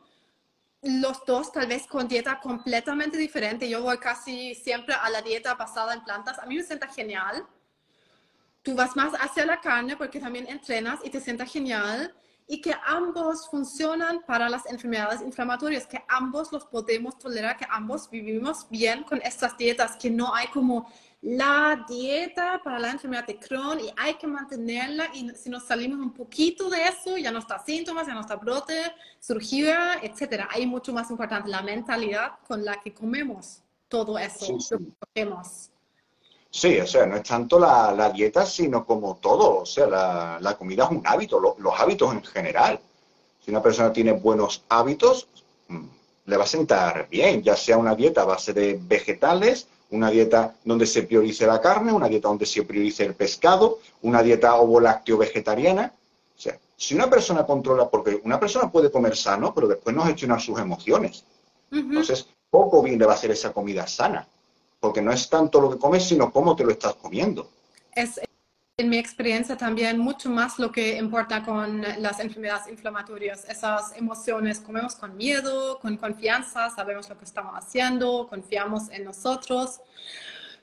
los 0.82 1.24
dos 1.26 1.50
tal 1.50 1.66
vez 1.66 1.88
con 1.88 2.06
dieta 2.06 2.38
completamente 2.40 3.16
diferente. 3.16 3.68
Yo 3.68 3.82
voy 3.82 3.98
casi 3.98 4.54
siempre 4.54 4.94
a 4.94 5.10
la 5.10 5.22
dieta 5.22 5.54
basada 5.54 5.92
en 5.94 6.04
plantas. 6.04 6.38
A 6.38 6.46
mí 6.46 6.54
me 6.54 6.62
sienta 6.62 6.86
genial. 6.86 7.44
Tú 8.66 8.74
vas 8.74 8.96
más 8.96 9.12
hacia 9.20 9.46
la 9.46 9.60
carne 9.60 9.96
porque 9.96 10.18
también 10.18 10.48
entrenas 10.48 10.98
y 11.04 11.10
te 11.10 11.20
sienta 11.20 11.46
genial 11.46 12.12
y 12.48 12.60
que 12.60 12.74
ambos 12.84 13.48
funcionan 13.48 14.24
para 14.26 14.48
las 14.48 14.66
enfermedades 14.66 15.20
inflamatorias, 15.20 15.86
que 15.86 16.02
ambos 16.08 16.50
los 16.50 16.64
podemos 16.64 17.16
tolerar, 17.16 17.56
que 17.56 17.66
ambos 17.70 18.10
vivimos 18.10 18.66
bien 18.68 19.04
con 19.04 19.22
estas 19.22 19.56
dietas, 19.56 19.94
que 19.94 20.10
no 20.10 20.34
hay 20.34 20.48
como 20.48 20.92
la 21.22 21.84
dieta 21.88 22.60
para 22.64 22.80
la 22.80 22.90
enfermedad 22.90 23.24
de 23.24 23.38
Crohn 23.38 23.78
y 23.78 23.92
hay 23.96 24.14
que 24.14 24.26
mantenerla 24.26 25.10
y 25.14 25.30
si 25.30 25.48
nos 25.48 25.64
salimos 25.64 26.00
un 26.00 26.12
poquito 26.12 26.68
de 26.68 26.88
eso, 26.88 27.16
ya 27.16 27.30
no 27.30 27.38
está 27.38 27.60
síntomas, 27.60 28.08
ya 28.08 28.14
no 28.14 28.22
está 28.22 28.34
brote, 28.34 28.92
surgida, 29.20 30.00
etcétera. 30.02 30.48
Hay 30.50 30.66
mucho 30.66 30.92
más 30.92 31.08
importante 31.12 31.48
la 31.50 31.62
mentalidad 31.62 32.32
con 32.48 32.64
la 32.64 32.80
que 32.82 32.92
comemos 32.92 33.62
todo 33.86 34.18
eso, 34.18 34.58
sí, 34.58 34.76
Sí, 35.14 35.24
o 36.64 36.86
sea, 36.86 37.06
no 37.06 37.16
es 37.16 37.22
tanto 37.22 37.58
la, 37.58 38.10
dieta, 38.14 38.46
sino 38.46 38.86
como 38.86 39.16
todo. 39.16 39.60
O 39.60 39.66
sea, 39.66 39.86
la, 40.40 40.56
comida 40.56 40.84
es 40.84 40.90
un 40.90 41.02
hábito, 41.04 41.38
los 41.58 41.80
hábitos 41.80 42.12
en 42.12 42.24
general. 42.24 42.80
Si 43.44 43.50
una 43.50 43.62
persona 43.62 43.92
tiene 43.92 44.12
buenos 44.12 44.64
hábitos, 44.68 45.28
mm, 45.68 45.84
le 46.24 46.36
va 46.36 46.44
a 46.44 46.46
sentar 46.46 47.08
bien, 47.10 47.42
ya 47.42 47.56
sea 47.56 47.76
una 47.76 47.94
dieta 47.94 48.22
a 48.22 48.24
base 48.24 48.52
de 48.52 48.80
vegetales, 48.80 49.68
una 49.90 50.10
dieta 50.10 50.54
donde 50.64 50.86
se 50.86 51.02
priorice 51.02 51.46
la 51.46 51.60
carne, 51.60 51.92
una 51.92 52.08
dieta 52.08 52.28
donde 52.28 52.46
se 52.46 52.62
priorice 52.62 53.04
el 53.04 53.14
pescado, 53.14 53.78
una 54.02 54.22
dieta 54.22 54.56
ovo-lácteo 54.56 55.18
vegetariana. 55.18 55.92
O 56.36 56.40
sea, 56.40 56.58
si 56.76 56.94
una 56.94 57.08
persona 57.08 57.44
controla, 57.44 57.88
porque 57.88 58.20
una 58.24 58.40
persona 58.40 58.70
puede 58.70 58.90
comer 58.90 59.16
sano, 59.16 59.54
pero 59.54 59.68
después 59.68 59.94
no 59.94 60.04
gestionar 60.04 60.40
sus 60.40 60.58
emociones. 60.58 61.24
Entonces, 61.70 62.26
poco 62.50 62.82
bien 62.82 62.98
le 62.98 63.06
va 63.06 63.12
a 63.12 63.16
hacer 63.16 63.30
esa 63.30 63.52
comida 63.52 63.86
sana 63.86 64.26
porque 64.86 65.02
no 65.02 65.10
es 65.10 65.28
tanto 65.28 65.60
lo 65.60 65.68
que 65.68 65.78
comes, 65.78 66.04
sino 66.04 66.30
cómo 66.30 66.54
te 66.54 66.62
lo 66.62 66.70
estás 66.70 66.94
comiendo. 66.94 67.50
Es 67.92 68.20
en 68.76 68.88
mi 68.88 68.98
experiencia 68.98 69.56
también 69.56 69.98
mucho 69.98 70.30
más 70.30 70.60
lo 70.60 70.70
que 70.70 70.96
importa 70.96 71.42
con 71.42 71.82
las 71.98 72.20
enfermedades 72.20 72.68
inflamatorias, 72.68 73.44
esas 73.48 73.96
emociones, 73.96 74.60
comemos 74.60 74.94
con 74.94 75.16
miedo, 75.16 75.80
con 75.80 75.96
confianza, 75.96 76.70
sabemos 76.70 77.08
lo 77.08 77.18
que 77.18 77.24
estamos 77.24 77.52
haciendo, 77.56 78.28
confiamos 78.28 78.88
en 78.90 79.02
nosotros. 79.02 79.80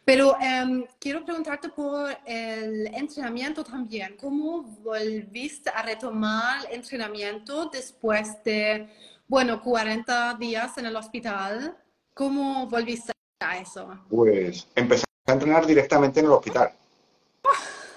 Pero 0.05 0.38
em, 0.39 0.86
quiero 1.01 1.26
preguntarte 1.26 1.67
por 1.67 2.17
el 2.26 2.88
entrenamiento 2.95 3.61
también. 3.61 4.15
¿Cómo 4.15 4.61
volviste 4.61 5.69
a 5.69 5.82
retomar 5.82 6.65
el 6.69 6.76
entrenamiento 6.76 7.65
después 7.65 8.41
de, 8.45 8.88
bueno, 9.28 9.61
40 9.61 10.36
días 10.36 10.78
en 10.78 10.86
el 10.86 10.95
hospital? 10.95 11.78
¿Cómo 12.13 12.67
volviste 12.67 13.12
eso? 13.52 13.88
Pues 14.10 14.68
empecé 14.76 15.04
a 15.28 15.32
entrenar 15.32 15.66
directamente 15.66 16.20
en 16.20 16.28
el 16.28 16.32
hospital. 16.32 16.72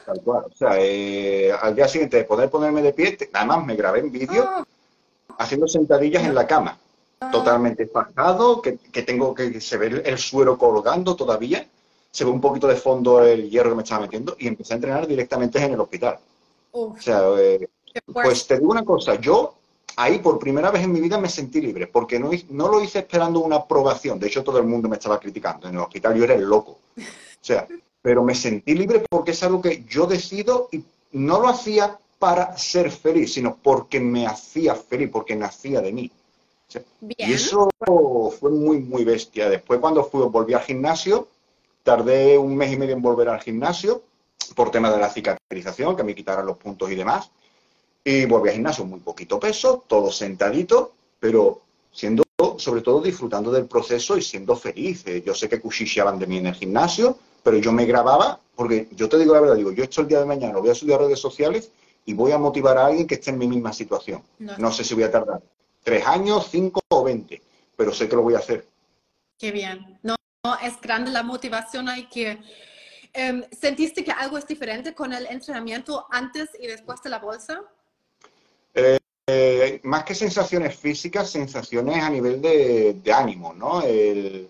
Tal 0.05 0.21
cual. 0.23 0.45
O 0.45 0.57
sea, 0.57 0.77
eh, 0.79 1.53
al 1.53 1.75
día 1.75 1.89
siguiente 1.89 2.19
de 2.19 2.25
poder 2.25 2.49
ponerme 2.49 2.83
de 2.83 2.93
pie, 2.93 3.19
además 3.33 3.65
me 3.65 3.75
grabé 3.75 4.01
en 4.01 4.13
vídeo 4.13 4.45
ah. 4.47 4.65
haciendo 5.39 5.67
sentadillas 5.67 6.25
en 6.25 6.35
la 6.35 6.47
cama. 6.47 6.79
Ah. 7.21 7.31
Totalmente 7.31 7.87
fajado, 7.87 8.63
que, 8.63 8.79
tengo 9.03 9.35
que 9.35 9.61
se 9.61 9.77
ve 9.79 10.03
el 10.05 10.19
suero 10.19 10.57
colgando 10.59 11.17
todavía, 11.17 11.67
se 12.11 12.25
ve 12.25 12.31
un 12.31 12.41
poquito 12.41 12.69
de 12.69 12.77
fondo 12.77 13.25
el 13.25 13.51
hierro 13.51 13.71
que 13.71 13.77
me 13.77 13.83
estaba 13.83 14.03
metiendo 14.03 14.37
y 14.39 14.47
empecé 14.47 14.75
a 14.75 14.77
entrenar 14.77 15.07
directamente 15.07 15.63
en 15.63 15.73
el 15.73 15.81
hospital. 15.81 16.19
O 16.73 16.95
sea, 17.01 17.23
eh, 17.39 17.69
pues 18.13 18.47
te 18.47 18.59
digo 18.59 18.71
una 18.71 18.85
cosa, 18.85 19.15
yo 19.17 19.55
ahí 19.97 20.19
por 20.19 20.39
primera 20.39 20.71
vez 20.71 20.85
en 20.85 20.93
mi 20.93 21.01
vida 21.01 21.19
me 21.19 21.29
sentí 21.29 21.61
libre, 21.61 21.87
porque 21.87 22.19
no, 22.19 22.31
no 22.51 22.69
lo 22.69 22.83
hice 22.83 23.01
esperando 23.01 23.41
una 23.41 23.57
aprobación. 23.57 24.19
De 24.19 24.29
hecho, 24.29 24.45
todo 24.45 24.59
el 24.59 24.67
mundo 24.67 24.89
me 24.89 24.97
estaba 24.97 25.19
criticando. 25.19 25.69
En 25.69 25.75
el 25.75 25.81
hospital 25.81 26.15
yo 26.15 26.25
era 26.25 26.35
el 26.35 26.45
loco. 26.45 26.79
O 26.97 27.03
sea, 27.41 27.67
pero 28.03 28.23
me 28.23 28.35
sentí 28.35 28.75
libre 28.75 29.03
porque 29.09 29.33
es 29.33 29.43
algo 29.43 29.61
que 29.61 29.85
yo 29.89 30.07
decido 30.07 30.69
y 30.71 30.85
no 31.13 31.41
lo 31.41 31.49
hacía 31.49 31.99
para 32.19 32.57
ser 32.57 32.91
feliz, 32.91 33.35
sino 33.35 33.57
porque 33.57 34.01
me 34.01 34.27
hacía 34.27 34.75
feliz, 34.75 35.11
porque 35.11 35.35
nacía 35.35 35.81
de 35.81 35.93
mí. 35.93 36.11
y 37.17 37.33
eso 37.33 37.71
fue 37.79 38.51
muy, 38.51 38.81
muy 38.81 39.05
bestia. 39.05 39.49
Después 39.49 39.81
cuando 39.81 40.05
fui, 40.05 40.23
volví 40.29 40.55
al 40.55 40.63
gimnasio, 40.63 41.29
tardé 41.83 42.37
un 42.37 42.57
mes 42.57 42.73
y 42.73 42.77
medio 42.77 42.95
en 42.95 43.03
volver 43.03 43.29
al 43.29 43.41
gimnasio 43.41 44.03
por 44.55 44.71
tema 44.71 44.91
de 44.91 44.99
la 44.99 45.11
cicatrización, 45.11 45.97
que 45.97 46.05
me 46.05 46.15
quitaran 46.15 46.47
los 46.47 46.59
puntos 46.59 46.91
y 46.91 46.95
demás. 46.95 47.31
Y 48.09 48.25
volví 48.25 48.51
al 48.51 48.55
gimnasio, 48.55 48.85
muy 48.85 49.01
poquito 49.01 49.41
peso, 49.41 49.85
todo 49.89 50.13
sentadito, 50.13 50.95
pero 51.19 51.63
siendo, 51.91 52.23
sobre 52.57 52.81
todo, 52.81 53.01
disfrutando 53.01 53.51
del 53.51 53.67
proceso 53.67 54.17
y 54.17 54.23
siendo 54.23 54.55
feliz. 54.55 55.05
Eh, 55.09 55.25
yo 55.27 55.35
sé 55.35 55.49
que 55.49 55.61
cuchicheaban 55.61 56.17
de 56.17 56.29
mí 56.29 56.37
en 56.37 56.47
el 56.47 56.55
gimnasio, 56.55 57.19
pero 57.43 57.57
yo 57.57 57.73
me 57.73 57.85
grababa, 57.85 58.39
porque 58.55 58.87
yo 58.93 59.09
te 59.09 59.19
digo 59.19 59.35
la 59.35 59.41
verdad, 59.41 59.57
digo, 59.57 59.73
yo 59.73 59.83
esto 59.83 60.03
el 60.03 60.07
día 60.07 60.21
de 60.21 60.25
mañana 60.25 60.53
lo 60.53 60.61
voy 60.61 60.71
a 60.71 60.75
subir 60.77 60.95
a 60.95 60.99
redes 60.99 61.19
sociales 61.19 61.73
y 62.05 62.15
voy 62.15 62.31
a 62.31 62.39
motivar 62.39 62.79
a 62.79 62.87
alguien 62.87 63.09
que 63.09 63.17
esté 63.17 63.31
en 63.31 63.39
mi 63.39 63.49
misma 63.49 63.73
situación. 63.73 64.23
No, 64.39 64.71
sé 64.71 64.85
si 64.85 64.95
voy 64.95 65.03
a 65.03 65.11
tardar 65.11 65.43
tres 65.83 66.07
años, 66.07 66.47
cinco 66.49 66.81
o 66.89 67.03
veinte, 67.03 67.43
pero 67.75 67.93
sé 67.93 68.09
que 68.09 68.15
lo 68.15 68.23
voy 68.23 68.35
a 68.35 68.39
hacer. 68.39 68.69
Qué 69.37 69.51
bien. 69.51 69.99
No, 70.05 70.15
es 70.63 70.81
grande 70.81 71.11
la 71.11 71.25
motivación, 71.25 71.89
hay 71.89 72.07
que... 72.07 72.39
Em, 73.13 73.43
¿Sentiste 73.51 74.05
que 74.05 74.13
algo 74.13 74.39
es 74.39 74.47
diferente 74.47 74.95
con 74.95 75.13
el 75.13 75.27
entrenamiento 75.27 76.07
antes 76.09 76.51
y 76.61 76.69
después 76.69 77.03
de 77.03 77.11
la 77.11 77.19
bolsa? 77.19 77.65
Eh, 79.29 79.81
más 79.85 80.05
que 80.05 80.15
sensaciones 80.15 80.77
físicas, 80.77 81.31
sensaciones 81.31 82.03
a 82.03 82.11
nivel 82.11 82.41
de, 82.41 83.13
ánimo, 83.13 83.53
¿no? 83.55 83.83
El 83.83 84.49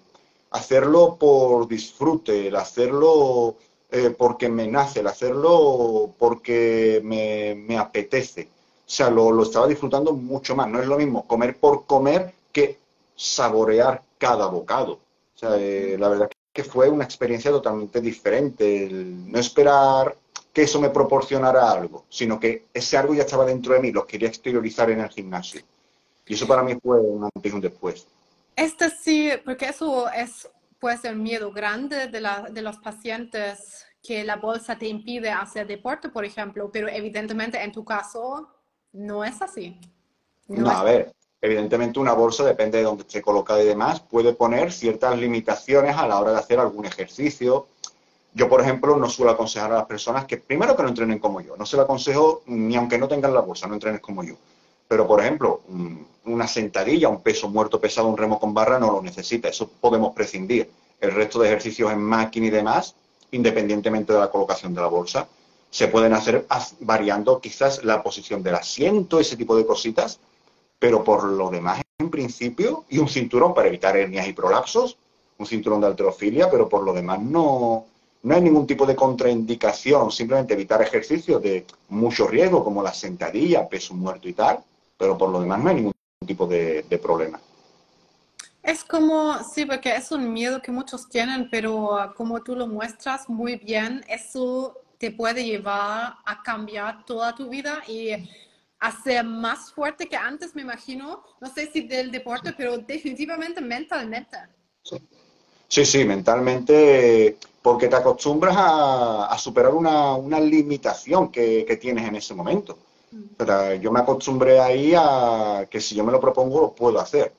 hacerlo 0.50 1.16
por 1.18 1.66
disfrute, 1.68 2.48
el 2.48 2.56
hacerlo 2.56 3.56
eh, 3.90 4.10
porque 4.10 4.48
me 4.48 4.66
nace, 4.68 5.00
el 5.00 5.06
hacerlo 5.06 6.12
porque 6.18 7.00
me, 7.04 7.78
apetece. 7.78 8.48
O 8.86 8.90
sea, 8.90 9.10
lo, 9.10 9.42
estaba 9.42 9.66
disfrutando 9.66 10.12
mucho 10.12 10.54
más. 10.54 10.68
No 10.68 10.80
es 10.80 10.86
lo 10.86 10.98
mismo 10.98 11.26
comer 11.26 11.56
por 11.56 11.86
comer 11.86 12.34
que 12.52 12.78
saborear 13.14 14.02
cada 14.18 14.46
bocado. 14.48 14.92
O 14.92 15.38
sea, 15.38 15.56
eh, 15.56 15.96
la 15.98 16.08
verdad 16.08 16.30
que 16.52 16.64
fue 16.64 16.88
una 16.90 17.04
experiencia 17.04 17.50
totalmente 17.50 18.00
diferente. 18.00 18.86
El 18.86 19.30
no 19.30 19.38
esperar 19.38 20.16
que 20.56 20.62
eso 20.62 20.80
me 20.80 20.88
proporcionara 20.88 21.70
algo, 21.70 22.06
sino 22.08 22.40
que 22.40 22.68
ese 22.72 22.96
algo 22.96 23.12
ya 23.12 23.24
estaba 23.24 23.44
dentro 23.44 23.74
de 23.74 23.80
mí, 23.80 23.92
lo 23.92 24.06
quería 24.06 24.28
exteriorizar 24.28 24.90
en 24.90 25.00
el 25.00 25.10
gimnasio. 25.10 25.60
Y 26.26 26.32
eso 26.32 26.46
para 26.46 26.62
mí 26.62 26.74
fue 26.82 26.98
un 26.98 27.24
antes 27.24 27.52
y 27.52 27.54
un 27.54 27.60
después. 27.60 28.06
Este 28.56 28.88
sí, 28.88 29.32
porque 29.44 29.66
eso 29.66 30.08
es, 30.08 30.48
puede 30.80 30.96
ser 30.96 31.14
miedo 31.14 31.52
grande 31.52 32.06
de, 32.06 32.22
la, 32.22 32.48
de 32.50 32.62
los 32.62 32.78
pacientes 32.78 33.84
que 34.02 34.24
la 34.24 34.36
bolsa 34.36 34.78
te 34.78 34.88
impide 34.88 35.30
hacer 35.30 35.66
deporte, 35.66 36.08
por 36.08 36.24
ejemplo, 36.24 36.70
pero 36.72 36.88
evidentemente 36.88 37.62
en 37.62 37.70
tu 37.70 37.84
caso 37.84 38.48
no 38.94 39.24
es 39.24 39.42
así. 39.42 39.78
No, 40.48 40.70
a 40.70 40.82
ver, 40.84 41.12
evidentemente 41.42 42.00
una 42.00 42.14
bolsa, 42.14 42.46
depende 42.46 42.78
de 42.78 42.84
dónde 42.84 43.02
esté 43.02 43.20
colocada 43.20 43.62
y 43.62 43.66
demás, 43.66 44.00
puede 44.00 44.32
poner 44.32 44.72
ciertas 44.72 45.18
limitaciones 45.18 45.94
a 45.98 46.08
la 46.08 46.18
hora 46.18 46.32
de 46.32 46.38
hacer 46.38 46.58
algún 46.58 46.86
ejercicio, 46.86 47.66
yo, 48.36 48.50
por 48.50 48.60
ejemplo, 48.60 48.94
no 48.98 49.08
suelo 49.08 49.30
aconsejar 49.30 49.72
a 49.72 49.76
las 49.76 49.86
personas 49.86 50.26
que, 50.26 50.36
primero, 50.36 50.76
que 50.76 50.82
no 50.82 50.90
entrenen 50.90 51.18
como 51.18 51.40
yo. 51.40 51.56
No 51.56 51.64
se 51.64 51.74
lo 51.74 51.84
aconsejo 51.84 52.42
ni 52.44 52.76
aunque 52.76 52.98
no 52.98 53.08
tengan 53.08 53.32
la 53.32 53.40
bolsa, 53.40 53.66
no 53.66 53.72
entrenes 53.72 54.02
como 54.02 54.22
yo. 54.22 54.34
Pero, 54.86 55.06
por 55.06 55.22
ejemplo, 55.22 55.62
una 56.26 56.46
sentadilla, 56.46 57.08
un 57.08 57.22
peso 57.22 57.48
muerto 57.48 57.80
pesado, 57.80 58.08
un 58.08 58.16
remo 58.18 58.38
con 58.38 58.52
barra, 58.52 58.78
no 58.78 58.92
lo 58.92 59.00
necesita. 59.00 59.48
Eso 59.48 59.70
podemos 59.80 60.14
prescindir. 60.14 60.70
El 61.00 61.12
resto 61.12 61.38
de 61.38 61.48
ejercicios 61.48 61.90
en 61.90 62.02
máquina 62.02 62.48
y 62.48 62.50
demás, 62.50 62.94
independientemente 63.30 64.12
de 64.12 64.18
la 64.18 64.30
colocación 64.30 64.74
de 64.74 64.82
la 64.82 64.88
bolsa, 64.88 65.26
se 65.70 65.88
pueden 65.88 66.12
hacer 66.12 66.46
variando 66.80 67.40
quizás 67.40 67.84
la 67.84 68.02
posición 68.02 68.42
del 68.42 68.56
asiento, 68.56 69.18
ese 69.18 69.38
tipo 69.38 69.56
de 69.56 69.64
cositas. 69.64 70.20
Pero 70.78 71.02
por 71.02 71.24
lo 71.24 71.48
demás, 71.48 71.80
en 71.98 72.10
principio, 72.10 72.84
y 72.90 72.98
un 72.98 73.08
cinturón 73.08 73.54
para 73.54 73.68
evitar 73.68 73.96
hernias 73.96 74.28
y 74.28 74.34
prolapsos, 74.34 74.98
un 75.38 75.46
cinturón 75.46 75.80
de 75.80 75.86
alterofilia, 75.86 76.50
pero 76.50 76.68
por 76.68 76.82
lo 76.84 76.92
demás 76.92 77.22
no, 77.22 77.86
no 78.26 78.34
hay 78.34 78.40
ningún 78.40 78.66
tipo 78.66 78.84
de 78.84 78.96
contraindicación, 78.96 80.10
simplemente 80.10 80.54
evitar 80.54 80.82
ejercicios 80.82 81.40
de 81.40 81.64
mucho 81.90 82.26
riesgo, 82.26 82.64
como 82.64 82.82
la 82.82 82.92
sentadilla, 82.92 83.68
peso 83.68 83.94
muerto 83.94 84.28
y 84.28 84.32
tal, 84.32 84.58
pero 84.98 85.16
por 85.16 85.30
lo 85.30 85.40
demás 85.40 85.62
no 85.62 85.68
hay 85.68 85.76
ningún 85.76 85.92
tipo 86.26 86.44
de, 86.48 86.84
problema. 87.00 87.38
Es 88.64 88.82
como, 88.82 89.38
sí, 89.44 89.64
porque 89.64 89.94
es 89.94 90.10
un 90.10 90.32
miedo 90.32 90.60
que 90.60 90.72
muchos 90.72 91.08
tienen, 91.08 91.48
pero 91.52 91.96
ah, 91.96 92.12
como 92.16 92.42
tú 92.42 92.56
lo 92.56 92.66
muestras 92.66 93.28
muy 93.28 93.54
bien, 93.54 94.04
eso 94.08 94.76
te 94.98 95.12
puede 95.12 95.44
llevar 95.44 96.16
a 96.24 96.42
cambiar 96.42 97.04
toda 97.04 97.32
tu 97.32 97.48
vida 97.48 97.84
y 97.86 98.10
hacer 98.80 99.22
más 99.22 99.70
fuerte 99.70 100.08
que 100.08 100.16
antes, 100.16 100.52
me 100.56 100.62
imagino. 100.62 101.22
No 101.40 101.48
sé 101.48 101.70
si 101.72 101.82
del 101.82 102.10
deporte, 102.10 102.52
pero 102.58 102.76
definitivamente 102.76 103.60
mentalmente. 103.60 104.36
Sí, 105.68 105.84
sí, 105.84 106.04
mentalmente, 106.04 107.36
porque 107.66 107.88
te 107.88 107.96
acostumbras 107.96 108.54
a, 108.56 109.36
superar 109.38 109.74
una, 109.74 110.38
limitación 110.38 111.32
que, 111.32 111.76
tienes 111.80 112.06
en 112.06 112.14
ese 112.14 112.32
momento. 112.32 112.78
Mm. 113.10 113.80
yo 113.80 113.90
me 113.90 113.98
acostumbré 113.98 114.60
ahí 114.60 114.94
a 114.96 115.66
que 115.68 115.80
si 115.80 115.96
yo 115.96 116.04
me 116.04 116.12
lo 116.12 116.20
propongo, 116.20 116.60
lo 116.60 116.70
puedo 116.70 117.00
hacer. 117.00 117.32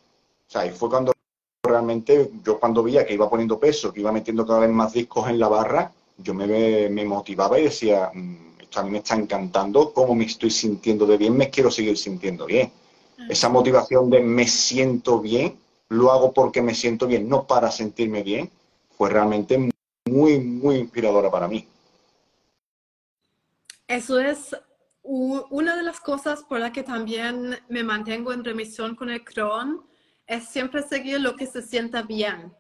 O 0.46 0.52
sea, 0.52 0.66
y 0.66 0.72
fue 0.72 0.90
cuando 0.90 1.14
realmente 1.64 2.30
yo 2.44 2.60
cuando 2.60 2.84
veía 2.84 3.06
que 3.06 3.14
iba 3.14 3.30
poniendo 3.30 3.58
peso, 3.58 3.94
que 3.94 4.02
iba 4.02 4.12
metiendo 4.12 4.46
cada 4.46 4.60
vez 4.60 4.70
más 4.70 4.92
discos 4.92 5.30
en 5.30 5.40
la 5.40 5.48
barra, 5.48 5.94
yo 6.18 6.34
me, 6.34 6.90
me 6.90 7.06
motivaba 7.06 7.58
y 7.58 7.64
decía, 7.64 8.12
mm, 8.14 8.60
esto 8.64 8.82
a 8.82 8.84
mí 8.84 8.90
me 8.90 8.98
está 8.98 9.16
encantando, 9.16 9.94
cómo 9.94 10.14
me 10.14 10.26
estoy 10.26 10.52
sintiendo 10.52 11.06
de 11.06 11.16
bien, 11.16 11.38
me 11.38 11.50
quiero 11.50 11.72
seguir 11.72 11.98
sintiendo 11.98 12.46
bien. 12.46 12.70
Mm. 13.18 13.32
Esa 13.32 13.48
motivación 13.48 14.10
de 14.10 14.20
me 14.20 14.46
siento 14.46 15.22
bien, 15.22 15.58
lo 15.88 16.12
hago 16.12 16.34
porque 16.34 16.62
me 16.62 16.76
siento 16.76 17.08
bien, 17.08 17.30
no 17.30 17.48
para 17.48 17.72
sentirme 17.72 18.24
bien, 18.24 18.52
fue 18.98 19.10
realmente 19.10 19.72
muy, 20.08 20.40
muy 20.40 20.76
inspiradora 20.78 21.30
para 21.30 21.48
mí. 21.48 21.68
Eso 23.88 24.20
es 24.20 24.56
una 25.04 25.78
de 25.78 25.84
las 25.84 26.00
cosas 26.02 26.44
por 26.44 26.60
las 26.60 26.72
que 26.72 26.84
también 26.84 27.58
me 27.70 27.84
mantengo 27.84 28.34
en 28.34 28.44
remisión 28.44 28.96
con 28.96 29.10
el 29.10 29.24
Crohn, 29.24 29.86
es 30.26 30.50
siempre 30.50 30.84
seguir 30.84 31.22
lo 31.22 31.38
que 31.38 31.48
se 31.48 31.62
sienta 31.62 32.02
bien. 32.02 32.54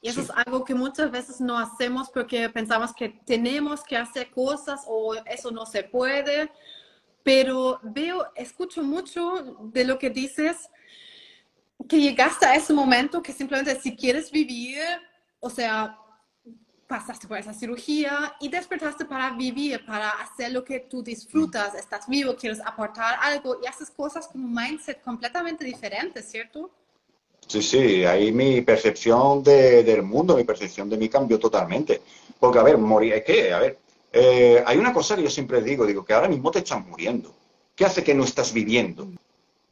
Y 0.00 0.08
eso 0.08 0.22
es 0.22 0.30
algo 0.30 0.64
que 0.64 0.74
muchas 0.74 1.10
veces 1.10 1.40
no 1.40 1.58
hacemos 1.58 2.10
porque 2.10 2.48
pensamos 2.48 2.92
que 2.94 3.10
tenemos 3.24 3.84
que 3.84 3.96
hacer 3.96 4.30
cosas 4.30 4.80
o 4.88 5.14
eso 5.26 5.50
no 5.50 5.66
se 5.66 5.84
puede. 5.84 6.50
Pero 7.22 7.78
veo, 7.84 8.26
escucho 8.34 8.82
mucho 8.82 9.56
de 9.60 9.84
lo 9.84 9.98
que 9.98 10.10
dices, 10.10 10.68
que 11.88 12.00
llegaste 12.00 12.46
a 12.46 12.56
ese 12.56 12.72
momento 12.72 13.22
que 13.22 13.32
simplemente 13.32 13.78
si 13.80 13.94
quieres 13.94 14.30
vivir, 14.30 14.80
o 15.38 15.50
sea, 15.50 15.98
pasaste 16.86 17.26
por 17.26 17.38
esa 17.38 17.54
cirugía 17.54 18.34
y 18.40 18.48
despertaste 18.48 19.04
para 19.04 19.30
vivir, 19.30 19.84
para 19.86 20.10
hacer 20.10 20.52
lo 20.52 20.64
que 20.64 20.80
tú 20.80 21.02
disfrutas, 21.02 21.74
estás 21.74 22.06
vivo, 22.06 22.36
quieres 22.36 22.60
aportar 22.60 23.18
algo 23.20 23.58
y 23.62 23.66
haces 23.66 23.90
cosas 23.90 24.28
con 24.28 24.44
un 24.44 24.54
mindset 24.54 25.02
completamente 25.02 25.64
diferente, 25.64 26.22
¿cierto? 26.22 26.70
Sí, 27.46 27.62
sí, 27.62 28.04
ahí 28.04 28.32
mi 28.32 28.60
percepción 28.62 29.42
del 29.42 30.02
mundo, 30.02 30.36
mi 30.36 30.44
percepción 30.44 30.88
de 30.88 30.96
mí 30.96 31.08
cambió 31.08 31.38
totalmente. 31.38 32.00
Porque, 32.38 32.58
a 32.58 32.62
ver, 32.62 32.78
morir, 32.78 33.14
es 33.14 33.24
que, 33.24 33.52
a 33.52 33.58
ver, 33.58 33.78
eh, 34.12 34.62
hay 34.66 34.78
una 34.78 34.92
cosa 34.92 35.16
que 35.16 35.22
yo 35.22 35.30
siempre 35.30 35.62
digo, 35.62 35.86
digo, 35.86 36.04
que 36.04 36.12
ahora 36.12 36.28
mismo 36.28 36.50
te 36.50 36.60
estás 36.60 36.84
muriendo. 36.86 37.34
¿Qué 37.74 37.84
hace 37.84 38.04
que 38.04 38.14
no 38.14 38.24
estás 38.24 38.52
viviendo? 38.52 39.08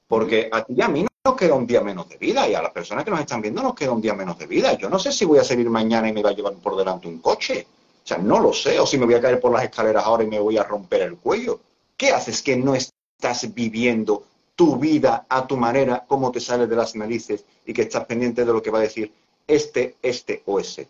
Porque 0.08 0.48
a 0.50 0.64
ti 0.64 0.74
y 0.76 0.82
a 0.82 0.88
mí 0.88 1.06
nos 1.24 1.36
queda 1.36 1.54
un 1.54 1.66
día 1.66 1.82
menos 1.82 2.08
de 2.08 2.16
vida 2.16 2.48
y 2.48 2.54
a 2.54 2.62
las 2.62 2.72
personas 2.72 3.04
que 3.04 3.10
nos 3.10 3.20
están 3.20 3.42
viendo 3.42 3.62
nos 3.62 3.74
queda 3.74 3.92
un 3.92 4.00
día 4.00 4.14
menos 4.14 4.38
de 4.38 4.46
vida. 4.46 4.72
Yo 4.78 4.88
no 4.88 4.98
sé 4.98 5.12
si 5.12 5.26
voy 5.26 5.38
a 5.38 5.44
salir 5.44 5.68
mañana 5.68 6.08
y 6.08 6.12
me 6.12 6.22
va 6.22 6.30
a 6.30 6.34
llevar 6.34 6.54
por 6.54 6.76
delante 6.76 7.08
un 7.08 7.18
coche. 7.18 7.66
O 8.02 8.06
sea, 8.06 8.16
no 8.16 8.40
lo 8.40 8.52
sé. 8.54 8.80
O 8.80 8.86
si 8.86 8.96
me 8.96 9.04
voy 9.04 9.14
a 9.14 9.20
caer 9.20 9.38
por 9.38 9.52
las 9.52 9.64
escaleras 9.64 10.04
ahora 10.04 10.24
y 10.24 10.28
me 10.28 10.40
voy 10.40 10.56
a 10.56 10.64
romper 10.64 11.02
el 11.02 11.16
cuello. 11.16 11.60
¿Qué 11.96 12.10
haces 12.10 12.40
que 12.40 12.56
no 12.56 12.74
estás 12.74 13.52
viviendo 13.52 14.24
tu 14.56 14.76
vida 14.76 15.26
a 15.28 15.46
tu 15.46 15.56
manera, 15.56 16.04
cómo 16.06 16.30
te 16.32 16.40
sales 16.40 16.68
de 16.68 16.76
las 16.76 16.94
narices 16.94 17.44
y 17.64 17.72
que 17.72 17.82
estás 17.82 18.04
pendiente 18.04 18.44
de 18.44 18.52
lo 18.52 18.62
que 18.62 18.70
va 18.70 18.78
a 18.78 18.82
decir 18.82 19.12
este, 19.46 19.96
este 20.02 20.42
o 20.46 20.60
ese. 20.60 20.88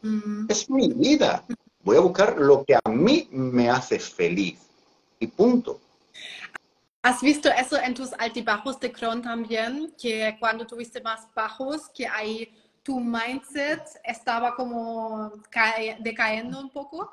Es 0.48 0.68
mi 0.70 0.92
vida. 0.92 1.44
Voy 1.82 1.96
a 1.96 2.00
buscar 2.00 2.36
lo 2.38 2.64
que 2.64 2.74
a 2.74 2.88
mí 2.88 3.28
me 3.30 3.70
hace 3.70 3.98
feliz. 3.98 4.58
Y 5.18 5.26
punto. 5.28 5.78
¿Has 7.02 7.20
visto 7.22 7.48
eso 7.50 7.76
en 7.80 7.94
tus 7.94 8.12
altibajos 8.14 8.78
de 8.78 8.92
Crohn 8.92 9.22
también? 9.22 9.94
Que 10.00 10.36
cuando 10.38 10.66
tuviste 10.66 11.00
más 11.00 11.26
bajos, 11.34 11.88
que 11.94 12.06
ahí 12.06 12.52
tu 12.82 13.00
mindset 13.00 13.82
estaba 14.04 14.54
como 14.54 15.32
decayendo 16.00 16.60
un 16.60 16.70
poco? 16.70 17.10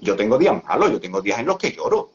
Yo 0.00 0.16
tengo 0.16 0.38
días 0.38 0.62
malos, 0.64 0.90
yo 0.90 1.00
tengo 1.00 1.22
días 1.22 1.38
en 1.38 1.46
los 1.46 1.58
que 1.58 1.72
lloro 1.72 2.10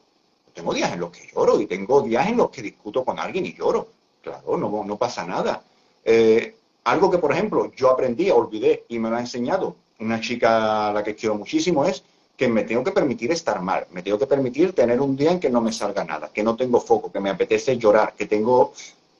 tengo 0.56 0.72
días 0.72 0.90
en 0.90 1.00
los 1.00 1.10
que 1.10 1.28
lloro 1.32 1.60
y 1.60 1.66
tengo 1.66 2.00
días 2.00 2.26
en 2.28 2.38
los 2.38 2.48
que 2.48 2.62
discuto 2.62 3.04
con 3.04 3.18
alguien 3.18 3.44
y 3.44 3.52
lloro. 3.52 3.88
Claro, 4.22 4.56
no, 4.56 4.84
no 4.84 4.96
pasa 4.96 5.26
nada. 5.26 5.62
Eh, 6.02 6.56
algo 6.84 7.10
que, 7.10 7.18
por 7.18 7.30
ejemplo, 7.30 7.70
yo 7.76 7.90
aprendí, 7.90 8.30
olvidé 8.30 8.86
y 8.88 8.98
me 8.98 9.10
lo 9.10 9.16
ha 9.16 9.20
enseñado 9.20 9.76
una 9.98 10.18
chica 10.18 10.88
a 10.88 10.92
la 10.94 11.04
que 11.04 11.14
quiero 11.14 11.34
muchísimo 11.34 11.84
es 11.84 12.02
que 12.36 12.48
me 12.48 12.64
tengo 12.64 12.84
que 12.84 12.92
permitir 12.92 13.32
estar 13.32 13.60
mal, 13.62 13.86
me 13.92 14.02
tengo 14.02 14.18
que 14.18 14.26
permitir 14.26 14.74
tener 14.74 15.00
un 15.00 15.16
día 15.16 15.32
en 15.32 15.40
que 15.40 15.48
no 15.48 15.60
me 15.60 15.72
salga 15.72 16.04
nada, 16.04 16.30
que 16.32 16.42
no 16.42 16.54
tengo 16.54 16.80
foco, 16.80 17.10
que 17.10 17.20
me 17.20 17.30
apetece 17.30 17.78
llorar, 17.78 18.14
que 18.14 18.26
tengo, 18.26 18.74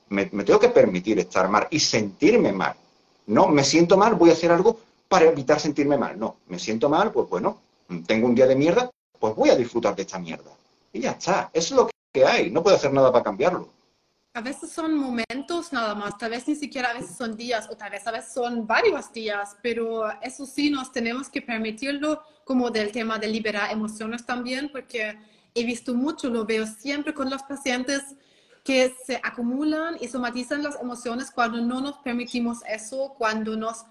me, 0.09 0.25
tengo 0.25 0.59
que 0.59 0.69
permitir 0.69 1.17
estar 1.19 1.49
mal 1.49 1.67
y 1.71 1.79
sentirme 1.79 2.51
mal. 2.51 2.75
No, 3.25 3.47
me 3.47 3.63
siento 3.63 3.97
mal, 3.97 4.15
voy 4.15 4.29
a 4.29 4.33
hacer 4.33 4.51
algo 4.51 4.79
para 5.07 5.25
evitar 5.25 5.59
sentirme 5.59 5.97
mal. 5.97 6.17
No, 6.19 6.37
me 6.47 6.59
siento 6.59 6.89
mal, 6.89 7.11
pues 7.11 7.27
bueno, 7.27 7.57
tengo 8.05 8.27
un 8.27 8.35
día 8.35 8.45
de 8.45 8.55
mierda, 8.55 8.89
pues 9.19 9.35
voy 9.35 9.49
a 9.49 9.55
disfrutar 9.55 9.95
de 9.95 10.03
esta 10.03 10.19
mierda. 10.19 10.51
Y 10.93 11.01
ya 11.01 11.11
está, 11.11 11.49
es 11.51 11.71
lo 11.71 11.89
que 12.13 12.25
hay, 12.25 12.51
no 12.51 12.61
puedo 12.61 12.75
hacer 12.75 12.93
nada 12.93 13.11
para 13.11 13.23
cambiarlo. 13.23 13.67
A 14.37 14.41
veces 14.41 14.69
son 14.69 14.93
momentos 14.93 15.73
nada 15.73 15.95
más, 15.95 16.15
tal 16.19 16.29
vez 16.29 16.47
ni 16.47 16.53
siquiera 16.53 16.91
a 16.91 16.93
veces 16.93 17.17
son 17.17 17.35
días 17.35 17.67
o 17.71 17.75
tal 17.75 17.89
vez 17.89 18.05
a 18.05 18.11
veces 18.11 18.31
son 18.31 18.67
varios 18.67 19.11
días, 19.11 19.57
pero 19.63 20.11
eso 20.21 20.45
sí 20.45 20.69
nos 20.69 20.91
tenemos 20.91 21.27
que 21.27 21.41
permitirlo 21.41 22.21
como 22.43 22.69
del 22.69 22.91
tema 22.91 23.17
de 23.17 23.29
liberar 23.29 23.71
emociones 23.71 24.27
también, 24.27 24.69
porque 24.71 25.17
he 25.55 25.63
visto 25.65 25.95
mucho, 25.95 26.29
lo 26.29 26.45
veo 26.45 26.67
siempre 26.67 27.15
con 27.15 27.31
los 27.31 27.41
pacientes 27.41 28.03
que 28.63 28.95
se 29.07 29.19
acumulan 29.23 29.97
y 29.99 30.07
somatizan 30.07 30.61
las 30.61 30.79
emociones 30.79 31.31
cuando 31.31 31.59
no 31.59 31.81
nos 31.81 31.97
permitimos 31.97 32.59
eso, 32.69 33.15
cuando 33.17 33.57
nos 33.57 33.85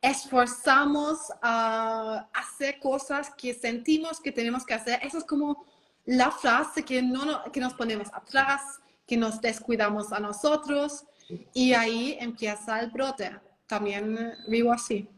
esforzamos 0.00 1.18
a 1.42 2.30
hacer 2.32 2.80
cosas 2.80 3.28
que 3.36 3.52
sentimos 3.52 4.20
que 4.20 4.32
tenemos 4.32 4.64
que 4.64 4.72
hacer. 4.72 5.00
Eso 5.02 5.18
es 5.18 5.24
como 5.24 5.66
la 6.06 6.30
frase 6.30 6.82
que, 6.82 7.02
no, 7.02 7.42
que 7.52 7.60
nos 7.60 7.74
ponemos 7.74 8.08
atrás, 8.14 8.80
que 9.06 9.16
nos 9.16 9.40
descuidamos 9.40 10.12
a 10.12 10.20
nosotros 10.20 11.04
y 11.52 11.72
ahí 11.72 12.16
empieza 12.20 12.80
el 12.80 12.90
brote. 12.90 13.30
También 13.66 14.34
vivo 14.48 14.72
así. 14.72 15.08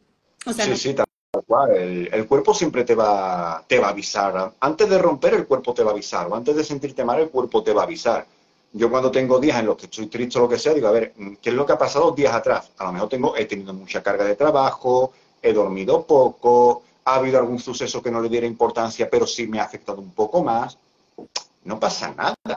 sí, 0.47 0.76
sí, 0.76 0.95
tal 0.95 1.07
cual. 1.47 1.70
El, 1.72 2.26
cuerpo 2.26 2.55
siempre 2.55 2.85
te 2.85 2.95
va, 2.95 3.64
te 3.66 3.78
va 3.78 3.89
a 3.89 3.91
avisar. 3.91 4.53
Antes 4.61 4.89
de 4.89 4.99
romper, 4.99 5.35
el 5.35 5.47
cuerpo 5.47 5.74
te 5.74 5.82
va 5.82 5.91
a 5.91 5.95
avisar. 5.95 6.26
O 6.28 6.35
antes 6.35 6.55
de 6.55 6.64
sentirte 6.64 7.05
mal, 7.05 7.20
el 7.20 7.30
cuerpo 7.30 7.62
te 7.62 7.72
va 7.72 7.82
a 7.82 7.85
avisar. 7.85 8.26
Yo 8.72 8.91
cuando 8.91 9.11
tengo 9.11 9.39
días 9.39 9.61
en 9.61 9.66
los 9.66 9.76
que 9.76 9.87
estoy 9.87 10.07
triste 10.09 10.39
o 10.39 10.43
lo 10.43 10.49
que 10.49 10.59
sea, 10.59 10.74
digo, 10.74 10.89
a 10.89 10.93
ver, 10.93 11.14
¿qué 11.41 11.51
es 11.51 11.55
lo 11.55 11.64
que 11.64 11.72
ha 11.72 11.78
pasado 11.78 12.11
días 12.11 12.35
atrás? 12.35 12.72
A 12.78 12.85
lo 12.85 12.93
mejor 12.93 13.09
tengo, 13.09 13.37
he 13.37 13.45
tenido 13.45 13.72
mucha 13.72 14.03
carga 14.03 14.24
de 14.24 14.35
trabajo, 14.35 15.12
he 15.41 15.53
dormido 15.53 16.05
poco, 16.05 16.82
ha 17.05 17.16
habido 17.16 17.39
algún 17.39 17.61
suceso 17.61 18.03
que 18.03 18.11
no 18.11 18.20
le 18.20 18.28
diera 18.28 18.47
importancia, 18.47 19.09
pero 19.09 19.28
sí 19.28 19.47
me 19.47 19.61
ha 19.61 19.64
afectado 19.64 20.01
un 20.01 20.11
poco 20.11 20.43
más, 20.43 20.76
no 21.62 21.78
pasa 21.78 22.12
nada. 22.14 22.53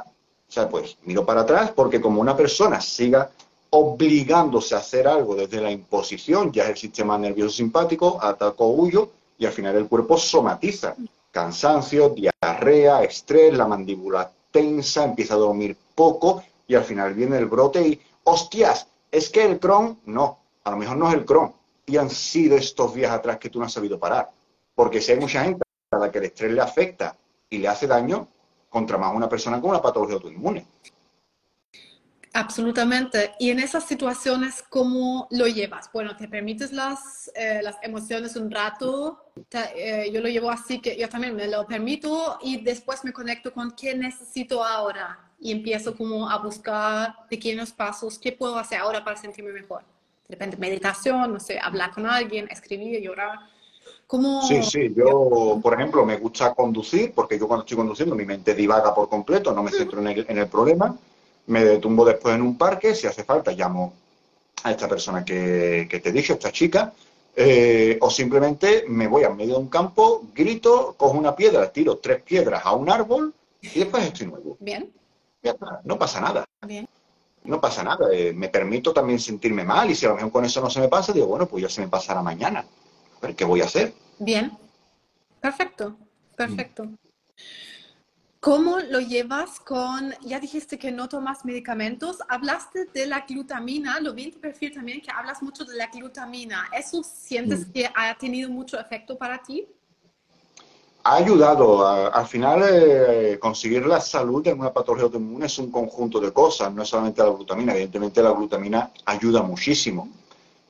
Pues 0.65 0.97
miro 1.03 1.25
para 1.25 1.41
atrás 1.41 1.71
porque 1.75 2.01
como 2.01 2.19
una 2.19 2.35
persona 2.35 2.81
siga 2.81 3.29
obligándose 3.69 4.73
a 4.75 4.79
hacer 4.79 5.07
algo 5.07 5.35
desde 5.35 5.61
la 5.61 5.69
imposición, 5.69 6.51
ya 6.51 6.63
es 6.63 6.69
el 6.69 6.77
sistema 6.77 7.17
nervioso 7.17 7.57
simpático, 7.57 8.17
ataco 8.21 8.67
huyo 8.67 9.09
y 9.37 9.45
al 9.45 9.51
final 9.51 9.75
el 9.75 9.87
cuerpo 9.87 10.17
somatiza. 10.17 10.95
Cansancio, 11.31 12.09
diarrea, 12.09 13.03
estrés, 13.03 13.55
la 13.55 13.67
mandíbula 13.67 14.31
tensa, 14.51 15.03
empieza 15.03 15.35
a 15.35 15.37
dormir 15.37 15.77
poco 15.93 16.43
y 16.67 16.75
al 16.75 16.83
final 16.83 17.13
viene 17.13 17.37
el 17.37 17.45
brote 17.45 17.87
y, 17.87 18.01
hostias, 18.23 18.87
es 19.11 19.29
que 19.29 19.45
el 19.45 19.59
Crohn, 19.59 19.99
no, 20.05 20.39
a 20.63 20.71
lo 20.71 20.77
mejor 20.77 20.97
no 20.97 21.07
es 21.09 21.13
el 21.13 21.25
Crohn. 21.25 21.53
Y 21.85 21.97
han 21.97 22.09
sido 22.09 22.57
estos 22.57 22.93
días 22.93 23.11
atrás 23.11 23.37
que 23.37 23.49
tú 23.49 23.59
no 23.59 23.65
has 23.65 23.73
sabido 23.73 23.97
parar. 23.97 24.29
Porque 24.75 24.99
si 24.99 25.13
hay 25.13 25.19
mucha 25.19 25.43
gente 25.43 25.61
a 25.91 25.97
la 25.97 26.11
que 26.11 26.17
el 26.17 26.25
estrés 26.25 26.51
le 26.51 26.61
afecta 26.61 27.15
y 27.49 27.59
le 27.59 27.69
hace 27.69 27.87
daño, 27.87 28.27
contra 28.69 28.97
más 28.97 29.15
una 29.15 29.29
persona 29.29 29.59
con 29.59 29.71
una 29.71 29.81
patología 29.81 30.15
autoinmune. 30.15 30.65
Absolutamente. 32.33 33.33
Y 33.39 33.49
en 33.49 33.59
esas 33.59 33.85
situaciones, 33.85 34.63
¿cómo 34.69 35.27
lo 35.31 35.47
llevas? 35.47 35.89
Bueno, 35.91 36.15
te 36.15 36.27
permites 36.27 36.71
las, 36.71 37.31
eh, 37.33 37.61
las 37.63 37.77
emociones 37.81 38.35
un 38.35 38.51
rato. 38.51 39.31
Eh, 39.75 40.11
yo 40.13 40.21
lo 40.21 40.27
llevo 40.27 40.51
así 40.51 40.79
que 40.79 40.95
yo 40.95 41.09
también 41.09 41.35
me 41.35 41.47
lo 41.47 41.65
permito 41.65 42.37
y 42.43 42.57
después 42.61 43.03
me 43.03 43.11
conecto 43.11 43.51
con 43.51 43.71
qué 43.71 43.95
necesito 43.95 44.63
ahora 44.63 45.17
y 45.39 45.51
empiezo 45.51 45.95
como 45.95 46.29
a 46.29 46.37
buscar 46.37 47.15
pequeños 47.27 47.71
pasos, 47.71 48.19
qué 48.19 48.31
puedo 48.31 48.59
hacer 48.59 48.79
ahora 48.79 49.03
para 49.03 49.17
sentirme 49.17 49.51
mejor. 49.51 49.83
De 50.27 50.35
repente 50.35 50.57
meditación, 50.57 51.33
no 51.33 51.39
sé, 51.39 51.59
hablar 51.59 51.89
con 51.89 52.05
alguien, 52.05 52.47
escribir, 52.51 53.01
llorar 53.01 53.39
Sí, 54.47 54.63
sí, 54.63 54.93
yo, 54.95 55.59
por 55.61 55.73
ejemplo, 55.73 56.05
me 56.05 56.17
gusta 56.17 56.53
conducir, 56.53 57.11
porque 57.13 57.37
yo 57.37 57.45
cuando 57.45 57.63
estoy 57.63 57.75
conduciendo 57.75 58.15
mi 58.15 58.25
mente 58.25 58.55
divaga 58.55 58.95
por 58.95 59.09
completo, 59.09 59.51
no 59.51 59.61
me 59.61 59.71
centro 59.71 59.99
en 59.99 60.37
el, 60.37 60.47
problema, 60.47 60.97
me 61.47 61.65
detumbo 61.65 62.05
después 62.05 62.35
en 62.35 62.41
un 62.41 62.57
parque, 62.57 62.95
si 62.95 63.05
hace 63.05 63.25
falta 63.25 63.51
llamo 63.51 63.93
a 64.63 64.71
esta 64.71 64.87
persona 64.87 65.25
que, 65.25 65.99
te 66.01 66.11
dije, 66.13 66.33
esta 66.33 66.53
chica, 66.53 66.93
eh, 67.35 67.97
o 67.99 68.09
simplemente 68.09 68.85
me 68.87 69.07
voy 69.07 69.25
a 69.25 69.29
medio 69.29 69.55
de 69.55 69.59
un 69.59 69.67
campo, 69.67 70.23
grito, 70.33 70.95
cojo 70.97 71.17
una 71.17 71.35
piedra, 71.35 71.69
tiro 71.71 71.97
tres 71.97 72.21
piedras 72.21 72.61
a 72.65 72.73
un 72.73 72.89
árbol 72.89 73.33
y 73.61 73.79
después 73.79 74.05
estoy 74.05 74.27
nuevo. 74.27 74.55
Bien. 74.61 74.89
no 75.83 75.99
pasa 75.99 76.21
nada. 76.21 76.45
No 77.43 77.61
pasa 77.61 77.83
nada. 77.83 78.07
Eh, 78.11 78.33
me 78.33 78.49
permito 78.49 78.93
también 78.93 79.19
sentirme 79.19 79.63
mal 79.63 79.91
y 79.91 79.95
si 79.95 80.05
a 80.05 80.09
lo 80.09 80.15
mejor 80.15 80.31
con 80.31 80.45
eso 80.45 80.61
no 80.61 80.69
se 80.69 80.79
me 80.79 80.87
pasa, 80.87 81.11
digo, 81.11 81.27
bueno, 81.27 81.45
pues 81.45 81.61
ya 81.63 81.69
se 81.69 81.81
me 81.81 81.87
pasará 81.89 82.21
mañana. 82.21 82.65
A 83.17 83.25
ver 83.25 83.35
qué 83.35 83.45
voy 83.45 83.61
a 83.61 83.65
hacer. 83.65 83.93
Bien. 84.19 84.51
Perfecto. 85.41 85.97
Perfecto. 86.35 86.87
¿Cómo 88.39 88.79
lo 88.79 88.99
llevas 88.99 89.59
con, 89.59 90.13
ya 90.21 90.39
dijiste 90.39 90.77
que 90.77 90.91
no 90.91 91.09
tomas 91.09 91.43
medicamentos, 91.43 92.19
hablaste 92.29 92.85
de 92.93 93.07
la 93.07 93.25
glutamina, 93.27 93.99
lo 93.99 94.13
vi 94.13 94.25
en 94.25 94.31
tu 94.31 94.39
perfil 94.39 94.71
también 94.73 95.01
que 95.01 95.11
hablas 95.11 95.41
mucho 95.41 95.65
de 95.65 95.75
la 95.75 95.87
glutamina. 95.87 96.69
¿Eso 96.71 97.03
sientes 97.03 97.67
mm. 97.67 97.71
que 97.71 97.89
ha 97.93 98.15
tenido 98.15 98.49
mucho 98.49 98.79
efecto 98.79 99.17
para 99.17 99.41
ti? 99.41 99.67
Ha 101.03 101.15
ayudado. 101.15 101.87
al 101.87 102.27
final, 102.27 102.63
eh, 102.69 103.39
conseguir 103.39 103.85
la 103.85 103.99
salud 103.99 104.45
en 104.47 104.59
una 104.59 104.71
patología 104.71 105.05
autoinmune 105.05 105.47
es 105.47 105.57
un 105.57 105.71
conjunto 105.71 106.19
de 106.19 106.31
cosas, 106.31 106.71
no 106.71 106.83
es 106.83 106.89
solamente 106.89 107.23
la 107.23 107.29
glutamina. 107.29 107.73
Evidentemente, 107.73 108.21
la 108.21 108.31
glutamina 108.31 108.91
ayuda 109.05 109.41
muchísimo. 109.41 110.09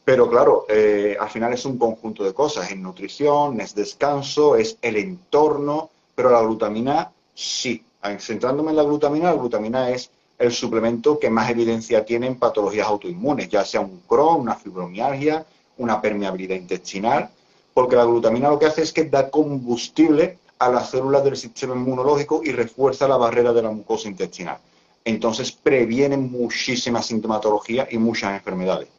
Pero 0.07 0.29
claro, 0.29 0.65
eh, 0.69 1.17
al 1.19 1.29
final 1.29 1.51
es 1.51 1.65
un 1.65 1.77
conjunto 1.77 2.23
de 2.23 2.33
cosas. 2.33 2.71
Es 2.71 2.77
nutrición, 2.77 3.59
es 3.59 3.75
descanso, 3.75 4.55
es 4.55 4.77
el 4.81 4.95
entorno, 4.95 5.89
pero 6.15 6.31
la 6.31 6.41
glutamina 6.41 7.11
Sí, 7.39 7.83
centrándome 8.17 8.71
en 8.71 8.77
la 8.77 8.83
glutamina, 8.83 9.25
la 9.25 9.37
glutamina 9.37 9.91
es 9.91 10.09
el 10.39 10.51
suplemento 10.51 11.19
que 11.19 11.29
más 11.29 11.51
evidencia 11.51 12.03
tiene 12.03 12.25
en 12.25 12.39
patologías 12.39 12.87
autoinmunes, 12.87 13.47
ya 13.47 13.63
sea 13.63 13.81
un 13.81 14.01
Crohn, 14.07 14.41
una 14.41 14.55
fibromialgia, 14.55 15.45
una 15.77 16.01
permeabilidad 16.01 16.55
intestinal, 16.55 17.29
porque 17.75 17.95
la 17.95 18.05
glutamina 18.05 18.49
lo 18.49 18.57
que 18.57 18.65
hace 18.65 18.81
es 18.81 18.91
que 18.91 19.03
da 19.03 19.29
combustible 19.29 20.39
a 20.57 20.69
las 20.69 20.89
células 20.89 21.23
del 21.23 21.37
sistema 21.37 21.75
inmunológico 21.75 22.41
y 22.43 22.51
refuerza 22.53 23.07
la 23.07 23.17
barrera 23.17 23.53
de 23.53 23.61
la 23.61 23.69
mucosa 23.69 24.07
intestinal. 24.07 24.57
Entonces 25.05 25.51
previene 25.51 26.17
muchísima 26.17 27.03
sintomatología 27.03 27.87
y 27.91 27.99
muchas 27.99 28.33
enfermedades. 28.33 28.96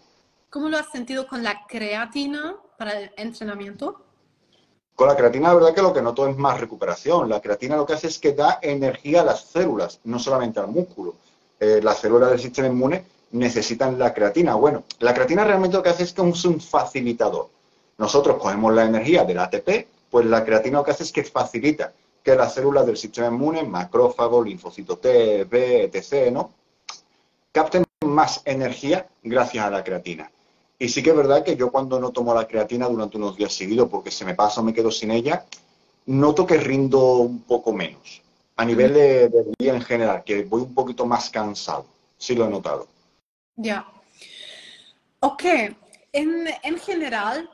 ¿Cómo 0.51 0.71
lo 0.71 0.79
has 0.79 0.91
sentido 0.91 1.27
con 1.27 1.43
la 1.43 1.67
creatina 1.67 2.57
para 2.79 2.99
el 2.99 3.11
entrenamiento? 3.19 4.03
Con 4.95 5.09
la 5.09 5.15
creatina, 5.15 5.49
la 5.49 5.55
verdad 5.55 5.75
que 5.75 5.83
lo 5.83 5.93
que 5.93 6.01
noto 6.01 6.27
es 6.27 6.39
más 6.39 6.59
recuperación. 6.59 7.29
La 7.29 7.43
creatina 7.43 7.77
lo 7.77 7.85
que 7.85 7.93
hace 7.93 8.07
es 8.07 8.19
que 8.19 8.33
da 8.33 8.59
energía 8.63 9.21
a 9.21 9.25
las 9.25 9.43
células, 9.43 10.01
no 10.05 10.19
solamente 10.19 10.59
al 10.59 10.69
músculo. 10.69 11.17
Eh, 11.61 11.81
las 11.83 11.99
células 11.99 12.31
del 12.31 12.41
sistema 12.41 12.69
inmune 12.69 13.05
necesitan 13.33 13.99
la 13.99 14.15
creatina. 14.15 14.55
Bueno, 14.55 14.85
la 15.01 15.13
creatina 15.13 15.45
realmente 15.45 15.77
lo 15.77 15.83
que 15.83 15.91
hace 15.91 16.05
es 16.05 16.15
que 16.15 16.27
es 16.27 16.45
un 16.47 16.61
facilitador. 16.61 17.51
Nosotros 17.99 18.39
cogemos 18.41 18.73
la 18.75 18.87
energía 18.87 19.25
del 19.25 19.41
ATP, 19.41 19.87
pues 20.11 20.25
la 20.25 20.47
creatina 20.47 20.79
lo 20.79 20.85
que 20.85 20.93
hace 20.93 21.03
es 21.03 21.13
que 21.13 21.25
facilita 21.25 21.93
que 22.23 22.35
las 22.35 22.55
células 22.55 22.87
del 22.87 22.97
sistema 22.97 23.29
inmune, 23.29 23.65
macrófago, 23.65 24.43
linfocito 24.43 24.97
T, 24.97 25.45
B, 25.45 25.91
etc., 25.93 26.33
¿no? 26.33 26.53
capten 27.53 27.85
más 28.07 28.41
energía 28.47 29.07
gracias 29.23 29.67
a 29.67 29.71
la 29.71 29.85
creatina. 29.85 30.31
Y 30.79 30.89
sí 30.89 31.03
que 31.03 31.11
es 31.11 31.17
verdad 31.17 31.45
que 31.45 31.57
yo 31.57 31.73
cuando 31.73 31.99
no 31.99 32.13
tomo 32.13 32.33
la 32.33 32.47
creatina 32.47 32.89
durante 32.89 33.17
unos 33.17 33.37
días 33.37 33.53
seguidos 33.53 33.89
porque 33.89 34.13
se 34.13 34.25
me 34.25 34.35
pasa 34.35 34.61
o 34.61 34.65
me 34.65 34.73
quedo 34.73 34.93
sin 34.93 35.11
ella, 35.11 35.45
noto 36.07 36.47
que 36.47 36.57
rindo 36.57 37.17
un 37.17 37.43
poco 37.43 37.73
menos. 37.73 38.23
A 38.57 38.65
nivel 38.65 38.95
de, 38.95 39.47
día 39.59 39.75
en 39.75 39.83
general, 39.83 40.23
que 40.25 40.45
voy 40.45 40.63
un 40.63 40.75
poquito 40.75 41.05
más 41.05 41.31
cansado. 41.31 41.87
Sí 42.17 42.35
lo 42.35 42.47
he 42.47 42.51
notado. 42.51 42.87
Ya. 43.57 43.87
Ok. 45.21 45.45
En, 46.13 46.47
en 46.63 46.79
general, 46.79 47.49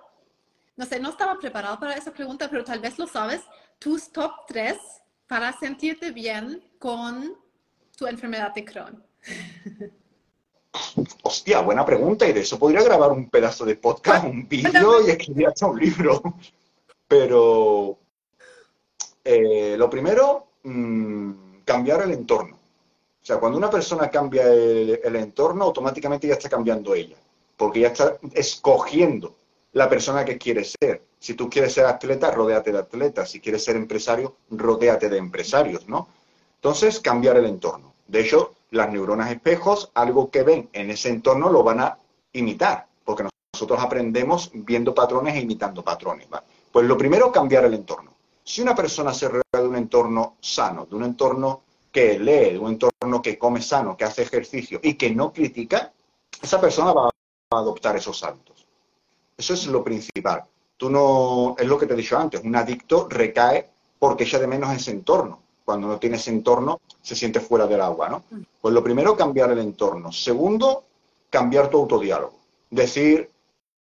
no 0.76 0.86
sé, 0.86 1.00
no 1.00 1.10
estaba 1.10 1.38
preparado 1.38 1.78
para 1.78 1.94
esa 1.94 2.12
pregunta, 2.12 2.48
pero 2.48 2.64
tal 2.64 2.80
vez 2.80 2.98
lo 2.98 3.06
sabes. 3.06 3.40
Tus 3.78 4.10
top 4.10 4.32
tres 4.46 4.76
para 5.26 5.52
sentirte 5.58 6.10
bien 6.10 6.62
con 6.78 7.36
tu 7.96 8.06
enfermedad 8.06 8.52
de 8.54 8.64
Crohn. 8.64 9.02
Hostia, 11.22 11.60
buena 11.60 11.84
pregunta. 11.84 12.26
Y 12.26 12.32
de 12.32 12.40
eso 12.40 12.58
podría 12.58 12.82
grabar 12.82 13.12
un 13.12 13.28
pedazo 13.28 13.64
de 13.64 13.76
podcast, 13.76 14.24
un 14.24 14.48
vídeo 14.48 15.06
y 15.06 15.10
escribir 15.10 15.48
hasta 15.48 15.66
un 15.66 15.78
libro. 15.78 16.22
Pero 17.06 17.98
eh, 19.24 19.76
lo 19.78 19.88
primero, 19.88 20.46
mm, 20.62 21.32
cambiar 21.64 22.02
el 22.02 22.12
entorno. 22.12 22.56
O 22.56 23.26
sea, 23.26 23.38
cuando 23.38 23.56
una 23.56 23.70
persona 23.70 24.10
cambia 24.10 24.44
el, 24.44 25.00
el, 25.02 25.16
entorno, 25.16 25.64
automáticamente 25.64 26.26
ya 26.26 26.34
está 26.34 26.48
cambiando 26.48 26.94
ella. 26.94 27.16
Porque 27.56 27.80
ya 27.80 27.88
está 27.88 28.18
escogiendo 28.32 29.34
la 29.72 29.88
persona 29.88 30.24
que 30.24 30.38
quiere 30.38 30.64
ser. 30.64 31.02
Si 31.18 31.34
tú 31.34 31.48
quieres 31.48 31.72
ser 31.72 31.86
atleta, 31.86 32.30
rodéate 32.30 32.72
de 32.72 32.78
atletas. 32.78 33.30
Si 33.30 33.40
quieres 33.40 33.64
ser 33.64 33.76
empresario, 33.76 34.36
rodéate 34.50 35.08
de 35.08 35.18
empresarios, 35.18 35.88
¿no? 35.88 36.08
Entonces, 36.56 37.00
cambiar 37.00 37.36
el 37.36 37.46
entorno. 37.46 37.94
De 38.06 38.20
hecho, 38.20 38.53
las 38.74 38.90
neuronas 38.90 39.30
espejos, 39.30 39.90
algo 39.94 40.30
que 40.30 40.42
ven 40.42 40.68
en 40.72 40.90
ese 40.90 41.08
entorno 41.08 41.48
lo 41.48 41.62
van 41.62 41.80
a 41.80 41.98
imitar, 42.32 42.86
porque 43.04 43.24
nosotros 43.52 43.80
aprendemos 43.80 44.50
viendo 44.52 44.92
patrones 44.92 45.36
e 45.36 45.40
imitando 45.40 45.84
patrones. 45.84 46.26
Pues 46.72 46.86
lo 46.86 46.98
primero, 46.98 47.30
cambiar 47.30 47.64
el 47.64 47.74
entorno. 47.74 48.12
Si 48.42 48.60
una 48.60 48.74
persona 48.74 49.14
se 49.14 49.28
rodea 49.28 49.62
de 49.62 49.68
un 49.68 49.76
entorno 49.76 50.36
sano, 50.40 50.86
de 50.86 50.96
un 50.96 51.04
entorno 51.04 51.62
que 51.92 52.18
lee, 52.18 52.52
de 52.52 52.58
un 52.58 52.72
entorno 52.72 53.22
que 53.22 53.38
come 53.38 53.62
sano, 53.62 53.96
que 53.96 54.04
hace 54.04 54.22
ejercicio 54.22 54.80
y 54.82 54.94
que 54.94 55.14
no 55.14 55.32
critica, 55.32 55.92
esa 56.42 56.60
persona 56.60 56.92
va 56.92 57.10
a 57.50 57.58
adoptar 57.58 57.96
esos 57.96 58.24
hábitos. 58.24 58.66
Eso 59.36 59.54
es 59.54 59.68
lo 59.68 59.84
principal. 59.84 60.42
Tú 60.76 60.90
no, 60.90 61.54
es 61.56 61.66
lo 61.66 61.78
que 61.78 61.86
te 61.86 61.94
he 61.94 61.96
dicho 61.96 62.18
antes, 62.18 62.42
un 62.42 62.56
adicto 62.56 63.06
recae 63.08 63.70
porque 64.00 64.24
echa 64.24 64.40
de 64.40 64.48
menos 64.48 64.74
ese 64.74 64.90
entorno 64.90 65.43
cuando 65.64 65.88
no 65.88 65.98
tienes 65.98 66.28
entorno, 66.28 66.80
se 67.00 67.16
siente 67.16 67.40
fuera 67.40 67.66
del 67.66 67.80
agua, 67.80 68.08
¿no? 68.08 68.22
Pues 68.60 68.74
lo 68.74 68.82
primero, 68.82 69.16
cambiar 69.16 69.50
el 69.50 69.58
entorno. 69.58 70.12
Segundo, 70.12 70.84
cambiar 71.30 71.68
tu 71.68 71.78
autodiálogo. 71.78 72.34
Decir, 72.70 73.30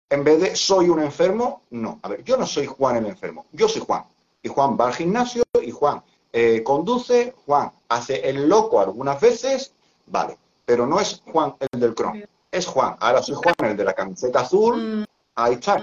en 0.10 0.24
vez 0.24 0.42
de 0.42 0.56
soy 0.56 0.90
un 0.90 1.02
enfermo, 1.02 1.62
no. 1.72 2.00
A 2.02 2.10
ver, 2.10 2.24
yo 2.24 2.38
no 2.38 2.46
soy 2.46 2.66
Juan 2.66 2.98
el 2.98 3.06
enfermo, 3.08 3.46
yo 3.52 3.68
soy 3.68 3.82
Juan. 3.86 4.04
Y 4.42 4.50
Juan 4.50 4.78
va 4.80 4.88
al 4.88 4.94
gimnasio 4.94 5.44
y 5.62 5.72
Juan 5.72 6.02
eh, 6.32 6.64
conduce, 6.64 7.34
Juan 7.46 7.72
hace 7.90 8.28
el 8.30 8.48
loco 8.48 8.80
algunas 8.80 9.20
veces, 9.20 9.74
vale. 10.06 10.38
Pero 10.66 10.86
no 10.86 11.00
es 11.00 11.22
Juan 11.32 11.56
el 11.60 11.80
del 11.80 11.96
Chrome, 11.96 12.28
es 12.52 12.66
Juan. 12.66 12.96
Ahora 13.00 13.22
soy 13.22 13.36
Juan 13.36 13.56
el 13.72 13.78
de 13.78 13.84
la 13.84 13.94
camiseta 13.94 14.42
azul, 14.42 15.06
ahí 15.36 15.54
está, 15.54 15.82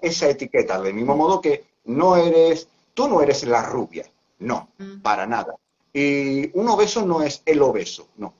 esa 0.00 0.28
etiqueta. 0.28 0.80
Del 0.80 0.94
mismo 0.94 1.16
modo 1.16 1.40
que 1.40 1.64
no 1.84 2.16
eres, 2.16 2.68
tú 2.94 3.08
no 3.08 3.22
eres 3.22 3.44
la 3.44 3.62
rubia, 3.62 4.06
no, 4.42 4.68
mm. 4.78 5.00
para 5.00 5.26
nada. 5.26 5.56
Y 5.92 6.50
un 6.58 6.68
obeso 6.68 7.04
no 7.04 7.22
es 7.22 7.42
el 7.44 7.62
obeso, 7.62 8.08
no. 8.16 8.34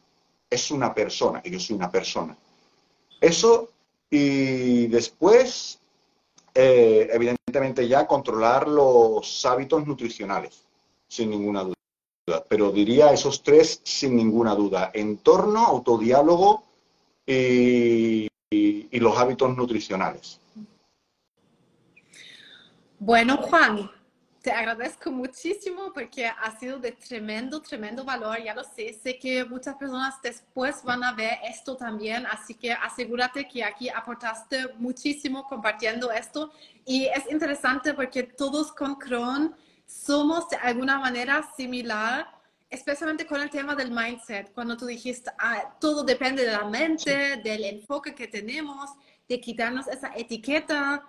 Es 0.48 0.70
una 0.70 0.94
persona, 0.94 1.40
y 1.44 1.50
yo 1.50 1.60
soy 1.60 1.76
una 1.76 1.90
persona. 1.90 2.36
Eso, 3.20 3.70
y 4.10 4.86
después, 4.88 5.78
eh, 6.54 7.08
evidentemente 7.12 7.88
ya 7.88 8.06
controlar 8.06 8.68
los 8.68 9.46
hábitos 9.46 9.86
nutricionales, 9.86 10.64
sin 11.08 11.30
ninguna 11.30 11.62
duda. 11.62 12.44
Pero 12.48 12.70
diría 12.70 13.12
esos 13.12 13.42
tres 13.42 13.80
sin 13.84 14.16
ninguna 14.16 14.54
duda. 14.54 14.90
Entorno, 14.94 15.66
autodiálogo 15.66 16.64
y 17.26 18.28
los 18.92 19.18
hábitos 19.18 19.56
nutricionales. 19.56 20.38
Bueno, 23.04 23.38
Juan, 23.38 23.90
te 24.42 24.50
agradezco 24.50 25.12
muchísimo 25.12 25.92
porque 25.92 26.26
ha 26.26 26.58
sido 26.58 26.80
de 26.80 26.90
tremendo, 26.92 27.62
tremendo 27.62 28.04
valor. 28.04 28.42
Ya 28.42 28.54
lo 28.54 28.64
sé, 28.64 28.92
sé 28.92 29.16
que 29.18 29.44
muchas 29.44 29.76
personas 29.76 30.20
después 30.20 30.82
van 30.82 31.04
a 31.04 31.12
ver 31.12 31.38
esto 31.48 31.76
también, 31.76 32.26
así 32.26 32.54
que 32.54 32.72
asegúrate 32.72 33.46
que 33.46 33.62
aquí 33.62 33.88
aportaste 33.88 34.74
muchísimo 34.78 35.44
compartiendo 35.44 36.10
esto. 36.10 36.52
Y 36.84 37.04
es 37.04 37.30
interesante 37.30 37.94
porque 37.94 38.24
todos 38.24 38.72
con 38.72 38.96
Crohn 38.96 39.54
somos 39.86 40.48
de 40.48 40.56
alguna 40.56 40.98
manera 40.98 41.48
similar, 41.56 42.26
especialmente 42.68 43.26
con 43.26 43.40
el 43.40 43.48
tema 43.48 43.76
del 43.76 43.92
mindset. 43.92 44.52
Cuando 44.52 44.76
tú 44.76 44.86
dijiste, 44.86 45.30
ah, 45.38 45.76
todo 45.80 46.02
depende 46.02 46.44
de 46.44 46.52
la 46.52 46.64
mente, 46.64 47.36
del 47.44 47.64
enfoque 47.64 48.12
que 48.12 48.26
tenemos, 48.26 48.90
de 49.28 49.40
quitarnos 49.40 49.86
esa 49.86 50.12
etiqueta 50.16 51.08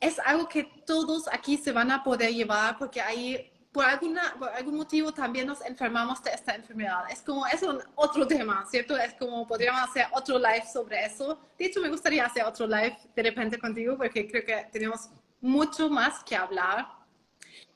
es 0.00 0.18
algo 0.20 0.48
que 0.48 0.64
todos 0.86 1.28
aquí 1.30 1.56
se 1.58 1.72
van 1.72 1.90
a 1.90 2.02
poder 2.02 2.32
llevar 2.32 2.78
porque 2.78 3.00
hay, 3.00 3.52
por, 3.70 3.84
alguna, 3.84 4.34
por 4.38 4.48
algún 4.48 4.76
motivo 4.76 5.12
también 5.12 5.46
nos 5.46 5.60
enfermamos 5.64 6.22
de 6.22 6.30
esta 6.30 6.54
enfermedad. 6.54 7.04
Es 7.10 7.20
como, 7.20 7.46
es 7.46 7.62
un 7.62 7.78
otro 7.94 8.26
tema, 8.26 8.66
¿cierto? 8.70 8.96
Es 8.96 9.14
como, 9.14 9.46
podríamos 9.46 9.82
hacer 9.82 10.06
otro 10.12 10.38
live 10.38 10.64
sobre 10.72 11.04
eso. 11.04 11.38
De 11.58 11.66
hecho, 11.66 11.80
me 11.80 11.90
gustaría 11.90 12.24
hacer 12.24 12.44
otro 12.44 12.66
live 12.66 12.96
de 13.14 13.22
repente 13.22 13.58
contigo 13.58 13.96
porque 13.96 14.26
creo 14.26 14.44
que 14.44 14.68
tenemos 14.72 15.10
mucho 15.40 15.90
más 15.90 16.24
que 16.24 16.34
hablar. 16.34 16.86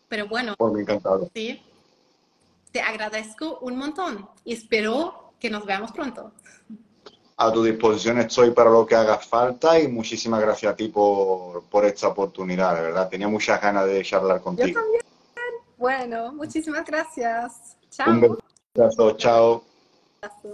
Pero 0.08 0.26
bueno, 0.26 0.54
oh, 0.58 0.72
me 0.72 0.80
encantado. 0.80 1.30
Sí, 1.34 1.62
te 2.72 2.80
agradezco 2.80 3.58
un 3.60 3.76
montón 3.76 4.28
y 4.44 4.54
espero 4.54 5.34
que 5.38 5.50
nos 5.50 5.66
veamos 5.66 5.92
pronto 5.92 6.32
a 7.36 7.52
tu 7.52 7.64
disposición 7.64 8.18
estoy 8.18 8.50
para 8.50 8.70
lo 8.70 8.86
que 8.86 8.94
haga 8.94 9.18
falta 9.18 9.78
y 9.78 9.88
muchísimas 9.88 10.40
gracias 10.40 10.72
a 10.72 10.76
ti 10.76 10.88
por, 10.88 11.64
por 11.64 11.84
esta 11.84 12.08
oportunidad, 12.08 12.76
de 12.76 12.82
verdad. 12.82 13.08
Tenía 13.08 13.28
muchas 13.28 13.60
ganas 13.60 13.86
de 13.86 14.02
charlar 14.04 14.40
contigo. 14.40 14.68
Yo 14.68 14.74
también. 14.74 15.02
Bueno, 15.76 16.32
muchísimas 16.32 16.84
gracias. 16.84 17.76
Chao. 17.90 18.10
Un 18.10 18.38
abrazo, 18.74 19.16
chao. 19.16 19.64